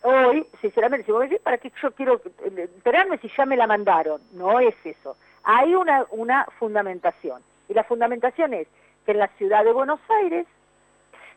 hoy, 0.02 0.46
sinceramente, 0.60 1.06
si 1.06 1.12
vos 1.12 1.22
me 1.22 1.28
decís, 1.28 1.42
¿para 1.42 1.56
qué 1.56 1.72
yo 1.80 1.92
quiero 1.92 2.20
enterarme 2.44 3.16
si 3.16 3.30
ya 3.34 3.46
me 3.46 3.56
la 3.56 3.66
mandaron? 3.66 4.20
No 4.32 4.60
es 4.60 4.74
eso. 4.84 5.16
Hay 5.44 5.74
una, 5.74 6.04
una 6.10 6.44
fundamentación. 6.58 7.42
Y 7.70 7.74
la 7.74 7.84
fundamentación 7.84 8.52
es 8.52 8.68
que 8.68 8.78
en 9.12 9.18
la 9.18 9.28
ciudad 9.38 9.64
de 9.64 9.72
Buenos 9.72 10.00
Aires 10.22 10.46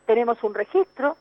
tenemos 0.06 0.42
un 0.42 0.54
registro 0.54 1.16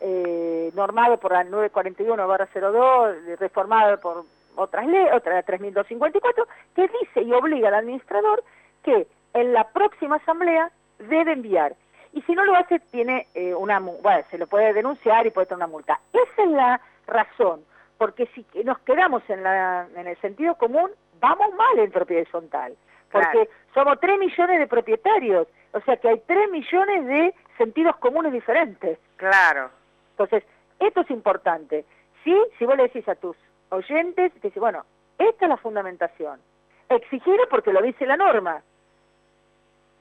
eh, 0.00 0.72
normado 0.74 1.18
por 1.18 1.32
la 1.32 1.44
941-02, 1.44 3.36
reformado 3.38 4.00
por 4.00 4.24
otras 4.56 4.86
leyes, 4.86 5.12
otra 5.12 5.42
3254, 5.42 6.46
que 6.74 6.88
dice 6.88 7.22
y 7.22 7.32
obliga 7.32 7.68
al 7.68 7.74
administrador 7.74 8.42
que 8.82 9.06
en 9.34 9.52
la 9.52 9.68
próxima 9.68 10.16
asamblea 10.16 10.70
debe 10.98 11.32
enviar. 11.32 11.74
Y 12.12 12.22
si 12.22 12.34
no 12.34 12.44
lo 12.44 12.56
hace, 12.56 12.80
tiene 12.90 13.28
eh, 13.34 13.54
una, 13.54 13.78
bueno, 13.78 14.24
se 14.30 14.38
lo 14.38 14.46
puede 14.46 14.72
denunciar 14.72 15.26
y 15.26 15.30
puede 15.30 15.46
tener 15.46 15.58
una 15.58 15.66
multa. 15.68 16.00
Esa 16.12 16.42
es 16.42 16.50
la 16.50 16.80
razón, 17.06 17.64
porque 17.96 18.26
si 18.34 18.44
nos 18.64 18.78
quedamos 18.80 19.22
en, 19.28 19.42
la, 19.42 19.86
en 19.96 20.06
el 20.06 20.16
sentido 20.20 20.56
común, 20.56 20.90
vamos 21.20 21.54
mal 21.54 21.78
en 21.78 21.90
propiedad 21.90 22.22
horizontal 22.22 22.76
porque 23.12 23.48
somos 23.74 24.00
3 24.00 24.18
millones 24.18 24.58
de 24.58 24.66
propietarios, 24.66 25.46
o 25.72 25.80
sea 25.80 25.96
que 25.96 26.08
hay 26.08 26.22
3 26.26 26.50
millones 26.50 27.06
de 27.06 27.34
sentidos 27.58 27.96
comunes 27.96 28.32
diferentes. 28.32 28.98
Claro. 29.16 29.70
Entonces, 30.10 30.44
esto 30.78 31.00
es 31.00 31.10
importante. 31.10 31.84
Sí, 32.24 32.36
si 32.58 32.64
vos 32.64 32.76
le 32.76 32.84
decís 32.84 33.08
a 33.08 33.14
tus 33.14 33.36
oyentes, 33.70 34.32
te 34.34 34.48
dices, 34.48 34.60
bueno, 34.60 34.84
esta 35.18 35.44
es 35.44 35.48
la 35.48 35.56
fundamentación. 35.56 36.40
Exigirlo 36.88 37.48
porque 37.48 37.72
lo 37.72 37.80
dice 37.80 38.06
la 38.06 38.16
norma. 38.16 38.62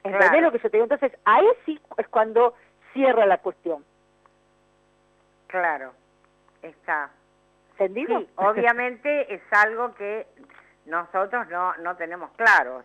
¿Entendés 0.03 0.41
lo 0.41 0.51
que 0.51 0.59
yo 0.59 0.69
te 0.69 0.77
digo? 0.77 0.85
Entonces, 0.85 1.17
ahí 1.25 1.47
sí 1.65 1.79
es 1.97 2.07
cuando 2.07 2.55
cierra 2.93 3.25
la 3.25 3.37
cuestión. 3.37 3.85
Claro, 5.47 5.93
está. 6.61 7.11
¿Entendido? 7.71 8.19
Sí, 8.19 8.29
obviamente 8.35 9.33
es 9.33 9.41
algo 9.51 9.93
que 9.95 10.27
nosotros 10.85 11.47
no, 11.49 11.75
no 11.77 11.95
tenemos 11.95 12.31
claro. 12.31 12.83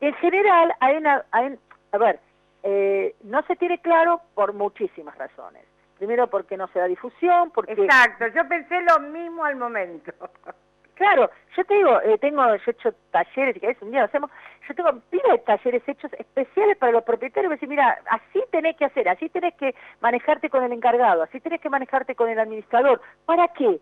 En 0.00 0.14
general, 0.14 0.72
hay 0.80 0.96
una, 0.96 1.24
hay, 1.30 1.58
a 1.92 1.98
ver, 1.98 2.20
eh, 2.62 3.14
no 3.24 3.42
se 3.42 3.56
tiene 3.56 3.78
claro 3.78 4.20
por 4.34 4.52
muchísimas 4.52 5.16
razones. 5.16 5.64
Primero 5.98 6.28
porque 6.28 6.56
no 6.56 6.66
se 6.68 6.78
da 6.78 6.86
difusión, 6.86 7.50
porque... 7.50 7.72
Exacto, 7.72 8.26
yo 8.28 8.48
pensé 8.48 8.80
lo 8.82 9.00
mismo 9.00 9.44
al 9.44 9.56
momento. 9.56 10.12
Claro, 11.00 11.30
yo 11.56 11.64
te 11.64 11.72
digo, 11.72 11.98
eh, 12.02 12.18
tengo, 12.18 12.44
yo 12.44 12.62
he 12.66 12.70
hecho 12.72 12.92
talleres, 13.10 13.58
que 13.58 13.70
es 13.70 13.80
un 13.80 13.90
día 13.90 14.00
lo 14.00 14.04
hacemos, 14.04 14.30
yo 14.68 14.74
tengo 14.74 15.00
pila 15.08 15.32
de 15.32 15.38
talleres 15.38 15.82
hechos 15.88 16.12
especiales 16.12 16.76
para 16.76 16.92
los 16.92 17.04
propietarios, 17.04 17.52
decir, 17.52 17.70
mira, 17.70 17.98
así 18.10 18.44
tenés 18.50 18.76
que 18.76 18.84
hacer, 18.84 19.08
así 19.08 19.30
tenés 19.30 19.54
que 19.54 19.74
manejarte 20.02 20.50
con 20.50 20.62
el 20.62 20.72
encargado, 20.72 21.22
así 21.22 21.40
tenés 21.40 21.62
que 21.62 21.70
manejarte 21.70 22.14
con 22.14 22.28
el 22.28 22.38
administrador. 22.38 23.00
¿Para 23.24 23.48
qué? 23.48 23.80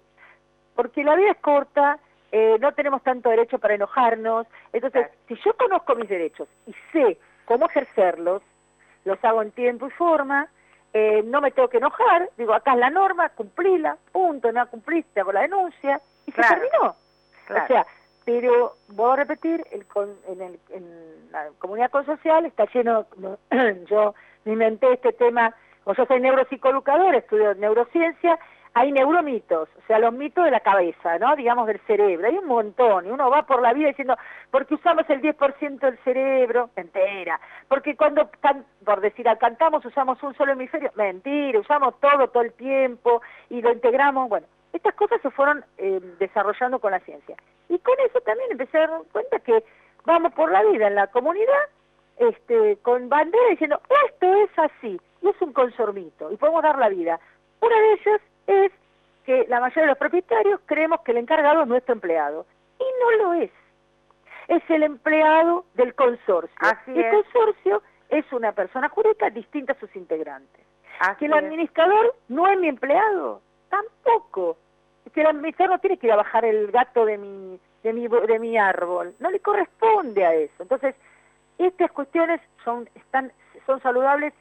Porque 0.77 1.03
la 1.03 1.17
vida 1.17 1.33
es 1.33 1.39
corta, 1.39 1.99
eh, 2.33 2.57
no 2.61 2.73
tenemos 2.73 3.03
tanto 3.03 3.31
derecho 3.31 3.59
para 3.59 3.75
enojarnos, 3.75 4.47
entonces, 4.73 5.09
si 5.27 5.35
yo 5.37 5.55
conozco 5.55 5.95
mis 5.95 6.09
derechos 6.09 6.49
y 6.67 6.75
sé 6.93 7.19
cómo 7.45 7.67
ejercerlos, 7.67 8.43
los 9.05 9.23
hago 9.25 9.43
en 9.43 9.51
tiempo 9.53 9.87
y 9.87 9.91
forma, 9.91 10.49
eh, 10.93 11.23
no 11.25 11.41
me 11.41 11.51
tengo 11.51 11.69
que 11.69 11.79
enojar, 11.79 12.29
digo, 12.37 12.53
acá 12.53 12.73
es 12.73 12.79
la 12.79 12.91
norma, 12.91 13.29
cumplila, 13.31 13.97
punto, 14.13 14.53
no 14.53 14.67
cumpliste, 14.69 15.21
hago 15.21 15.33
la 15.33 15.43
denuncia, 15.43 16.01
y 16.27 16.33
se 16.33 16.43
terminó. 16.43 16.97
O 17.51 17.67
sea, 17.67 17.87
pero 18.25 18.75
voy 18.89 19.13
a 19.13 19.17
repetir, 19.17 19.65
el, 19.71 19.87
en, 20.29 20.43
el, 20.43 20.61
en 20.71 21.33
la 21.33 21.49
comunidad 21.59 21.91
consocial 21.91 22.45
está 22.45 22.67
lleno, 22.67 23.07
yo 23.89 24.15
me 24.45 24.53
inventé 24.53 24.93
este 24.93 25.13
tema, 25.15 25.55
como 25.85 25.97
yo 25.97 26.05
soy 26.05 26.21
neuropsicoeducador, 26.21 27.15
estudio 27.15 27.55
neurociencia, 27.55 28.39
hay 28.79 28.93
neuromitos, 28.93 29.69
o 29.77 29.87
sea, 29.89 29.99
los 29.99 30.13
mitos 30.13 30.45
de 30.45 30.53
la 30.53 30.61
cabeza, 30.61 31.19
¿no? 31.19 31.35
Digamos 31.35 31.67
del 31.67 31.81
cerebro, 31.81 32.29
hay 32.29 32.39
un 32.39 32.47
montón, 32.47 33.07
y 33.07 33.11
uno 33.11 33.29
va 33.29 33.43
por 33.43 33.61
la 33.61 33.73
vida 33.73 33.89
diciendo, 33.89 34.17
porque 34.53 34.75
usamos 34.75 35.05
el 35.11 35.21
10% 35.21 35.81
del 35.81 35.99
cerebro, 36.05 36.71
mentira, 36.77 37.41
porque 37.67 37.97
cuando, 37.97 38.31
por 38.85 39.01
decir, 39.01 39.27
cantamos 39.41 39.85
usamos 39.85 40.23
un 40.23 40.33
solo 40.35 40.53
hemisferio, 40.53 40.93
mentira, 40.95 41.59
usamos 41.59 41.99
todo, 41.99 42.29
todo 42.29 42.45
el 42.45 42.53
tiempo, 42.53 43.21
y 43.51 43.61
lo 43.61 43.73
integramos, 43.73 44.29
bueno, 44.29 44.47
estas 44.73 44.95
cosas 44.95 45.21
se 45.23 45.31
fueron 45.31 45.65
eh, 45.79 46.01
desarrollando 46.21 46.79
con 46.79 46.93
la 46.93 47.01
ciencia. 47.01 47.35
Y 47.69 47.81
con 47.81 47.99
eso 47.99 48.21
también 48.21 48.53
empecé 48.53 48.79
a 48.79 48.87
dar 48.87 49.01
cuenta 49.11 49.41
que 49.41 49.65
vamos 50.05 50.33
por 50.35 50.53
la 50.53 50.63
vida 50.63 50.87
en 50.87 50.95
la 50.95 51.09
comunidad 51.09 51.65
este, 52.19 52.77
con 52.83 53.09
bandera 53.09 53.51
diciendo, 53.51 53.81
esto 54.07 54.35
es 54.35 54.51
así, 54.57 55.01
y 55.21 55.29
es 55.29 55.43
un 55.43 55.53
consormito, 55.53 56.31
y 56.31 56.37
podemos 56.37 56.63
dar 56.63 56.79
la 56.79 56.89
vida. 56.91 57.19
Una 57.61 57.77
de 57.77 57.93
ellas 57.95 58.21
es 58.49 58.73
que 59.25 59.47
la 59.49 59.61
mayoría 59.61 59.83
de 59.83 59.89
los 59.89 59.99
propietarios 59.99 60.61
creemos 60.67 61.03
que 61.03 61.13
el 61.13 61.19
encargado 61.19 61.63
es 61.63 61.69
nuestro 61.69 61.93
empleado, 61.95 62.47
y 62.81 62.85
no 63.01 63.23
lo 63.23 63.35
es. 63.35 63.51
Es 64.49 64.63
el 64.71 64.83
empleado 64.83 65.67
del 65.75 65.95
consorcio. 65.95 66.57
el 66.87 67.11
consorcio 67.11 67.83
es 68.09 68.25
una 68.33 68.53
persona 68.53 68.89
jurídica 68.89 69.29
distinta 69.29 69.75
a 69.75 69.79
sus 69.79 69.95
integrantes. 69.95 70.65
que 71.19 71.27
el 71.27 71.35
administrador 71.35 72.15
no 72.29 72.49
es 72.49 72.59
mi 72.59 72.69
empleado, 72.69 73.43
tampoco. 73.69 74.57
Que 75.13 75.21
el 75.21 75.27
administrador 75.27 75.77
no 75.77 75.81
tiene 75.81 75.99
que 75.99 76.07
ir 76.07 76.13
a 76.13 76.17
bajar 76.17 76.45
el 76.47 76.71
gato 76.71 77.05
de 77.05 77.19
mi, 77.19 77.61
de 77.83 77.93
mi, 77.93 78.09
de 78.09 78.39
mi 78.39 78.57
árbol, 78.57 79.15
no 79.19 79.31
le 79.31 79.41
corresponde 79.41 80.25
a 80.25 80.35
eso. 80.35 80.63
Entonces, 80.63 80.95
estas 81.59 81.91
cuestiones 81.93 82.41
son, 82.65 82.89
están, 82.95 83.31
son 83.67 83.81
saludables 83.83 84.33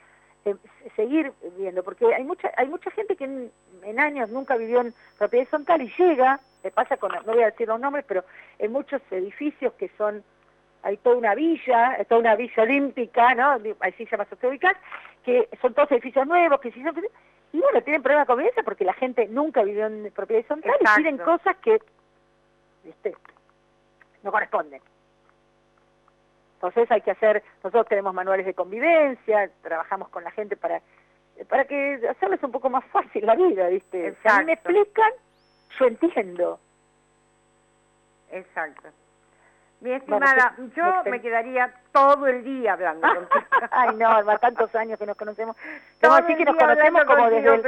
seguir 0.95 1.31
viendo, 1.57 1.83
porque 1.83 2.13
hay 2.13 2.23
mucha, 2.23 2.51
hay 2.57 2.67
mucha 2.67 2.89
gente 2.91 3.15
que 3.15 3.25
en, 3.25 3.99
años 3.99 4.29
nunca 4.29 4.55
vivió 4.57 4.81
en 4.81 4.93
propiedad 5.17 5.43
horizontal 5.43 5.81
y 5.81 5.93
llega, 5.97 6.39
me 6.63 6.71
pasa 6.71 6.97
con, 6.97 7.11
no 7.11 7.33
voy 7.33 7.43
a 7.43 7.51
decir 7.51 7.67
los 7.67 7.79
nombres, 7.79 8.05
pero 8.07 8.23
en 8.59 8.71
muchos 8.71 9.01
edificios 9.11 9.73
que 9.73 9.89
son, 9.97 10.23
hay 10.83 10.97
toda 10.97 11.15
una 11.15 11.35
villa, 11.35 11.97
toda 12.07 12.21
una 12.21 12.35
villa 12.35 12.63
olímpica, 12.63 13.35
¿no? 13.35 13.59
Hay 13.79 13.91
sillas 13.93 14.17
más 14.17 14.27
ubicas, 14.43 14.77
que 15.23 15.49
son 15.61 15.73
todos 15.73 15.91
edificios 15.91 16.27
nuevos, 16.27 16.59
que 16.61 16.71
sí 16.71 16.81
son 16.83 16.95
y 17.53 17.59
bueno, 17.59 17.81
tienen 17.81 18.03
problemas 18.03 18.27
de 18.27 18.31
convivencia 18.33 18.63
porque 18.63 18.83
la 18.83 18.93
gente 18.93 19.27
nunca 19.27 19.63
vivió 19.63 19.87
en 19.87 20.11
propiedad 20.11 20.41
horizontal 20.41 20.75
y 20.79 21.01
piden 21.01 21.17
cosas 21.17 21.55
que 21.57 21.81
no 24.23 24.31
corresponden. 24.31 24.81
Entonces 26.57 26.91
hay 26.91 27.01
que 27.01 27.11
hacer, 27.11 27.43
nosotros 27.63 27.87
tenemos 27.87 28.13
manuales 28.13 28.45
de 28.45 28.53
convivencia, 28.53 29.49
trabajamos 29.61 30.09
con 30.09 30.23
la 30.23 30.31
gente 30.31 30.57
para 30.57 30.81
para 31.45 31.65
que 31.65 32.01
hacerles 32.09 32.41
un 32.43 32.51
poco 32.51 32.69
más 32.69 32.83
fácil 32.85 33.25
la 33.25 33.35
vida, 33.35 33.67
¿viste? 33.67 34.15
Si 34.21 34.27
a 34.27 34.39
mí 34.39 34.45
me 34.45 34.53
explican, 34.53 35.11
yo 35.79 35.85
entiendo. 35.85 36.59
Exacto. 38.31 38.89
Mi 39.79 39.91
estimada, 39.91 40.55
yo 40.75 41.03
me 41.05 41.21
quedaría 41.21 41.71
todo 41.91 42.25
el 42.25 42.43
día 42.43 42.73
hablando 42.73 43.07
contigo. 43.15 43.45
Ay, 43.69 43.95
no, 43.95 44.25
va 44.25 44.37
tantos 44.39 44.73
años 44.75 44.97
que 44.97 45.05
nos 45.05 45.15
conocemos. 45.15 45.55
Todo 46.01 46.13
así 46.13 46.35
que 46.35 46.45
nos 46.45 46.55
conocemos 46.55 47.03
como 47.05 47.29
desde 47.29 47.55
el, 47.55 47.61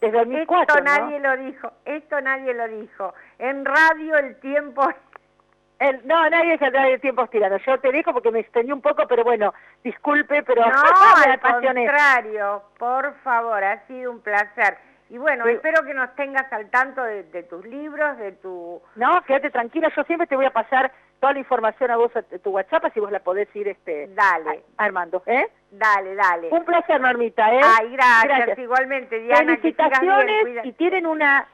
desde 0.00 0.18
2004, 0.18 0.60
Esto 0.62 0.84
nadie 0.84 1.20
lo 1.20 1.36
dijo, 1.36 1.72
esto 1.84 2.20
nadie 2.22 2.54
lo 2.54 2.68
dico. 2.68 3.14
En 3.38 3.64
radio 3.64 4.16
el 4.16 4.40
tiempo... 4.40 4.88
El, 5.78 6.06
no, 6.06 6.28
nadie 6.28 6.58
se 6.58 6.70
de 6.70 6.98
tiempos 6.98 7.30
tirados. 7.30 7.62
Yo 7.64 7.78
te 7.78 7.92
digo 7.92 8.12
porque 8.12 8.32
me 8.32 8.40
extendí 8.40 8.72
un 8.72 8.80
poco, 8.80 9.06
pero 9.06 9.22
bueno, 9.22 9.54
disculpe, 9.84 10.42
pero... 10.42 10.62
No, 10.66 10.82
al 10.82 11.40
contrario, 11.40 12.62
por 12.78 13.14
favor, 13.22 13.62
ha 13.62 13.86
sido 13.86 14.10
un 14.10 14.20
placer. 14.20 14.76
Y 15.10 15.18
bueno, 15.18 15.46
espero 15.46 15.84
que 15.84 15.94
nos 15.94 16.14
tengas 16.16 16.52
al 16.52 16.68
tanto 16.68 17.02
de, 17.02 17.42
tus 17.44 17.64
libros, 17.64 18.18
de 18.18 18.32
tu... 18.32 18.82
No, 18.96 19.22
quédate 19.22 19.50
tranquila, 19.50 19.90
yo 19.96 20.02
siempre 20.04 20.26
te 20.26 20.36
voy 20.36 20.44
a 20.44 20.50
pasar 20.50 20.92
toda 21.20 21.32
la 21.32 21.38
información 21.38 21.90
a 21.90 21.96
vos, 21.96 22.14
a 22.14 22.22
tu 22.22 22.50
WhatsApp, 22.50 22.84
así 22.86 23.00
vos 23.00 23.10
la 23.10 23.20
podés 23.20 23.48
ir 23.56 23.68
este, 23.68 24.08
dale. 24.08 24.64
armando, 24.76 25.22
¿eh? 25.26 25.48
Dale, 25.70 26.14
dale. 26.14 26.48
Un 26.50 26.64
placer, 26.64 27.00
Normita, 27.00 27.54
¿eh? 27.54 27.60
Ay, 27.62 27.92
gracias, 27.92 28.58
igualmente, 28.58 29.18
Diana. 29.18 29.56
Felicitaciones 29.56 30.64
y 30.64 30.72
tienen 30.72 31.06
una 31.06 31.46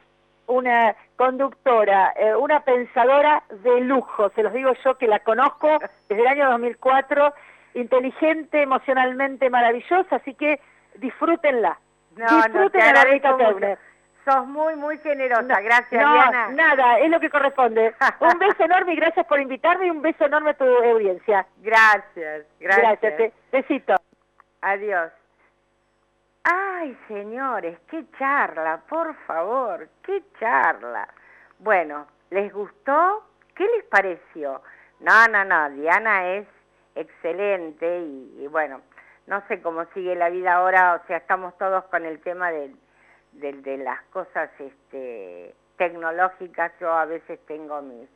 una 0.47 0.95
conductora, 1.17 2.13
eh, 2.17 2.35
una 2.35 2.61
pensadora 2.61 3.43
de 3.63 3.81
lujo, 3.81 4.31
se 4.31 4.43
los 4.43 4.53
digo 4.53 4.73
yo 4.85 4.97
que 4.97 5.07
la 5.07 5.21
conozco 5.21 5.79
desde 6.09 6.23
el 6.23 6.27
año 6.27 6.51
2004, 6.51 7.35
inteligente, 7.75 8.63
emocionalmente 8.63 9.51
maravillosa, 9.51 10.17
así 10.17 10.35
que 10.35 10.61
disfrútenla. 10.97 11.79
No, 12.17 12.49
no, 12.49 12.71
te 12.71 12.81
agradezco 12.81 13.39
mucho. 13.39 13.79
Sos 14.25 14.47
muy, 14.47 14.75
muy 14.77 14.97
generosa. 14.99 15.61
Gracias, 15.61 16.03
no, 16.03 16.51
nada, 16.53 16.99
es 16.99 17.11
lo 17.11 17.21
que 17.21 17.29
corresponde. 17.29 17.95
un 18.21 18.39
beso 18.39 18.65
enorme 18.65 18.95
y 18.95 18.97
gracias 18.97 19.27
por 19.27 19.39
invitarme 19.39 19.87
y 19.87 19.91
un 19.91 20.01
beso 20.01 20.25
enorme 20.25 20.51
a 20.51 20.55
tu 20.55 20.65
audiencia. 20.65 21.47
Gracias, 21.59 22.47
gracias. 22.59 23.01
Gracias, 23.03 23.33
besito. 23.53 23.95
Adiós. 24.63 25.13
Ay, 26.45 26.97
señores, 27.09 27.79
qué 27.91 28.05
charla, 28.19 28.83
por 28.89 29.15
favor, 29.27 29.89
qué 30.03 30.23
charla. 30.39 31.09
Bueno, 31.59 32.07
¿les 32.31 32.53
gustó? 32.53 33.25
¿Qué 33.55 33.65
les 33.65 33.85
pareció? 33.85 34.63
No, 35.01 35.27
no, 35.29 35.45
no, 35.45 35.71
Diana 35.71 36.35
es 36.35 36.47
excelente 36.95 38.01
y 38.01 38.47
bueno, 38.49 38.81
no 39.27 39.43
sé 39.49 39.63
cómo 39.63 39.85
sigue 39.95 40.15
la 40.15 40.29
vida 40.29 40.55
ahora, 40.55 41.01
o 41.03 41.07
sea, 41.07 41.19
estamos 41.19 41.57
todos 41.57 41.85
con 41.85 42.05
el 42.05 42.21
tema 42.21 42.51
de, 42.51 42.75
de, 43.33 43.79
las 43.79 44.03
cosas 44.05 44.51
este, 44.59 45.55
tecnológicas, 45.77 46.73
yo 46.79 46.93
a 46.93 47.07
veces 47.07 47.41
tengo 47.47 47.81
mis, 47.81 48.09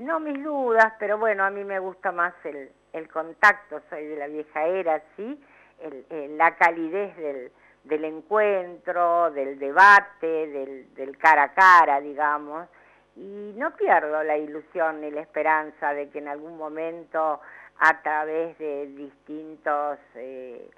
no 0.00 0.18
mis 0.20 0.42
dudas, 0.42 0.92
pero 0.98 1.18
bueno, 1.18 1.44
a 1.44 1.50
mí 1.50 1.64
me 1.64 1.78
gusta 1.78 2.10
más 2.10 2.34
el, 2.44 2.70
el 2.92 3.08
contacto, 3.08 3.80
soy 3.88 4.06
de 4.06 4.16
la 4.16 4.26
vieja 4.26 4.64
era, 4.64 5.02
¿sí? 5.16 5.40
El, 5.82 6.38
la 6.38 6.56
calidez 6.56 7.16
del, 7.16 7.52
del 7.84 8.04
encuentro, 8.04 9.30
del 9.32 9.58
debate, 9.58 10.86
del, 10.96 11.18
cara 11.18 11.44
a 11.44 11.54
cara, 11.54 12.00
digamos, 12.00 12.68
y 13.16 13.52
no 13.56 13.76
pierdo 13.76 14.22
la 14.22 14.36
ilusión 14.38 15.00
ni 15.00 15.10
la 15.10 15.20
esperanza 15.20 15.92
de 15.92 16.08
que 16.10 16.18
en 16.18 16.28
algún 16.28 16.56
momento 16.56 17.40
a 17.78 18.02
través 18.02 18.56
de 18.58 18.86
distintos 18.86 19.98
eh, 20.14 20.70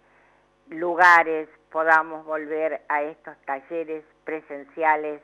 lugares 0.68 1.48
podamos 1.70 2.24
volver 2.24 2.82
a 2.88 3.02
estos 3.02 3.36
talleres 3.44 4.04
presenciales 4.24 5.20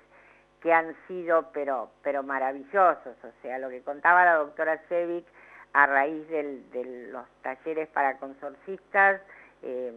que 0.61 0.73
han 0.73 0.95
sido 1.09 1.51
pero, 1.53 1.91
pero 2.03 2.23
maravillosos. 2.23 3.17
O 3.25 3.43
sea, 3.43 3.59
lo 3.59 3.71
que 3.71 3.83
contaba 3.83 4.25
la 4.25 4.35
doctora 4.35 4.81
Sevic 4.89 5.27
a 5.73 5.87
raíz 5.87 6.29
de 6.29 7.09
los 7.13 7.27
talleres 7.43 7.89
para 7.89 8.19
consorcistas. 8.19 9.21
Eh, 9.63 9.93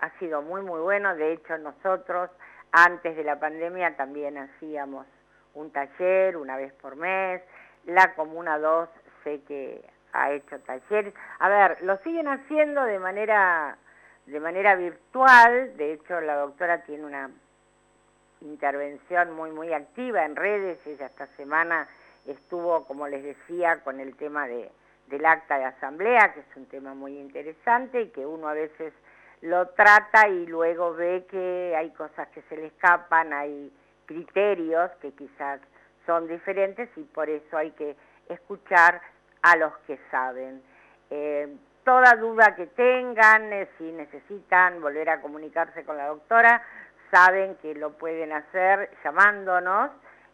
ha 0.00 0.10
sido 0.18 0.42
muy, 0.42 0.62
muy 0.62 0.80
bueno. 0.80 1.14
De 1.14 1.32
hecho, 1.32 1.58
nosotros 1.58 2.30
antes 2.72 3.16
de 3.16 3.24
la 3.24 3.38
pandemia 3.38 3.96
también 3.96 4.38
hacíamos 4.38 5.06
un 5.54 5.70
taller 5.70 6.36
una 6.36 6.56
vez 6.56 6.72
por 6.74 6.96
mes. 6.96 7.42
La 7.86 8.14
Comuna 8.14 8.58
2 8.58 8.88
sé 9.24 9.42
que 9.46 9.84
ha 10.12 10.32
hecho 10.32 10.58
talleres. 10.60 11.14
A 11.38 11.48
ver, 11.48 11.82
lo 11.82 11.96
siguen 11.98 12.28
haciendo 12.28 12.84
de 12.84 12.98
manera, 12.98 13.76
de 14.26 14.40
manera 14.40 14.74
virtual. 14.76 15.76
De 15.76 15.92
hecho, 15.92 16.20
la 16.20 16.36
doctora 16.36 16.82
tiene 16.82 17.04
una 17.04 17.30
intervención 18.40 19.32
muy, 19.34 19.50
muy 19.50 19.72
activa 19.72 20.24
en 20.24 20.36
redes. 20.36 20.78
Ella 20.86 21.06
esta 21.06 21.26
semana 21.36 21.88
estuvo, 22.26 22.84
como 22.86 23.08
les 23.08 23.22
decía, 23.22 23.80
con 23.82 24.00
el 24.00 24.16
tema 24.16 24.46
de, 24.46 24.70
del 25.08 25.26
acta 25.26 25.58
de 25.58 25.64
asamblea, 25.64 26.32
que 26.32 26.40
es 26.40 26.56
un 26.56 26.66
tema 26.66 26.94
muy 26.94 27.18
interesante 27.18 28.02
y 28.02 28.08
que 28.08 28.26
uno 28.26 28.48
a 28.48 28.54
veces 28.54 28.92
lo 29.42 29.68
trata 29.68 30.28
y 30.28 30.46
luego 30.46 30.94
ve 30.94 31.26
que 31.30 31.74
hay 31.76 31.90
cosas 31.90 32.28
que 32.28 32.42
se 32.42 32.56
le 32.56 32.66
escapan, 32.66 33.32
hay 33.32 33.72
criterios 34.06 34.90
que 35.00 35.12
quizás 35.12 35.60
son 36.06 36.28
diferentes 36.28 36.88
y 36.96 37.04
por 37.04 37.28
eso 37.28 37.56
hay 37.56 37.70
que 37.72 37.96
escuchar 38.28 39.00
a 39.42 39.56
los 39.56 39.76
que 39.86 39.98
saben. 40.10 40.62
Eh, 41.10 41.56
toda 41.84 42.14
duda 42.16 42.54
que 42.54 42.66
tengan, 42.66 43.52
eh, 43.52 43.68
si 43.78 43.90
necesitan 43.92 44.80
volver 44.80 45.08
a 45.10 45.20
comunicarse 45.20 45.84
con 45.84 45.96
la 45.96 46.08
doctora, 46.08 46.62
saben 47.10 47.56
que 47.56 47.74
lo 47.74 47.92
pueden 47.92 48.32
hacer 48.32 48.90
llamándonos. 49.04 49.90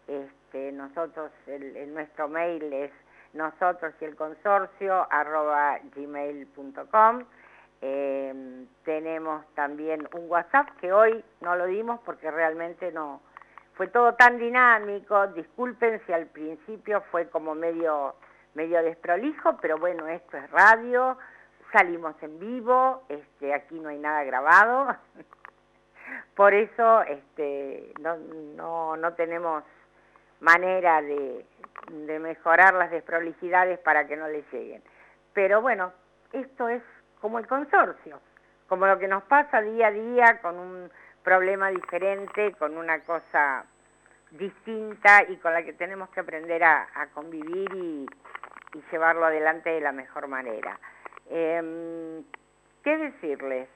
Este, 0.07 0.72
nosotros, 0.72 1.30
el, 1.46 1.92
nuestro 1.94 2.28
mail 2.28 2.72
es 2.72 2.90
nosotros 3.32 3.94
y 4.00 4.04
el 4.04 4.16
consorcio 4.16 5.07
arroba 5.11 5.78
gmail.com. 5.94 7.24
Em, 7.81 8.66
tenemos 8.85 9.45
también 9.55 10.09
un 10.14 10.31
WhatsApp 10.31 10.68
que 10.81 10.93
hoy 10.93 11.22
no 11.41 11.57
lo 11.57 11.66
dimos 11.66 12.01
porque 12.05 12.31
realmente 12.31 12.91
no 12.93 13.20
fue 13.74 13.89
todo 13.89 14.14
tan 14.14 14.39
dinámico. 14.39 15.27
Disculpen 15.29 16.01
si 16.07 16.12
al 16.12 16.27
principio 16.27 17.03
fue 17.11 17.29
como 17.29 17.55
medio 17.55 18.14
medio 18.57 18.83
desprolijo, 18.83 19.59
pero 19.59 19.77
bueno, 19.77 20.09
esto 20.09 20.39
es 20.39 20.51
radio, 20.51 21.18
salimos 21.72 22.14
en 22.22 22.39
vivo, 22.39 23.05
este, 23.09 23.53
aquí 23.53 23.79
no 23.79 23.91
hay 23.91 23.99
nada 23.99 24.24
grabado. 24.24 24.97
Por 26.35 26.55
eso 26.55 27.03
este, 27.03 27.93
no, 28.01 28.16
no, 28.16 28.97
no 28.97 29.12
tenemos 29.12 29.62
manera 30.41 31.03
de, 31.03 31.45
de 31.91 32.18
mejorar 32.18 32.74
las 32.74 32.91
desprolijidades 32.91 33.79
para 33.81 34.07
que 34.07 34.16
no 34.16 34.27
les 34.29 34.51
lleguen. 34.53 34.83
Pero 35.35 35.61
bueno, 35.61 35.93
esto 36.33 36.68
es 36.68 36.83
como 37.21 37.39
el 37.39 37.47
consorcio, 37.47 38.21
como 38.69 38.87
lo 38.87 38.99
que 38.99 39.09
nos 39.09 39.23
pasa 39.25 39.61
día 39.61 39.89
a 39.89 39.93
día 39.93 40.41
con 40.41 40.59
un 40.59 40.91
problema 41.23 41.71
diferente, 41.71 42.53
con 42.53 42.77
una 42.77 43.01
cosa 43.01 43.64
distinta 44.31 45.25
y 45.29 45.37
con 45.37 45.53
la 45.53 45.62
que 45.62 45.73
tenemos 45.73 46.09
que 46.11 46.21
aprender 46.21 46.62
a, 46.64 47.09
convivir 47.14 47.73
y, 47.75 48.07
llevarlo 48.93 49.25
adelante 49.25 49.71
de 49.71 49.81
la 49.81 49.93
mejor 49.93 50.29
manera. 50.29 50.79
Em, 51.31 52.23
¿Qué 52.85 52.99
decirles? 52.99 53.69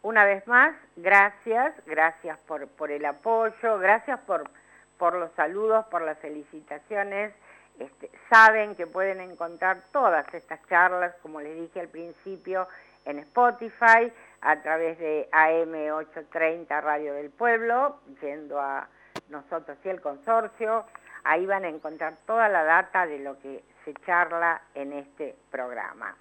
Una 0.00 0.24
vez 0.24 0.46
más, 0.48 0.74
gracias, 0.96 1.74
gracias 1.84 2.40
por, 2.40 2.90
el 2.90 3.04
apoyo, 3.04 3.78
gracias 3.78 4.18
por 4.20 5.14
los 5.14 5.30
saludos, 5.32 5.84
por 5.86 6.00
las 6.02 6.18
felicitaciones. 6.18 7.34
Este, 7.78 8.10
saben 8.28 8.74
que 8.74 8.86
pueden 8.86 9.20
encontrar 9.20 9.82
todas 9.92 10.32
estas 10.34 10.60
charlas, 10.68 11.14
como 11.22 11.40
les 11.40 11.56
dije 11.56 11.80
al 11.80 11.88
principio, 11.88 12.68
en 13.04 13.18
Spotify, 13.20 14.12
a 14.40 14.60
través 14.62 14.98
de 14.98 15.28
AM830 15.32 16.80
Radio 16.82 17.14
del 17.14 17.30
Pueblo, 17.30 18.00
yendo 18.20 18.60
a 18.60 18.88
nosotros 19.28 19.78
y 19.84 19.88
el 19.88 20.00
consorcio. 20.00 20.84
Ahí 21.24 21.46
van 21.46 21.64
a 21.64 21.68
encontrar 21.68 22.16
toda 22.26 22.48
la 22.48 22.64
data 22.64 23.06
de 23.06 23.18
lo 23.20 23.38
que 23.38 23.62
se 23.84 23.94
charla 24.06 24.60
en 24.74 24.92
este 24.92 25.36
programa. 25.50 26.16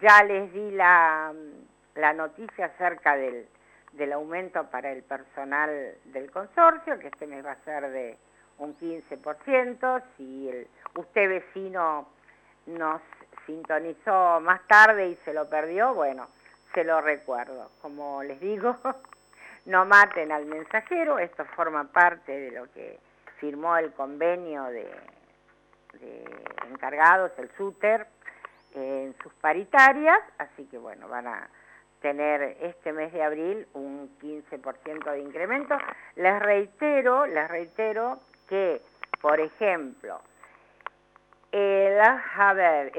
Ya 0.00 0.22
les 0.24 0.52
di 0.52 0.70
la, 0.72 1.32
la 1.94 2.12
noticia 2.12 2.66
acerca 2.66 3.16
del, 3.16 3.46
del 3.92 4.12
aumento 4.12 4.64
para 4.70 4.92
el 4.92 5.02
personal 5.02 5.94
del 6.04 6.30
consorcio, 6.30 6.98
que 6.98 7.08
este 7.08 7.26
mes 7.26 7.44
va 7.44 7.52
a 7.52 7.64
ser 7.64 7.90
de 7.90 8.18
un 8.58 8.76
15%. 8.78 10.02
Si 10.16 10.48
el, 10.48 10.66
usted 10.96 11.28
vecino 11.28 12.08
nos 12.66 13.00
sintonizó 13.46 14.40
más 14.40 14.66
tarde 14.66 15.08
y 15.10 15.16
se 15.24 15.32
lo 15.32 15.48
perdió, 15.48 15.94
bueno, 15.94 16.26
se 16.74 16.84
lo 16.84 17.00
recuerdo. 17.00 17.70
Como 17.80 18.22
les 18.22 18.40
digo, 18.40 18.76
no 19.66 19.84
maten 19.84 20.32
al 20.32 20.46
mensajero, 20.46 21.18
esto 21.18 21.44
forma 21.56 21.84
parte 21.84 22.32
de 22.32 22.50
lo 22.50 22.70
que 22.72 22.98
firmó 23.38 23.76
el 23.76 23.92
convenio 23.92 24.64
de, 24.64 24.90
encargados, 26.70 27.32
el 27.38 27.50
SUTER, 27.56 28.06
en 28.74 29.16
sus 29.22 29.32
paritarias, 29.34 30.20
así 30.36 30.66
que 30.66 30.76
bueno, 30.76 31.08
van 31.08 31.26
a 31.26 31.48
tener 32.02 32.58
este 32.60 32.92
mes 32.92 33.10
de 33.12 33.22
abril 33.22 33.66
un 33.72 34.10
15% 34.20 35.10
de 35.10 35.20
incremento. 35.20 35.78
Les 36.16 36.38
reitero, 36.40 37.26
les 37.26 37.48
reitero 37.48 38.20
que, 38.48 38.80
por 39.20 39.40
ejemplo, 39.40 40.20
el, 41.52 42.00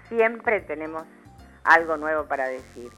Siempre 0.08 0.62
tenemos 0.62 1.04
algo 1.68 1.98
nuevo 1.98 2.26
para 2.26 2.48
decir. 2.48 2.92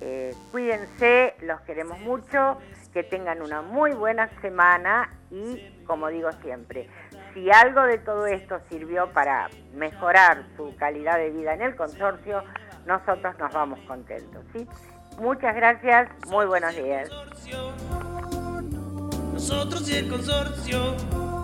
Eh, 0.00 0.34
cuídense, 0.50 1.34
los 1.42 1.60
queremos 1.62 1.98
mucho, 2.00 2.58
que 2.92 3.02
tengan 3.02 3.42
una 3.42 3.62
muy 3.62 3.92
buena 3.92 4.28
semana 4.40 5.10
y, 5.30 5.82
como 5.86 6.08
digo 6.08 6.30
siempre, 6.42 6.88
si 7.34 7.50
algo 7.50 7.82
de 7.82 7.98
todo 7.98 8.26
esto 8.26 8.60
sirvió 8.68 9.12
para 9.12 9.48
mejorar 9.74 10.44
su 10.56 10.74
calidad 10.76 11.16
de 11.16 11.30
vida 11.30 11.54
en 11.54 11.62
el 11.62 11.76
consorcio, 11.76 12.42
nosotros 12.86 13.38
nos 13.38 13.52
vamos 13.52 13.78
contentos. 13.86 14.44
¿sí? 14.52 14.66
Muchas 15.18 15.54
gracias, 15.54 16.08
muy 16.28 16.46
buenos 16.46 16.74
días. 16.74 17.08
Nosotros 19.32 19.88
y 19.88 19.96
el 19.96 20.08
consorcio. 20.08 21.39